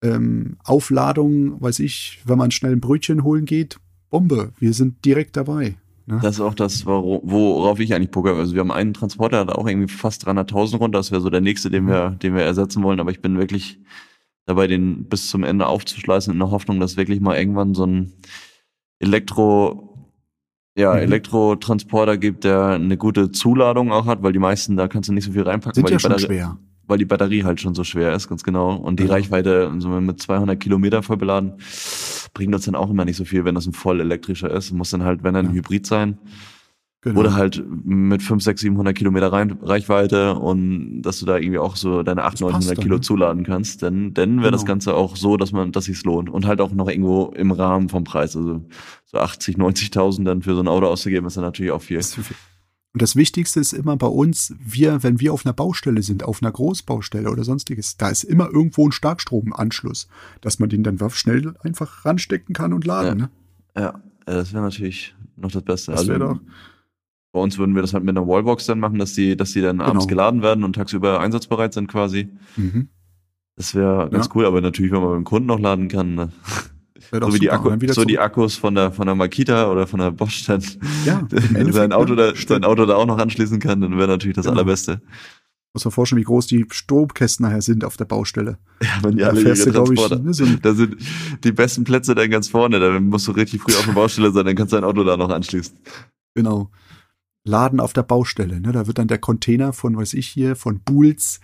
ähm, 0.03 0.57
Aufladung, 0.63 1.61
weiß 1.61 1.79
ich, 1.79 2.21
wenn 2.25 2.37
man 2.37 2.51
schnell 2.51 2.73
ein 2.73 2.81
Brötchen 2.81 3.23
holen 3.23 3.45
geht, 3.45 3.79
Bombe, 4.09 4.51
wir 4.59 4.73
sind 4.73 5.03
direkt 5.05 5.37
dabei. 5.37 5.77
Ne? 6.05 6.19
Das 6.21 6.35
ist 6.35 6.41
auch 6.41 6.53
das, 6.53 6.85
worauf 6.85 7.79
ich 7.79 7.93
eigentlich 7.93 8.11
poker. 8.11 8.35
Also 8.35 8.53
wir 8.53 8.59
haben 8.59 8.71
einen 8.71 8.93
Transporter, 8.93 9.45
der 9.45 9.57
auch 9.57 9.67
irgendwie 9.67 9.91
fast 9.91 10.27
300.000 10.27 10.77
runter. 10.77 10.99
Das 10.99 11.11
wäre 11.11 11.21
so 11.21 11.29
der 11.29 11.41
nächste, 11.41 11.69
den 11.71 11.87
wir, 11.87 12.11
den 12.11 12.35
wir 12.35 12.43
ersetzen 12.43 12.83
wollen. 12.83 12.99
Aber 12.99 13.11
ich 13.11 13.21
bin 13.21 13.37
wirklich 13.37 13.79
dabei, 14.45 14.67
den 14.67 15.05
bis 15.05 15.29
zum 15.29 15.43
Ende 15.43 15.65
aufzuschleißen 15.65 16.31
in 16.31 16.39
der 16.39 16.51
Hoffnung, 16.51 16.79
dass 16.79 16.97
wirklich 16.97 17.21
mal 17.21 17.37
irgendwann 17.37 17.73
so 17.73 17.85
ein 17.85 18.13
Elektro, 18.99 19.94
ja, 20.75 20.93
Mhm. 20.93 20.99
Elektrotransporter 20.99 22.17
gibt, 22.17 22.43
der 22.43 22.65
eine 22.67 22.97
gute 22.97 23.31
Zuladung 23.31 23.91
auch 23.91 24.05
hat, 24.05 24.23
weil 24.23 24.33
die 24.33 24.39
meisten, 24.39 24.75
da 24.77 24.87
kannst 24.87 25.09
du 25.09 25.13
nicht 25.13 25.25
so 25.25 25.31
viel 25.31 25.43
reinpacken, 25.43 25.75
Sind 25.75 25.83
weil, 25.85 25.91
ja 25.91 25.97
die 25.97 26.01
schon 26.01 26.11
Batterie, 26.11 26.25
schwer. 26.27 26.57
weil 26.87 26.97
die 26.97 27.05
Batterie 27.05 27.43
halt 27.43 27.61
schon 27.61 27.75
so 27.75 27.83
schwer 27.83 28.13
ist, 28.13 28.27
ganz 28.27 28.43
genau. 28.43 28.75
Und 28.75 28.99
die 28.99 29.05
Ja. 29.05 29.11
Reichweite, 29.11 29.71
so 29.79 29.89
mit 29.89 30.21
200 30.21 30.59
Kilometer 30.59 31.01
voll 31.03 31.17
beladen, 31.17 31.53
bringt 32.33 32.53
uns 32.53 32.65
dann 32.65 32.75
auch 32.75 32.89
immer 32.89 33.05
nicht 33.05 33.17
so 33.17 33.25
viel, 33.25 33.45
wenn 33.45 33.55
das 33.55 33.65
ein 33.67 33.73
voll 33.73 34.01
elektrischer 34.01 34.51
ist. 34.51 34.71
Muss 34.73 34.89
dann 34.89 35.03
halt, 35.03 35.23
wenn 35.23 35.33
dann 35.33 35.45
ein 35.47 35.51
Ja. 35.51 35.57
Hybrid 35.59 35.87
sein. 35.87 36.17
Genau. 37.05 37.19
Oder 37.19 37.35
halt 37.35 37.63
mit 37.85 38.23
5, 38.23 38.41
6, 38.43 38.61
700 38.61 38.95
Kilometer 38.97 39.31
Reichweite 39.31 40.33
und 40.39 41.03
dass 41.03 41.19
du 41.19 41.27
da 41.27 41.37
irgendwie 41.37 41.59
auch 41.59 41.75
so 41.75 42.01
deine 42.01 42.23
800, 42.23 42.25
Das 42.25 42.39
passt 42.39 42.41
900 42.67 42.77
dann, 42.77 42.83
Kilo 42.83 42.95
ne? 42.95 43.01
zuladen 43.01 43.43
kannst, 43.43 43.81
denn 43.83 44.13
dann 44.15 44.41
wäre 44.41 44.51
das 44.51 44.61
Genau. 44.61 44.71
Ganze 44.71 44.95
auch 44.95 45.15
so, 45.15 45.37
dass 45.37 45.51
man, 45.51 45.71
dass 45.71 45.85
sich's 45.85 46.03
lohnt 46.03 46.31
und 46.31 46.47
halt 46.47 46.61
auch 46.61 46.71
noch 46.71 46.89
irgendwo 46.89 47.27
im 47.35 47.51
Rahmen 47.51 47.89
vom 47.89 48.03
Preis. 48.05 48.35
Also 48.35 48.65
so 49.05 49.17
80, 49.19 49.55
90.000 49.57 50.23
dann 50.25 50.41
für 50.41 50.55
so 50.55 50.61
ein 50.61 50.67
Auto 50.67 50.87
auszugeben, 50.87 51.27
ist 51.27 51.37
dann 51.37 51.43
natürlich 51.43 51.71
auch 51.71 51.81
viel. 51.83 51.97
Das- 51.97 52.17
Und 52.17 53.01
das 53.01 53.15
Wichtigste 53.15 53.59
ist 53.59 53.73
immer 53.73 53.97
bei 53.97 54.07
uns, 54.07 54.55
wir, 54.65 55.03
wenn 55.03 55.19
wir 55.19 55.31
auf 55.31 55.45
einer 55.45 55.53
Baustelle 55.53 56.01
sind, 56.01 56.23
auf 56.23 56.41
einer 56.41 56.51
Großbaustelle 56.51 57.29
oder 57.29 57.43
sonstiges, 57.43 57.97
da 57.97 58.09
ist 58.09 58.23
immer 58.23 58.45
irgendwo 58.51 58.87
ein 58.87 58.91
Starkstromanschluss, 58.93 60.07
dass 60.41 60.57
man 60.59 60.69
den 60.69 60.81
dann 60.81 60.97
schnell 61.11 61.53
einfach 61.61 62.03
ranstecken 62.05 62.55
kann 62.55 62.73
und 62.73 62.85
laden. 62.85 63.17
Ne? 63.19 63.29
Ja, 63.77 64.01
das 64.25 64.53
wäre 64.53 64.63
natürlich 64.63 65.13
noch 65.37 65.51
das 65.51 65.61
Beste. 65.61 65.91
Das 65.91 66.07
wär 66.07 66.15
also, 66.15 66.33
doch- 66.35 66.39
Bei 67.35 67.41
uns 67.41 67.57
würden 67.57 67.75
wir 67.75 67.81
das 67.81 67.93
halt 67.93 68.05
mit 68.05 68.17
einer 68.17 68.25
Wallbox 68.25 68.65
dann 68.65 68.79
machen, 68.79 68.97
dass 68.97 69.11
die, 69.11 69.35
dass 69.35 69.51
die 69.51 69.59
dann 69.61 69.81
abends 69.81 70.05
Genau. 70.07 70.21
geladen 70.21 70.41
werden 70.41 70.63
und 70.63 70.73
tagsüber 70.77 71.19
einsatzbereit 71.19 71.73
sind 71.73 71.87
quasi. 71.87 72.29
Mhm. 72.55 72.87
Das 73.57 73.75
wäre 73.75 74.09
ganz 74.09 74.27
Ja. 74.27 74.31
cool, 74.35 74.45
aber 74.45 74.61
natürlich, 74.61 74.93
wenn 74.93 75.01
man 75.01 75.09
beim 75.11 75.23
Kunden 75.25 75.47
noch 75.47 75.59
laden 75.59 75.89
kann, 75.89 76.15
ne? 76.15 76.29
So 77.11 77.33
wie 77.33 77.39
die. 77.39 77.51
Akku, 77.51 77.69
wieder 77.81 77.93
so 77.93 78.05
die. 78.05 78.19
Akkus 78.19 78.55
von 78.55 78.73
der 78.73 78.93
von 78.93 79.05
der 79.05 79.15
Makita 79.15 79.69
oder 79.69 79.85
von 79.85 79.99
der 79.99 80.11
Bosch 80.11 80.45
dann 80.45 80.63
Ja, 81.05 81.27
sein 81.71 81.91
Auto 81.91 82.15
da 82.15 82.29
stimmt. 82.35 82.47
sein 82.47 82.63
Auto 82.63 82.85
da 82.85 82.95
auch 82.95 83.05
noch 83.05 83.17
anschließen 83.17 83.59
kann, 83.59 83.81
dann 83.81 83.97
wäre 83.97 84.07
natürlich 84.07 84.35
das 84.37 84.45
Genau. 84.45 84.55
allerbeste. 84.55 85.01
Muss 85.73 85.83
man 85.83 85.91
vorstellen, 85.91 86.21
wie 86.21 86.25
groß 86.25 86.47
die 86.47 86.65
Stromkästen 86.71 87.45
nachher 87.45 87.61
sind 87.61 87.83
auf 87.83 87.97
der 87.97 88.05
Baustelle. 88.05 88.59
Ja, 88.81 88.87
wenn 89.03 89.11
die 89.17 89.23
Da 89.23 89.27
alle 89.31 89.41
fährst 89.41 89.65
ihre 89.67 89.83
du, 89.83 89.91
ich, 89.91 90.09
ne, 90.09 90.33
so 90.33 90.45
da 90.61 90.73
sind 90.73 90.95
die 91.43 91.51
besten 91.51 91.83
Plätze 91.83 92.15
dann 92.15 92.29
ganz 92.31 92.47
vorne. 92.47 92.79
Da 92.79 92.97
musst 93.01 93.27
du 93.27 93.33
richtig 93.33 93.61
früh 93.61 93.73
auf 93.73 93.85
der 93.85 93.91
Baustelle 93.91 94.31
sein, 94.31 94.45
dann 94.45 94.55
kannst 94.55 94.71
du 94.71 94.77
dein 94.77 94.85
Auto 94.85 95.03
da 95.03 95.17
noch 95.17 95.29
anschließen. 95.29 95.77
Genau. 96.33 96.71
Laden 97.45 97.79
auf 97.79 97.93
der 97.93 98.03
Baustelle. 98.03 98.59
Ne? 98.59 98.71
Da 98.71 98.87
wird 98.87 98.97
dann 98.97 99.07
der 99.07 99.19
Container 99.19 99.71
von, 99.71 99.95
weiß 99.95 100.13
ich 100.13 100.27
hier, 100.27 100.55
von 100.55 100.79
Bulls 100.79 101.39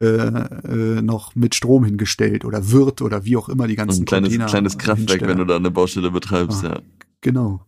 äh, 0.00 0.06
äh, 0.06 1.02
noch 1.02 1.34
mit 1.34 1.54
Strom 1.54 1.84
hingestellt 1.84 2.44
oder 2.44 2.70
wird 2.70 3.02
oder 3.02 3.24
wie 3.24 3.36
auch 3.36 3.48
immer 3.48 3.66
die 3.66 3.76
ganzen 3.76 4.02
ein 4.02 4.06
kleines, 4.06 4.36
kleines 4.46 4.78
Kraftwerk, 4.78 5.20
wenn 5.22 5.38
du 5.38 5.44
da 5.44 5.56
eine 5.56 5.70
Baustelle 5.70 6.10
betreibst, 6.10 6.64
Ah. 6.64 6.68
ja. 6.68 6.80
Genau. 7.20 7.64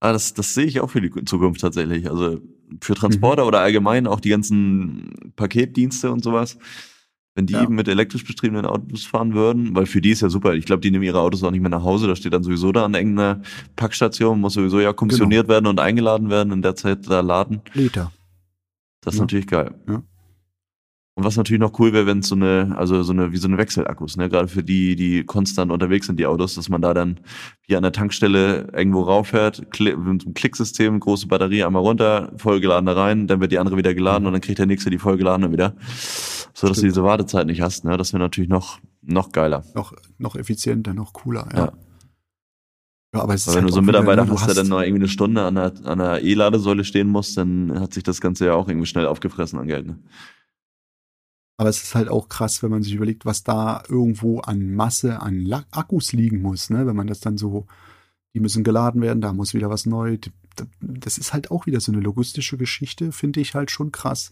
Ah, 0.00 0.12
das, 0.12 0.34
das 0.34 0.54
sehe 0.54 0.66
ich 0.66 0.80
auch 0.80 0.90
für 0.90 1.00
die 1.00 1.24
Zukunft 1.24 1.60
tatsächlich. 1.62 2.10
Also 2.10 2.40
für 2.80 2.94
Transporter 2.94 3.46
oder 3.46 3.60
allgemein 3.60 4.06
auch 4.06 4.20
die 4.20 4.28
ganzen 4.28 5.32
Paketdienste 5.36 6.10
und 6.12 6.22
sowas. 6.22 6.58
Wenn 7.36 7.46
die 7.46 7.54
Ja. 7.54 7.68
mit 7.68 7.88
elektrisch 7.88 8.24
betriebenen 8.24 8.64
Autos 8.64 9.04
fahren 9.04 9.34
würden, 9.34 9.74
weil 9.74 9.86
für 9.86 10.00
die 10.00 10.10
ist 10.10 10.20
ja 10.20 10.30
super. 10.30 10.54
Ich 10.54 10.66
glaube, 10.66 10.80
die 10.82 10.92
nehmen 10.92 11.02
ihre 11.02 11.18
Autos 11.20 11.42
auch 11.42 11.50
nicht 11.50 11.60
mehr 11.62 11.70
nach 11.70 11.82
Hause. 11.82 12.06
Da 12.06 12.14
steht 12.14 12.32
dann 12.32 12.44
sowieso 12.44 12.70
da 12.70 12.84
an 12.84 12.94
irgendeiner 12.94 13.42
Packstation, 13.74 14.40
muss 14.40 14.52
sowieso 14.54 14.78
ja 14.78 14.92
kommissioniert 14.92 15.48
werden 15.48 15.66
und 15.66 15.80
eingeladen 15.80 16.30
werden, 16.30 16.52
in 16.52 16.62
der 16.62 16.76
Zeit 16.76 17.10
da 17.10 17.20
laden. 17.20 17.60
Liter. 17.74 18.12
Das 19.00 19.14
ist 19.14 19.18
Ja. 19.18 19.24
natürlich 19.24 19.48
geil. 19.48 19.74
Ja. 19.88 20.02
Und 21.16 21.22
was 21.22 21.36
natürlich 21.36 21.60
noch 21.60 21.78
cool 21.78 21.92
wäre, 21.92 22.06
wenn 22.06 22.18
es 22.18 22.28
so 22.28 22.34
eine, 22.34 22.74
also 22.76 23.04
so 23.04 23.12
eine, 23.12 23.30
wie 23.30 23.36
so 23.36 23.46
eine 23.46 23.56
Wechselakkus, 23.56 24.16
ne, 24.16 24.28
gerade 24.28 24.48
für 24.48 24.64
die, 24.64 24.96
die 24.96 25.24
konstant 25.24 25.70
unterwegs 25.70 26.06
sind, 26.06 26.18
die 26.18 26.26
Autos, 26.26 26.56
dass 26.56 26.68
man 26.68 26.82
da 26.82 26.92
dann 26.92 27.20
wie 27.68 27.76
an 27.76 27.84
der 27.84 27.92
Tankstelle 27.92 28.72
irgendwo 28.72 29.02
rauffährt, 29.02 29.70
kli 29.70 29.96
mit 29.96 30.24
einem 30.24 30.34
Klicksystem, 30.34 30.98
große 30.98 31.28
Batterie 31.28 31.62
einmal 31.62 31.82
runter, 31.82 32.32
vollgeladen 32.36 32.86
da 32.86 32.94
rein, 32.94 33.28
dann 33.28 33.40
wird 33.40 33.52
die 33.52 33.60
andere 33.60 33.76
wieder 33.76 33.94
geladen 33.94 34.26
und 34.26 34.32
dann 34.32 34.42
kriegt 34.42 34.58
der 34.58 34.66
nächste 34.66 34.90
die 34.90 34.98
vollgeladene 34.98 35.52
wieder. 35.52 35.76
So 36.52 36.66
dass 36.66 36.78
du 36.78 36.86
diese 36.86 37.04
Wartezeit 37.04 37.46
nicht 37.46 37.60
hast, 37.60 37.84
ne? 37.84 37.96
Das 37.96 38.12
wäre 38.12 38.22
natürlich 38.22 38.50
noch, 38.50 38.80
noch 39.02 39.30
geiler. 39.30 39.64
Noch, 39.74 39.92
noch 40.18 40.34
effizienter, 40.34 40.94
noch 40.94 41.12
cooler. 41.12 41.48
Ja. 41.52 41.58
Ja. 41.58 41.72
Ja, 43.14 43.22
aber 43.22 43.34
es 43.34 43.42
ist 43.42 43.48
Weil 43.48 43.54
wenn 43.54 43.62
halt 43.62 43.70
du 43.70 43.74
so 43.74 43.78
einen 43.78 43.86
Mitarbeiter 43.86 44.28
hast, 44.28 44.48
der 44.48 44.54
dann 44.54 44.66
noch 44.66 44.80
irgendwie 44.80 45.02
eine 45.02 45.08
Stunde 45.08 45.42
an 45.42 45.54
der, 45.54 45.72
an 45.84 45.98
der 45.98 46.22
E-Ladesäule 46.22 46.82
stehen 46.82 47.08
muss, 47.08 47.34
dann 47.34 47.78
hat 47.78 47.94
sich 47.94 48.02
das 48.02 48.20
Ganze 48.20 48.46
ja 48.46 48.54
auch 48.54 48.68
irgendwie 48.68 48.86
schnell 48.86 49.06
aufgefressen 49.06 49.60
an 49.60 49.68
Geld, 49.68 49.86
ne? 49.86 50.00
Aber 51.56 51.68
es 51.68 51.82
ist 51.82 51.94
halt 51.94 52.08
auch 52.08 52.28
krass, 52.28 52.62
wenn 52.62 52.70
man 52.70 52.82
sich 52.82 52.94
überlegt, 52.94 53.26
was 53.26 53.44
da 53.44 53.82
irgendwo 53.88 54.40
an 54.40 54.74
Masse, 54.74 55.20
an 55.22 55.40
La 55.40 55.64
Akkus 55.70 56.12
liegen 56.12 56.42
muss, 56.42 56.68
ne? 56.70 56.86
Wenn 56.86 56.96
man 56.96 57.06
das 57.06 57.20
dann 57.20 57.38
so, 57.38 57.66
die 58.34 58.40
müssen 58.40 58.64
geladen 58.64 59.00
werden, 59.02 59.20
da 59.20 59.32
muss 59.32 59.54
wieder 59.54 59.70
was 59.70 59.86
neu. 59.86 60.18
Das 60.80 61.18
ist 61.18 61.32
halt 61.32 61.50
auch 61.52 61.66
wieder 61.66 61.80
so 61.80 61.92
eine 61.92 62.00
logistische 62.00 62.56
Geschichte, 62.56 63.12
finde 63.12 63.40
ich 63.40 63.54
halt 63.54 63.70
schon 63.70 63.92
krass. 63.92 64.30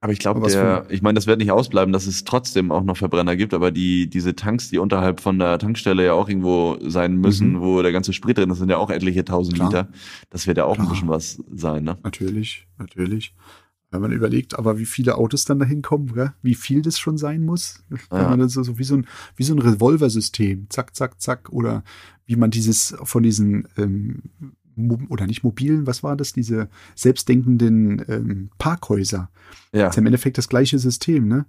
Aber 0.00 0.12
ich 0.12 0.18
glaube, 0.18 0.84
ich 0.88 1.00
meine, 1.02 1.14
das 1.14 1.28
wird 1.28 1.38
nicht 1.38 1.52
ausbleiben, 1.52 1.92
dass 1.92 2.08
es 2.08 2.24
trotzdem 2.24 2.72
auch 2.72 2.82
noch 2.82 2.96
Verbrenner 2.96 3.36
gibt, 3.36 3.54
aber 3.54 3.70
die, 3.70 4.10
diese 4.10 4.34
Tanks, 4.34 4.68
die 4.68 4.78
unterhalb 4.78 5.20
von 5.20 5.38
der 5.38 5.58
Tankstelle 5.60 6.04
ja 6.04 6.12
auch 6.14 6.28
irgendwo 6.28 6.76
sein 6.80 7.16
müssen, 7.18 7.52
Mhm. 7.52 7.60
wo 7.60 7.82
der 7.82 7.92
ganze 7.92 8.12
Sprit 8.12 8.36
drin 8.36 8.50
ist, 8.50 8.58
sind 8.58 8.68
ja 8.70 8.78
auch 8.78 8.90
etliche 8.90 9.24
tausend 9.24 9.54
Klar. 9.56 9.68
Liter. 9.68 9.88
Das 10.30 10.48
wird 10.48 10.58
ja 10.58 10.64
auch 10.64 10.74
Klar. 10.74 10.88
ein 10.88 10.90
bisschen 10.92 11.08
was 11.08 11.40
sein, 11.52 11.84
ne? 11.84 11.98
Natürlich, 12.02 12.66
natürlich. 12.78 13.32
Wenn 13.92 14.00
man 14.00 14.12
überlegt, 14.12 14.58
aber 14.58 14.78
wie 14.78 14.86
viele 14.86 15.16
Autos 15.16 15.44
dann 15.44 15.58
dahin 15.58 15.82
kommen, 15.82 16.14
gell? 16.14 16.32
wie 16.42 16.54
viel 16.54 16.80
das 16.82 16.98
schon 16.98 17.18
sein 17.18 17.42
muss. 17.44 17.84
Ja. 18.10 18.28
man 18.30 18.38
das 18.40 18.54
so, 18.54 18.62
so 18.62 18.78
wie 18.78 18.84
so 18.84 18.96
ein, 18.96 19.06
wie 19.36 19.42
so 19.44 19.54
ein 19.54 19.58
Revolversystem, 19.58 20.66
zack, 20.70 20.96
zack, 20.96 21.20
zack, 21.20 21.50
oder 21.50 21.84
wie 22.26 22.36
man 22.36 22.50
dieses 22.50 22.96
von 23.04 23.22
diesen, 23.22 23.68
ähm, 23.76 24.22
oder 25.10 25.26
nicht 25.26 25.44
mobilen, 25.44 25.86
was 25.86 26.02
war 26.02 26.16
das, 26.16 26.32
diese 26.32 26.68
selbstdenkenden 26.94 28.02
ähm, 28.08 28.50
Parkhäuser. 28.58 29.30
Ja, 29.72 29.82
Das 29.84 29.94
ist 29.94 29.98
im 29.98 30.06
Endeffekt 30.06 30.38
das 30.38 30.48
gleiche 30.48 30.78
System, 30.78 31.28
ne? 31.28 31.44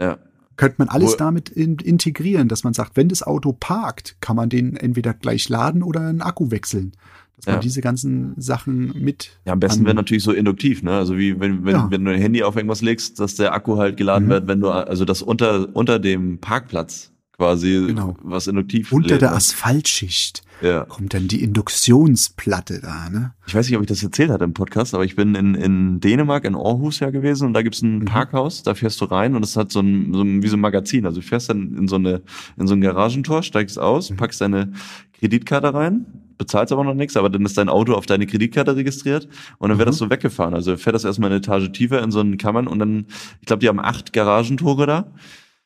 ja. 0.00 0.18
Könnte 0.56 0.76
man 0.78 0.88
alles 0.88 1.12
Wo- 1.12 1.16
damit 1.16 1.50
in, 1.50 1.76
integrieren, 1.76 2.48
dass 2.48 2.64
man 2.64 2.74
sagt, 2.74 2.96
wenn 2.96 3.08
das 3.08 3.22
Auto 3.22 3.52
parkt, 3.52 4.16
kann 4.20 4.34
man 4.34 4.48
den 4.48 4.76
entweder 4.76 5.14
gleich 5.14 5.48
laden 5.48 5.84
oder 5.84 6.00
einen 6.00 6.20
Akku 6.20 6.50
wechseln. 6.50 6.92
Dass 7.38 7.46
Ja. 7.46 7.52
man 7.52 7.60
diese 7.62 7.80
ganzen 7.80 8.34
Sachen 8.36 8.92
mit. 9.00 9.38
Ja, 9.46 9.52
am 9.54 9.60
besten 9.60 9.84
wäre 9.84 9.94
natürlich 9.94 10.24
so 10.24 10.32
induktiv, 10.32 10.82
ne? 10.82 10.92
Also 10.92 11.16
wie 11.16 11.38
wenn, 11.40 11.64
wenn, 11.64 11.72
Ja. 11.76 11.86
wenn 11.90 12.04
du 12.04 12.10
dein 12.10 12.20
Handy 12.20 12.42
auf 12.42 12.56
irgendwas 12.56 12.82
legst, 12.82 13.18
dass 13.20 13.36
der 13.36 13.54
Akku 13.54 13.76
halt 13.78 13.96
geladen 13.96 14.26
Mhm. 14.26 14.30
wird, 14.30 14.48
wenn 14.48 14.60
du, 14.60 14.70
also 14.70 15.04
das 15.04 15.22
unter, 15.22 15.68
unter 15.74 15.98
dem 16.00 16.38
Parkplatz 16.40 17.12
quasi 17.36 17.84
Genau. 17.86 18.16
was 18.22 18.48
induktiv 18.48 18.90
Unter 18.90 19.10
lädt, 19.10 19.22
der 19.22 19.30
ne? 19.30 19.36
Asphaltschicht 19.36 20.42
Ja. 20.60 20.84
kommt 20.86 21.14
dann 21.14 21.28
die 21.28 21.40
Induktionsplatte 21.44 22.80
da, 22.80 23.08
ne? 23.08 23.34
Ich 23.46 23.54
weiß 23.54 23.68
nicht, 23.68 23.76
ob 23.76 23.82
ich 23.82 23.88
das 23.88 24.02
erzählt 24.02 24.30
hatte 24.30 24.42
im 24.42 24.52
Podcast, 24.54 24.92
aber 24.94 25.04
ich 25.04 25.14
bin 25.14 25.36
in, 25.36 25.54
in 25.54 26.00
Dänemark, 26.00 26.44
in 26.44 26.56
Aarhus 26.56 26.98
ja 26.98 27.10
gewesen 27.10 27.46
und 27.46 27.54
da 27.54 27.62
gibt's 27.62 27.82
ein 27.82 28.00
Mhm. 28.00 28.04
Parkhaus, 28.06 28.64
da 28.64 28.74
fährst 28.74 29.00
du 29.00 29.04
rein 29.04 29.36
und 29.36 29.44
es 29.44 29.56
hat 29.56 29.70
so 29.70 29.78
ein, 29.78 30.12
so 30.12 30.22
ein, 30.22 30.42
wie 30.42 30.48
so 30.48 30.56
ein 30.56 30.60
Magazin. 30.60 31.06
Also 31.06 31.20
du 31.20 31.26
fährst 31.26 31.48
dann 31.50 31.76
in 31.76 31.86
so 31.86 31.94
eine, 31.96 32.22
in 32.56 32.66
so 32.66 32.74
ein 32.74 32.80
Garagentor, 32.80 33.44
steigst 33.44 33.78
aus, 33.78 34.10
Mhm. 34.10 34.16
packst 34.16 34.40
deine 34.40 34.72
Kreditkarte 35.20 35.72
rein, 35.72 36.06
bezahlst 36.38 36.72
aber 36.72 36.84
noch 36.84 36.94
nichts, 36.94 37.16
aber 37.16 37.28
dann 37.28 37.44
ist 37.44 37.58
dein 37.58 37.68
Auto 37.68 37.94
auf 37.94 38.06
deine 38.06 38.26
Kreditkarte 38.26 38.76
registriert 38.76 39.28
und 39.58 39.68
dann 39.68 39.78
wird 39.78 39.88
Mhm. 39.88 39.90
das 39.90 39.98
so 39.98 40.08
weggefahren. 40.10 40.54
Also 40.54 40.76
fährt 40.76 40.94
das 40.94 41.04
erstmal 41.04 41.30
eine 41.30 41.38
Etage 41.38 41.70
tiefer 41.72 42.02
in 42.02 42.10
so 42.10 42.20
einen 42.20 42.38
Kammern 42.38 42.66
und 42.68 42.78
dann, 42.78 43.06
ich 43.40 43.46
glaube, 43.46 43.60
die 43.60 43.68
haben 43.68 43.80
acht 43.80 44.12
Garagentore 44.12 44.86
da 44.86 45.12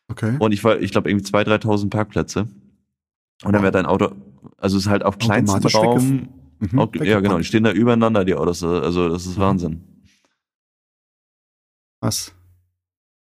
Okay. 0.08 0.36
und 0.40 0.52
ich 0.52 0.64
war, 0.64 0.80
ich 0.80 0.90
glaube, 0.90 1.08
irgendwie 1.10 1.26
2.000, 1.26 1.44
3.000 1.62 1.90
Parkplätze. 1.90 2.48
Und 3.44 3.52
dann 3.52 3.62
wird 3.62 3.74
dein 3.74 3.86
Auto, 3.86 4.12
also 4.58 4.76
es 4.76 4.84
ist 4.84 4.90
halt 4.90 5.04
auf 5.04 5.18
kleinstem 5.18 5.64
Raum, 5.66 6.28
Mhm, 6.60 6.78
auch, 6.78 6.94
ja, 7.02 7.18
genau, 7.18 7.38
die 7.38 7.44
stehen 7.44 7.64
da 7.64 7.72
übereinander, 7.72 8.24
die 8.24 8.36
Autos. 8.36 8.62
Also 8.62 9.08
das 9.08 9.26
ist 9.26 9.36
Mhm. 9.36 9.40
Wahnsinn. 9.40 9.80
Was? 12.00 12.32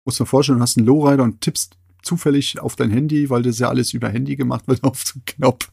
Musst 0.05 0.19
du 0.19 0.23
dir 0.23 0.27
vorstellen, 0.27 0.57
du 0.57 0.63
hast 0.63 0.77
einen 0.77 0.87
Lowrider 0.87 1.23
und 1.23 1.41
tippst 1.41 1.77
zufällig 2.01 2.59
auf 2.59 2.75
dein 2.75 2.89
Handy, 2.89 3.29
weil 3.29 3.43
das 3.43 3.59
ja 3.59 3.69
alles 3.69 3.93
über 3.93 4.09
Handy 4.09 4.35
gemacht 4.35 4.67
wird, 4.67 4.83
auf 4.83 5.03
den 5.03 5.23
Knopf. 5.25 5.71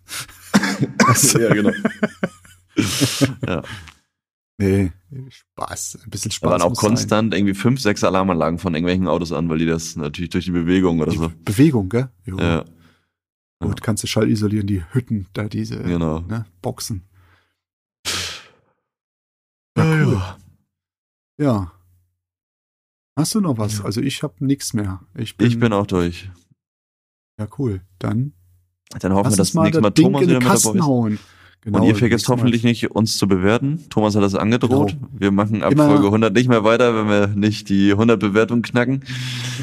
Ja, 1.39 1.55
genau. 1.55 1.73
ja. 3.47 3.63
Nee, 4.61 4.93
Spaß. 5.31 6.01
Ein 6.05 6.11
bisschen 6.11 6.31
Da 6.31 6.35
Spaß. 6.35 6.51
waren 6.51 6.63
auch 6.63 6.71
muss 6.71 6.81
sein. 6.81 6.89
konstant 6.91 7.35
irgendwie 7.35 7.55
fünf, 7.55 7.81
sechs 7.81 8.03
Alarmanlagen 8.03 8.59
von 8.59 8.75
irgendwelchen 8.75 9.07
Autos 9.07 9.33
an, 9.33 9.49
weil 9.49 9.59
die 9.59 9.67
das 9.67 9.95
natürlich 9.97 10.31
durch 10.31 10.47
die 10.47 10.51
Bewegung 10.51 10.99
oder 11.01 11.13
Die 11.13 11.17
so. 11.19 11.33
Bewegung, 11.45 11.89
gell? 11.89 12.09
Jo. 12.25 12.39
Ja, 12.39 12.65
Gut, 13.61 13.83
kannst 13.83 14.03
du 14.05 14.07
schallisolieren, 14.07 14.67
die 14.69 14.85
Hütten, 14.93 15.27
da 15.33 15.49
diese 15.49 15.83
genau. 15.83 16.21
ne, 16.21 16.47
Boxen. 16.63 17.03
Ja, 19.77 19.85
Ja, 19.85 20.05
cool. 20.07 20.13
ja. 20.15 20.39
Ja. 21.41 21.73
Hast 23.17 23.35
du 23.35 23.41
noch 23.41 23.59
was? 23.59 23.79
Ja. 23.79 23.85
Also 23.85 24.01
ich 24.01 24.23
habe 24.23 24.45
nichts 24.45 24.75
mehr. 24.75 25.01
Ich 25.15 25.37
bin, 25.37 25.47
Ich 25.49 25.59
bin 25.59 25.73
auch 25.73 25.87
durch. 25.87 26.31
ja 27.39 27.49
cool. 27.59 27.81
Dann 27.99 28.33
Dann 29.01 29.13
hoffen 29.13 29.25
wir, 29.25 29.31
lass 29.31 29.37
dass 29.37 29.49
uns 29.49 29.55
mal 29.55 29.63
nächstes 29.65 29.83
Mal 29.83 29.91
Thomas 29.91 30.23
wieder 30.23 30.35
mit 30.35 30.45
dabei 30.45 30.55
ist. 30.55 30.81
hauen. 30.83 31.19
Genau, 31.61 31.79
Und 31.81 31.85
ihr 31.87 31.95
vergesst 31.97 32.29
Mal. 32.29 32.37
hoffentlich 32.37 32.63
nicht, 32.63 32.91
uns 32.93 33.19
zu 33.19 33.27
bewerten. 33.29 33.85
Thomas 33.91 34.15
hat 34.15 34.23
das 34.23 34.35
angedroht. 34.35 34.91
Genau. 34.93 35.09
Wir 35.19 35.31
machen 35.33 35.63
ab 35.63 35.73
Immer- 35.73 35.89
Folge 35.89 36.07
100 36.07 36.33
nicht 36.33 36.49
mehr 36.49 36.63
weiter, 36.65 36.95
wenn 36.95 37.09
wir 37.09 37.27
nicht 37.37 37.69
die 37.69 37.93
100 37.95 38.19
Bewertungen 38.21 38.63
knacken. 38.63 39.01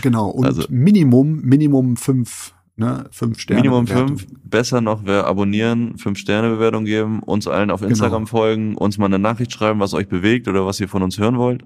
Genau. 0.01 0.29
Und 0.29 0.45
Also- 0.45 0.63
Minimum, 0.69 1.39
Minimum 1.41 1.95
fünf, 1.95 2.53
ne, 2.75 3.05
fünf 3.11 3.39
Sterne. 3.39 3.61
Minimum 3.61 3.85
Bewertung. 3.85 4.17
fünf. 4.19 4.27
Besser 4.43 4.81
noch, 4.81 5.01
wer 5.05 5.25
abonnieren, 5.25 5.97
fünf 5.97 6.19
Sterne 6.19 6.49
Bewertung 6.49 6.83
geben, 6.85 7.21
uns 7.23 7.47
allen 7.47 7.71
auf 7.71 7.81
Instagram 7.81 8.25
Genau. 8.25 8.29
folgen, 8.37 8.75
uns 8.75 8.97
mal 8.97 9.05
eine 9.05 9.17
Nachricht 9.17 9.53
schreiben, 9.53 9.79
was 9.79 9.93
euch 9.93 10.07
bewegt 10.09 10.47
oder 10.49 10.65
was 10.65 10.79
ihr 10.81 10.89
von 10.89 11.01
uns 11.01 11.17
hören 11.17 11.37
wollt. 11.37 11.63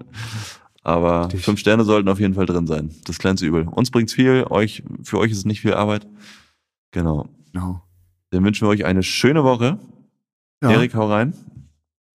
Aber 0.82 1.26
Richtig. 1.26 1.44
fünf 1.44 1.58
Sterne 1.58 1.84
sollten 1.84 2.08
auf 2.08 2.20
jeden 2.20 2.34
Fall 2.34 2.46
drin 2.46 2.66
sein. 2.68 2.90
Das 3.04 3.18
kleinste 3.18 3.44
Übel. 3.46 3.66
Uns 3.68 3.90
bringt's 3.90 4.14
viel, 4.14 4.46
euch, 4.48 4.82
für 5.02 5.18
euch 5.18 5.32
ist 5.32 5.38
es 5.38 5.44
nicht 5.44 5.60
viel 5.60 5.74
Arbeit. 5.74 6.06
Genau. 6.92 7.28
Genau. 7.52 7.82
Dann 8.30 8.44
wünschen 8.44 8.66
wir 8.66 8.70
euch 8.70 8.84
eine 8.84 9.02
schöne 9.02 9.44
Woche. 9.44 9.78
Ja, 10.62 10.70
Erik, 10.70 10.94
hau 10.94 11.08
rein. 11.08 11.34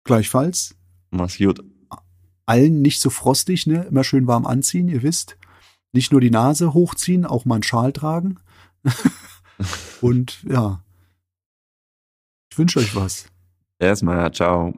gleichfalls. 0.04 0.76
Mach's 1.10 1.38
gut. 1.38 1.64
Allen 2.46 2.82
nicht 2.82 3.00
so 3.00 3.08
frostig, 3.10 3.66
ne? 3.66 3.84
Immer 3.84 4.04
schön 4.04 4.26
warm 4.26 4.46
anziehen, 4.46 4.88
ihr 4.88 5.02
wisst. 5.02 5.38
Nicht 5.92 6.12
nur 6.12 6.20
die 6.20 6.30
Nase 6.30 6.74
hochziehen, 6.74 7.24
auch 7.24 7.44
mal 7.44 7.56
einen 7.56 7.62
Schal 7.62 7.92
tragen. 7.92 8.36
Und 10.00 10.42
ja. 10.44 10.82
Ich 12.50 12.58
wünsche 12.58 12.80
euch 12.80 12.94
was. 12.94 13.26
Erstmal, 13.78 14.32
ciao. 14.32 14.74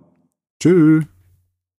Tschüss. 0.62 1.04